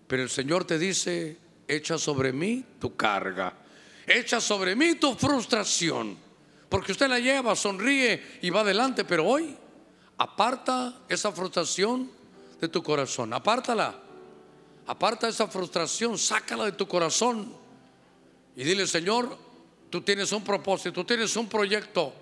Pero 0.08 0.24
el 0.24 0.30
Señor 0.30 0.66
te 0.66 0.78
dice, 0.78 1.38
echa 1.68 1.98
sobre 1.98 2.34
mí 2.34 2.66
tu 2.80 2.96
carga, 2.96 3.54
echa 4.06 4.42
sobre 4.42 4.76
mí 4.76 4.96
tu 4.96 5.16
frustración, 5.16 6.18
porque 6.68 6.92
usted 6.92 7.08
la 7.08 7.20
lleva, 7.20 7.56
sonríe 7.56 8.40
y 8.42 8.50
va 8.50 8.62
adelante, 8.62 9.06
pero 9.06 9.26
hoy 9.26 9.56
aparta 10.18 11.02
esa 11.08 11.32
frustración 11.32 12.12
de 12.60 12.68
tu 12.68 12.82
corazón. 12.82 13.34
Apártala. 13.34 14.00
Aparta 14.86 15.30
esa 15.30 15.48
frustración, 15.48 16.18
sácala 16.18 16.66
de 16.66 16.74
tu 16.74 16.88
corazón. 16.88 17.54
Y 18.56 18.64
dile, 18.64 18.86
Señor, 18.86 19.38
tú 19.90 20.02
tienes 20.02 20.32
un 20.32 20.44
propósito, 20.44 20.92
tú 20.92 21.04
tienes 21.06 21.36
un 21.38 21.48
proyecto. 21.48 22.14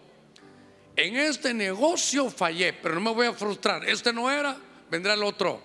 En 0.95 1.15
este 1.15 1.53
negocio 1.53 2.29
fallé, 2.29 2.73
pero 2.73 2.95
no 2.95 3.01
me 3.01 3.11
voy 3.11 3.27
a 3.27 3.33
frustrar. 3.33 3.87
Este 3.87 4.11
no 4.11 4.29
era, 4.29 4.57
vendrá 4.89 5.13
el 5.13 5.23
otro. 5.23 5.61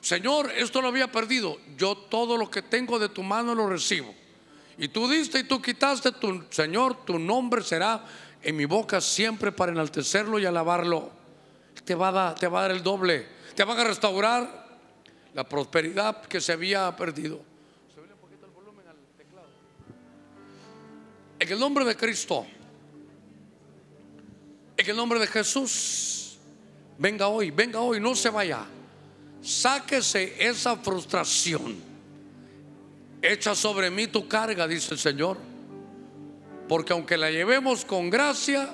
Señor, 0.00 0.50
esto 0.56 0.80
lo 0.80 0.88
había 0.88 1.12
perdido. 1.12 1.58
Yo 1.76 1.96
todo 1.96 2.36
lo 2.36 2.50
que 2.50 2.62
tengo 2.62 2.98
de 2.98 3.08
tu 3.08 3.22
mano 3.22 3.54
lo 3.54 3.68
recibo. 3.68 4.14
Y 4.78 4.88
tú 4.88 5.08
diste 5.08 5.40
y 5.40 5.44
tú 5.44 5.60
quitaste, 5.60 6.12
tu 6.12 6.44
Señor, 6.50 7.04
tu 7.04 7.18
nombre 7.18 7.62
será 7.62 8.04
en 8.42 8.56
mi 8.56 8.64
boca 8.64 9.00
siempre 9.00 9.52
para 9.52 9.72
enaltecerlo 9.72 10.38
y 10.38 10.46
alabarlo. 10.46 11.10
Te 11.84 11.94
va 11.94 12.08
a 12.08 12.12
dar, 12.12 12.34
te 12.34 12.48
va 12.48 12.60
a 12.60 12.62
dar 12.62 12.70
el 12.72 12.82
doble. 12.82 13.26
Te 13.54 13.62
van 13.64 13.78
a 13.78 13.84
restaurar 13.84 14.68
la 15.34 15.44
prosperidad 15.48 16.22
que 16.22 16.40
se 16.40 16.52
había 16.52 16.94
perdido. 16.96 17.40
En 21.38 21.48
el 21.48 21.58
nombre 21.58 21.84
de 21.84 21.96
Cristo, 21.96 22.46
en 24.88 24.90
el 24.90 24.96
nombre 24.96 25.18
de 25.18 25.26
Jesús, 25.26 26.38
venga 26.98 27.28
hoy, 27.28 27.50
venga 27.50 27.80
hoy, 27.80 28.00
no 28.00 28.14
se 28.14 28.30
vaya. 28.30 28.64
Sáquese 29.42 30.36
esa 30.38 30.76
frustración. 30.76 31.76
Echa 33.22 33.54
sobre 33.54 33.90
mí 33.90 34.06
tu 34.06 34.26
carga, 34.26 34.66
dice 34.66 34.94
el 34.94 35.00
Señor. 35.00 35.38
Porque 36.68 36.92
aunque 36.92 37.16
la 37.16 37.30
llevemos 37.30 37.84
con 37.84 38.10
gracia, 38.10 38.70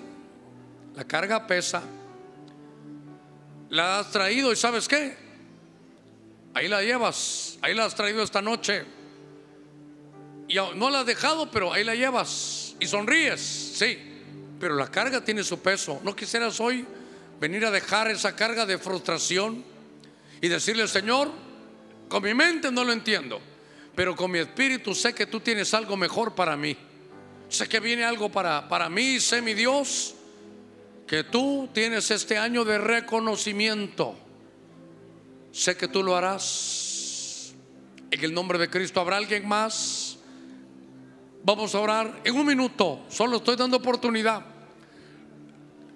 la 0.95 1.05
carga 1.05 1.47
pesa. 1.47 1.83
La 3.71 3.99
has 3.99 4.11
traído 4.11 4.53
y 4.53 4.57
sabes 4.57 4.87
qué? 4.87 5.17
Ahí 6.55 6.69
la 6.69 6.83
llevas, 6.83 7.59
ahí 7.63 7.75
la 7.75 7.85
has 7.85 7.95
traído 7.95 8.23
esta 8.23 8.41
noche. 8.41 8.85
Y 10.49 10.55
no 10.77 10.91
la 10.91 11.01
has 11.01 11.07
dejado, 11.07 11.51
pero 11.51 11.73
ahí 11.73 11.83
la 11.85 11.95
llevas. 11.95 12.77
Y 12.79 12.87
sonríes, 12.87 13.41
sí. 13.41 14.16
Pero 14.59 14.75
la 14.75 14.91
carga 14.91 15.25
tiene 15.25 15.45
su 15.45 15.59
peso. 15.61 16.01
¿No 16.03 16.17
quisieras 16.17 16.61
hoy 16.61 16.87
venir 17.41 17.65
a 17.67 17.71
dejar 17.71 18.11
esa 18.11 18.35
carga 18.35 18.65
de 18.65 18.79
frustración 18.79 19.65
y 20.41 20.49
decirle, 20.49 20.87
Señor, 20.89 21.31
con 22.09 22.23
mi 22.23 22.35
mente 22.35 22.71
no 22.71 22.85
lo 22.85 22.93
entiendo, 22.93 23.41
pero 23.95 24.15
con 24.15 24.31
mi 24.31 24.39
espíritu 24.39 24.95
sé 24.95 25.15
que 25.15 25.27
tú 25.27 25.41
tienes 25.41 25.75
algo 25.75 25.97
mejor 25.97 26.35
para 26.35 26.57
mí. 26.57 26.77
Sé 27.49 27.69
que 27.69 27.81
viene 27.81 28.05
algo 28.05 28.31
para, 28.31 28.69
para 28.69 28.89
mí, 28.89 29.21
sé 29.21 29.41
mi 29.41 29.55
Dios, 29.55 30.15
que 31.07 31.25
tú 31.25 31.69
tienes 31.73 32.11
este 32.11 32.39
año 32.39 32.65
de 32.65 32.79
reconocimiento. 32.79 34.17
Sé 35.53 35.77
que 35.77 35.89
tú 35.89 36.03
lo 36.03 36.17
harás. 36.17 37.55
En 38.11 38.23
el 38.23 38.35
nombre 38.35 38.59
de 38.59 38.69
Cristo, 38.69 39.01
¿habrá 39.01 39.17
alguien 39.17 39.49
más? 39.49 40.06
Vamos 41.47 41.77
a 41.77 41.79
orar 41.79 42.23
en 42.25 42.35
un 42.35 42.45
minuto, 42.45 43.05
solo 43.09 43.37
estoy 43.37 43.55
dando 43.55 43.77
oportunidad. 43.77 44.45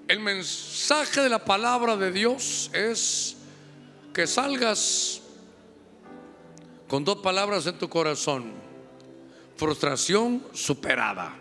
El 0.07 0.21
mensaje 0.21 1.23
de 1.23 1.29
la 1.29 1.45
palabra 1.45 1.97
de 1.97 2.13
Dios 2.13 2.71
es 2.73 3.37
que 4.15 4.29
salgas 4.29 5.23
con 6.87 7.05
dos 7.05 7.17
palabras 7.17 7.67
en 7.67 7.77
tu 7.77 7.89
corazón. 7.89 8.53
Frustración 9.57 10.41
superada. 10.53 11.35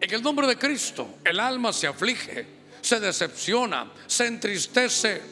En 0.00 0.12
el 0.12 0.20
nombre 0.20 0.48
de 0.48 0.58
Cristo, 0.58 1.06
el 1.22 1.38
alma 1.38 1.72
se 1.72 1.86
aflige, 1.86 2.44
se 2.80 2.98
decepciona, 2.98 3.92
se 4.08 4.26
entristece. 4.26 5.22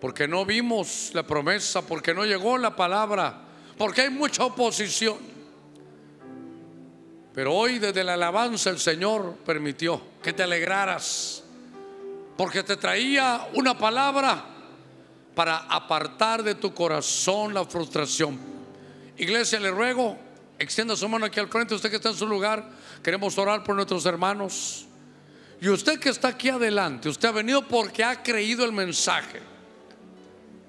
Porque 0.00 0.28
no 0.28 0.46
vimos 0.46 1.10
la 1.12 1.24
promesa, 1.24 1.84
porque 1.84 2.14
no 2.14 2.24
llegó 2.24 2.56
la 2.56 2.76
palabra 2.76 3.49
porque 3.80 4.02
hay 4.02 4.10
mucha 4.10 4.44
oposición. 4.44 5.16
Pero 7.32 7.54
hoy 7.54 7.78
desde 7.78 8.04
la 8.04 8.12
alabanza 8.12 8.68
el 8.68 8.78
Señor 8.78 9.36
permitió 9.36 10.02
que 10.22 10.34
te 10.34 10.42
alegraras, 10.42 11.42
porque 12.36 12.62
te 12.62 12.76
traía 12.76 13.48
una 13.54 13.78
palabra 13.78 14.44
para 15.34 15.60
apartar 15.60 16.42
de 16.42 16.56
tu 16.56 16.74
corazón 16.74 17.54
la 17.54 17.64
frustración. 17.64 18.38
Iglesia, 19.16 19.58
le 19.58 19.70
ruego, 19.70 20.18
extienda 20.58 20.94
su 20.94 21.08
mano 21.08 21.24
aquí 21.24 21.40
al 21.40 21.48
frente, 21.48 21.74
usted 21.74 21.88
que 21.88 21.96
está 21.96 22.10
en 22.10 22.16
su 22.16 22.26
lugar, 22.26 22.68
queremos 23.02 23.38
orar 23.38 23.64
por 23.64 23.74
nuestros 23.74 24.04
hermanos. 24.04 24.84
Y 25.58 25.70
usted 25.70 25.98
que 25.98 26.10
está 26.10 26.28
aquí 26.28 26.50
adelante, 26.50 27.08
usted 27.08 27.30
ha 27.30 27.32
venido 27.32 27.66
porque 27.66 28.04
ha 28.04 28.22
creído 28.22 28.62
el 28.66 28.72
mensaje. 28.72 29.49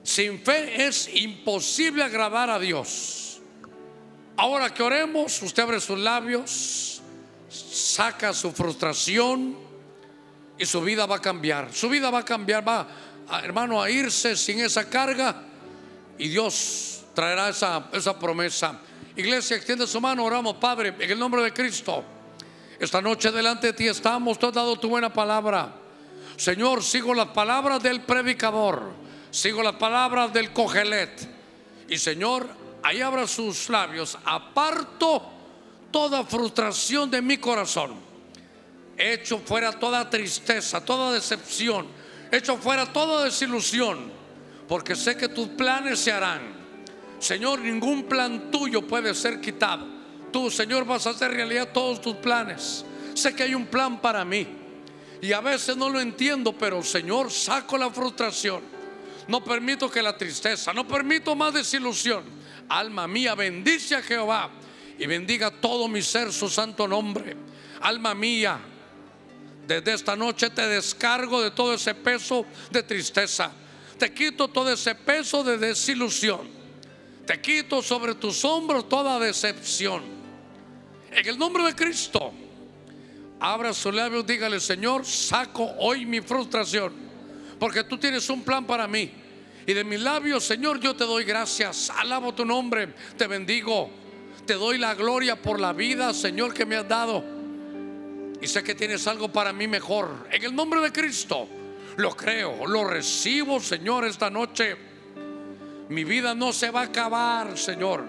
Sin 0.04 0.40
fe 0.40 0.88
es 0.88 1.10
imposible 1.14 2.04
agradar 2.04 2.50
a 2.50 2.60
Dios. 2.60 3.40
Ahora 4.36 4.74
que 4.74 4.82
oremos, 4.82 5.42
usted 5.42 5.64
abre 5.64 5.80
sus 5.80 6.00
labios, 6.00 7.02
saca 7.50 8.34
su 8.34 8.52
frustración 8.52 9.56
y 10.58 10.66
su 10.66 10.82
vida 10.82 11.06
va 11.06 11.18
a 11.18 11.22
cambiar. 11.22 11.74
Su 11.74 11.90
vida 11.90 12.10
va 12.10 12.20
a 12.20 12.26
cambiar, 12.26 12.68
va, 12.68 12.88
hermano, 13.44 13.82
a 13.82 13.90
irse 13.90 14.36
sin 14.36 14.60
esa 14.60 14.90
carga 14.90 15.44
y 16.18 16.30
Dios 16.30 17.04
traerá 17.14 17.50
esa, 17.50 17.90
esa 17.94 18.18
promesa. 18.18 18.80
Iglesia, 19.16 19.58
extiende 19.58 19.86
su 19.86 20.02
mano, 20.02 20.24
oramos, 20.24 20.56
Padre, 20.56 20.96
en 21.00 21.12
el 21.12 21.20
nombre 21.20 21.44
de 21.44 21.54
Cristo. 21.54 22.04
Esta 22.80 23.02
noche 23.02 23.32
delante 23.32 23.68
de 23.68 23.74
ti 23.74 23.88
estamos, 23.88 24.40
tú 24.40 24.48
has 24.48 24.54
dado 24.54 24.80
tu 24.80 24.90
buena 24.90 25.14
palabra. 25.14 25.76
Señor, 26.38 26.82
sigo 26.82 27.14
las 27.14 27.28
palabras 27.28 27.84
del 27.84 28.02
predicador 28.02 29.02
sigo 29.32 29.64
las 29.64 29.76
palabras 29.76 30.32
del 30.32 30.52
cogelet. 30.52 31.28
Y 31.88 31.98
Señor, 31.98 32.48
ahí 32.84 33.02
abra 33.02 33.26
sus 33.26 33.70
labios, 33.70 34.18
aparto 34.24 35.24
toda 35.90 36.24
frustración 36.24 37.10
de 37.10 37.22
mi 37.22 37.38
corazón. 37.38 37.96
Echo 38.98 39.40
fuera 39.40 39.72
toda 39.72 40.10
tristeza, 40.10 40.84
toda 40.86 41.14
decepción. 41.14 41.88
Echo 42.32 42.58
fuera 42.58 42.86
toda 42.86 43.26
desilusión. 43.26 44.12
Porque 44.68 44.96
sé 44.96 45.18
que 45.18 45.28
tus 45.28 45.48
planes 45.50 46.00
se 46.00 46.12
harán. 46.12 46.62
Señor, 47.20 47.60
ningún 47.60 48.04
plan 48.04 48.52
tuyo 48.52 48.88
puede 48.88 49.14
ser 49.14 49.42
quitado. 49.42 49.86
Tú, 50.32 50.50
Señor, 50.50 50.86
vas 50.86 51.08
a 51.08 51.12
hacer 51.12 51.32
realidad 51.32 51.70
todos 51.74 52.00
tus 52.00 52.16
planes. 52.18 52.86
Sé 53.16 53.36
que 53.36 53.44
hay 53.44 53.54
un 53.54 53.66
plan 53.66 54.00
para 54.00 54.24
mí. 54.24 54.48
Y 55.22 55.34
a 55.34 55.42
veces 55.42 55.76
no 55.76 55.90
lo 55.90 56.00
entiendo, 56.00 56.54
pero 56.54 56.82
Señor, 56.82 57.32
saco 57.32 57.78
la 57.78 57.90
frustración 57.90 58.81
no 59.28 59.44
permito 59.44 59.90
que 59.90 60.02
la 60.02 60.18
tristeza, 60.18 60.74
no 60.74 60.88
permito 60.88 61.36
más 61.36 61.54
desilusión. 61.54 62.24
Alma 62.70 63.08
mía, 63.08 63.36
bendice 63.36 63.96
a 63.96 64.02
Jehová 64.02 64.50
y 64.98 65.06
bendiga 65.06 65.52
todo 65.52 65.88
mi 65.88 66.02
ser 66.02 66.32
su 66.32 66.50
santo 66.50 66.88
nombre. 66.88 67.36
Alma 67.82 68.14
mía, 68.14 68.60
desde 69.68 69.94
esta 69.94 70.16
noche 70.16 70.50
te 70.50 70.68
descargo 70.68 71.42
de 71.42 71.52
todo 71.52 71.74
ese 71.74 71.94
peso 71.94 72.46
de 72.70 72.84
tristeza. 72.84 73.52
Te 73.98 74.14
quito 74.14 74.48
todo 74.48 74.72
ese 74.72 74.96
peso 74.96 75.44
de 75.44 75.58
desilusión. 75.58 76.50
Te 77.26 77.40
quito 77.40 77.82
sobre 77.82 78.16
tus 78.16 78.44
hombros 78.44 78.90
toda 78.90 79.20
decepción. 79.20 80.02
En 81.12 81.28
el 81.28 81.38
nombre 81.38 81.64
de 81.64 81.76
Cristo, 81.76 82.34
abra 83.40 83.74
su 83.74 83.92
labios, 83.92 84.26
dígale, 84.26 84.60
Señor, 84.60 85.06
saco 85.06 85.70
hoy 85.80 86.06
mi 86.06 86.22
frustración 86.22 87.11
porque 87.62 87.84
tú 87.84 88.00
tienes 88.00 88.28
un 88.32 88.42
plan 88.42 88.66
para 88.66 88.88
mí. 88.88 89.12
Y 89.68 89.74
de 89.74 89.84
mis 89.84 90.00
labios, 90.00 90.44
Señor, 90.44 90.80
yo 90.80 90.96
te 90.96 91.04
doy 91.04 91.24
gracias. 91.24 91.92
Alabo 91.92 92.34
tu 92.34 92.44
nombre, 92.44 92.96
te 93.16 93.28
bendigo. 93.28 93.88
Te 94.48 94.56
doy 94.56 94.80
la 94.80 94.96
gloria 94.96 95.40
por 95.40 95.60
la 95.60 95.72
vida, 95.72 96.12
Señor, 96.12 96.56
que 96.56 96.66
me 96.66 96.76
has 96.76 96.88
dado. 96.88 97.24
Y 98.42 98.48
sé 98.48 98.64
que 98.64 98.74
tienes 98.74 99.06
algo 99.06 99.32
para 99.32 99.54
mí 99.54 99.68
mejor. 99.68 100.28
En 100.32 100.44
el 100.44 100.56
nombre 100.56 100.82
de 100.82 100.92
Cristo, 100.92 101.48
lo 101.98 102.18
creo, 102.18 102.66
lo 102.66 102.84
recibo, 102.84 103.60
Señor, 103.60 104.06
esta 104.06 104.32
noche. 104.32 104.76
Mi 105.90 106.04
vida 106.04 106.34
no 106.34 106.54
se 106.54 106.72
va 106.72 106.82
a 106.82 106.86
acabar, 106.86 107.60
Señor. 107.60 108.04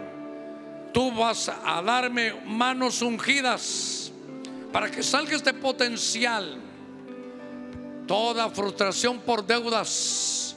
Tú 0.94 1.12
vas 1.12 1.50
a 1.50 1.82
darme 1.82 2.40
manos 2.46 3.02
ungidas 3.02 4.10
para 4.72 4.90
que 4.90 5.02
salga 5.02 5.36
este 5.36 5.52
potencial 5.52 6.71
Toda 8.06 8.50
frustración 8.50 9.20
por 9.20 9.46
deudas. 9.46 10.56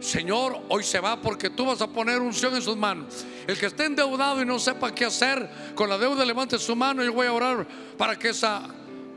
Señor, 0.00 0.60
hoy 0.68 0.82
se 0.82 1.00
va 1.00 1.20
porque 1.20 1.50
tú 1.50 1.64
vas 1.64 1.80
a 1.80 1.86
poner 1.86 2.20
unción 2.20 2.54
en 2.54 2.62
sus 2.62 2.76
manos. 2.76 3.24
El 3.46 3.58
que 3.58 3.66
esté 3.66 3.86
endeudado 3.86 4.42
y 4.42 4.44
no 4.44 4.58
sepa 4.58 4.94
qué 4.94 5.06
hacer 5.06 5.48
con 5.74 5.88
la 5.88 5.96
deuda, 5.96 6.24
levante 6.24 6.58
su 6.58 6.76
mano 6.76 7.02
y 7.02 7.06
yo 7.06 7.12
voy 7.12 7.26
a 7.26 7.32
orar 7.32 7.66
para 7.96 8.18
que 8.18 8.28
esas 8.28 8.62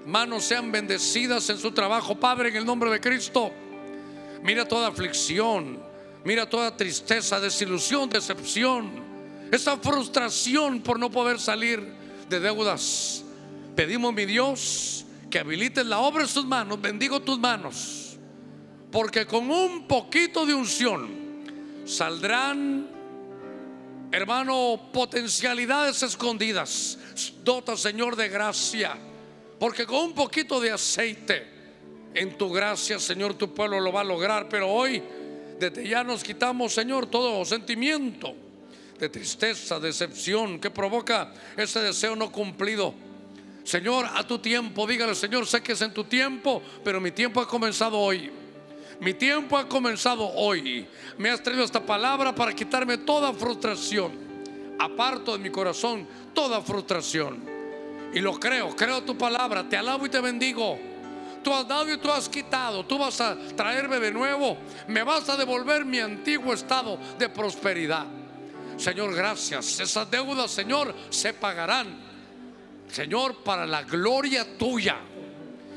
manos 0.06 0.46
sean 0.46 0.72
bendecidas 0.72 1.50
en 1.50 1.58
su 1.58 1.72
trabajo. 1.72 2.16
Padre, 2.16 2.50
en 2.50 2.56
el 2.56 2.66
nombre 2.66 2.90
de 2.90 3.02
Cristo, 3.02 3.52
mira 4.44 4.66
toda 4.66 4.88
aflicción, 4.88 5.80
mira 6.24 6.50
toda 6.50 6.76
tristeza, 6.76 7.40
desilusión, 7.40 8.10
decepción, 8.10 8.90
esa 9.52 9.78
frustración 9.78 10.82
por 10.82 11.00
no 11.00 11.12
poder 11.12 11.40
salir 11.40 11.82
de 12.30 12.40
deudas. 12.40 13.24
Pedimos, 13.76 14.14
mi 14.14 14.26
Dios, 14.26 15.06
que 15.30 15.40
habilites 15.40 15.86
la 15.86 16.00
obra 16.00 16.24
en 16.24 16.30
sus 16.30 16.46
manos, 16.46 16.82
bendigo 16.82 17.22
tus 17.22 17.40
manos, 17.40 18.18
porque 18.92 19.26
con 19.26 19.50
un 19.50 19.88
poquito 19.88 20.46
de 20.46 20.54
unción 20.54 21.10
saldrán, 21.86 22.88
hermano, 24.12 24.90
potencialidades 24.92 26.04
escondidas. 26.04 26.98
Dota, 27.44 27.76
Señor, 27.76 28.16
de 28.16 28.30
gracia, 28.30 28.98
porque 29.60 29.86
con 29.86 30.06
un 30.06 30.14
poquito 30.14 30.60
de 30.60 30.72
aceite 30.72 31.58
En 32.14 32.36
tu 32.36 32.52
gracia, 32.52 32.98
Señor, 33.00 33.36
tu 33.36 33.54
pueblo 33.54 33.80
lo 33.80 33.92
va 33.92 34.02
a 34.02 34.04
lograr. 34.04 34.50
Pero 34.50 34.70
hoy, 34.70 35.04
desde 35.60 35.88
ya 35.88 36.04
nos 36.04 36.24
quitamos, 36.24 36.74
Señor, 36.74 37.06
todo 37.06 37.46
sentimiento 37.46 38.34
de 38.98 39.10
tristeza, 39.10 39.80
decepción 39.80 40.60
que 40.60 40.72
provoca 40.72 41.32
ese 41.56 41.80
deseo 41.80 42.16
no 42.16 42.32
cumplido. 42.32 42.96
Señor, 43.68 44.06
a 44.06 44.26
tu 44.26 44.40
tiempo, 44.40 44.88
dígale, 44.88 45.14
Señor, 45.14 45.46
sé 45.46 45.62
que 45.62 45.74
es 45.74 45.82
en 45.82 45.94
tu 45.94 46.06
tiempo, 46.06 46.62
pero 46.86 47.02
mi 47.02 47.12
tiempo 47.12 47.42
ha 47.42 47.48
comenzado 47.50 48.00
hoy. 48.00 48.32
Mi 49.02 49.14
tiempo 49.14 49.58
ha 49.58 49.68
comenzado 49.68 50.26
hoy. 50.26 50.88
Me 51.18 51.30
has 51.30 51.44
traído 51.44 51.66
esta 51.66 51.86
palabra 51.86 52.34
para 52.34 52.54
quitarme 52.54 53.00
toda 53.00 53.34
frustración. 53.34 54.14
Aparto 54.80 55.34
de 55.34 55.40
mi 55.40 55.50
corazón 55.50 56.08
toda 56.34 56.62
frustración. 56.62 57.44
Y 58.14 58.22
lo 58.22 58.40
creo, 58.40 58.74
creo 58.74 59.04
tu 59.04 59.18
palabra. 59.18 59.68
Te 59.68 59.76
alabo 59.76 60.06
y 60.06 60.10
te 60.10 60.22
bendigo. 60.22 60.80
Tú 61.44 61.54
has 61.54 61.68
dado 61.68 61.92
y 61.92 61.98
tú 61.98 62.10
has 62.10 62.30
quitado. 62.30 62.86
Tú 62.86 62.98
vas 62.98 63.20
a 63.20 63.36
traerme 63.54 64.00
de 64.00 64.12
nuevo. 64.12 64.58
Me 64.88 65.04
vas 65.04 65.28
a 65.28 65.36
devolver 65.36 65.84
mi 65.84 66.00
antiguo 66.00 66.54
estado 66.54 66.98
de 67.20 67.28
prosperidad. 67.28 68.06
Señor, 68.78 69.14
gracias. 69.14 69.78
Esas 69.82 70.10
deudas, 70.10 70.52
Señor, 70.52 70.96
se 71.10 71.34
pagarán. 71.34 72.07
Señor, 72.90 73.44
para 73.44 73.66
la 73.66 73.84
gloria 73.84 74.58
tuya. 74.58 74.98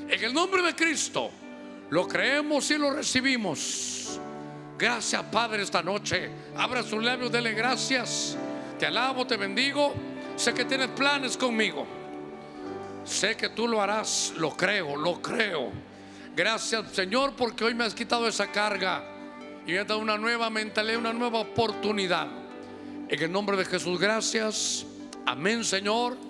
En 0.08 0.24
el 0.24 0.32
nombre 0.32 0.62
de 0.62 0.74
Cristo, 0.74 1.30
lo 1.90 2.06
creemos 2.06 2.70
y 2.70 2.78
lo 2.78 2.92
recibimos. 2.92 4.18
Gracias, 4.78 5.22
Padre, 5.24 5.62
esta 5.62 5.82
noche. 5.82 6.30
Abra 6.56 6.82
sus 6.82 7.02
labios, 7.02 7.30
dele 7.30 7.52
gracias. 7.52 8.36
Te 8.78 8.86
alabo, 8.86 9.26
te 9.26 9.36
bendigo. 9.36 9.94
Sé 10.36 10.54
que 10.54 10.64
tienes 10.64 10.88
planes 10.88 11.36
conmigo. 11.36 11.86
Sé 13.04 13.36
que 13.36 13.50
tú 13.50 13.68
lo 13.68 13.82
harás. 13.82 14.32
Lo 14.36 14.56
creo, 14.56 14.96
lo 14.96 15.20
creo. 15.20 15.70
Gracias, 16.34 16.92
Señor, 16.92 17.34
porque 17.36 17.64
hoy 17.64 17.74
me 17.74 17.84
has 17.84 17.94
quitado 17.94 18.26
esa 18.26 18.46
carga 18.46 19.04
y 19.66 19.72
me 19.72 19.80
has 19.80 19.86
dado 19.86 20.00
una 20.00 20.16
nueva 20.16 20.48
mentalidad, 20.48 20.98
una 20.98 21.12
nueva 21.12 21.40
oportunidad. 21.40 22.28
En 23.08 23.22
el 23.22 23.30
nombre 23.30 23.56
de 23.56 23.64
Jesús, 23.64 23.98
gracias. 23.98 24.86
Amén, 25.26 25.64
Señor. 25.64 26.29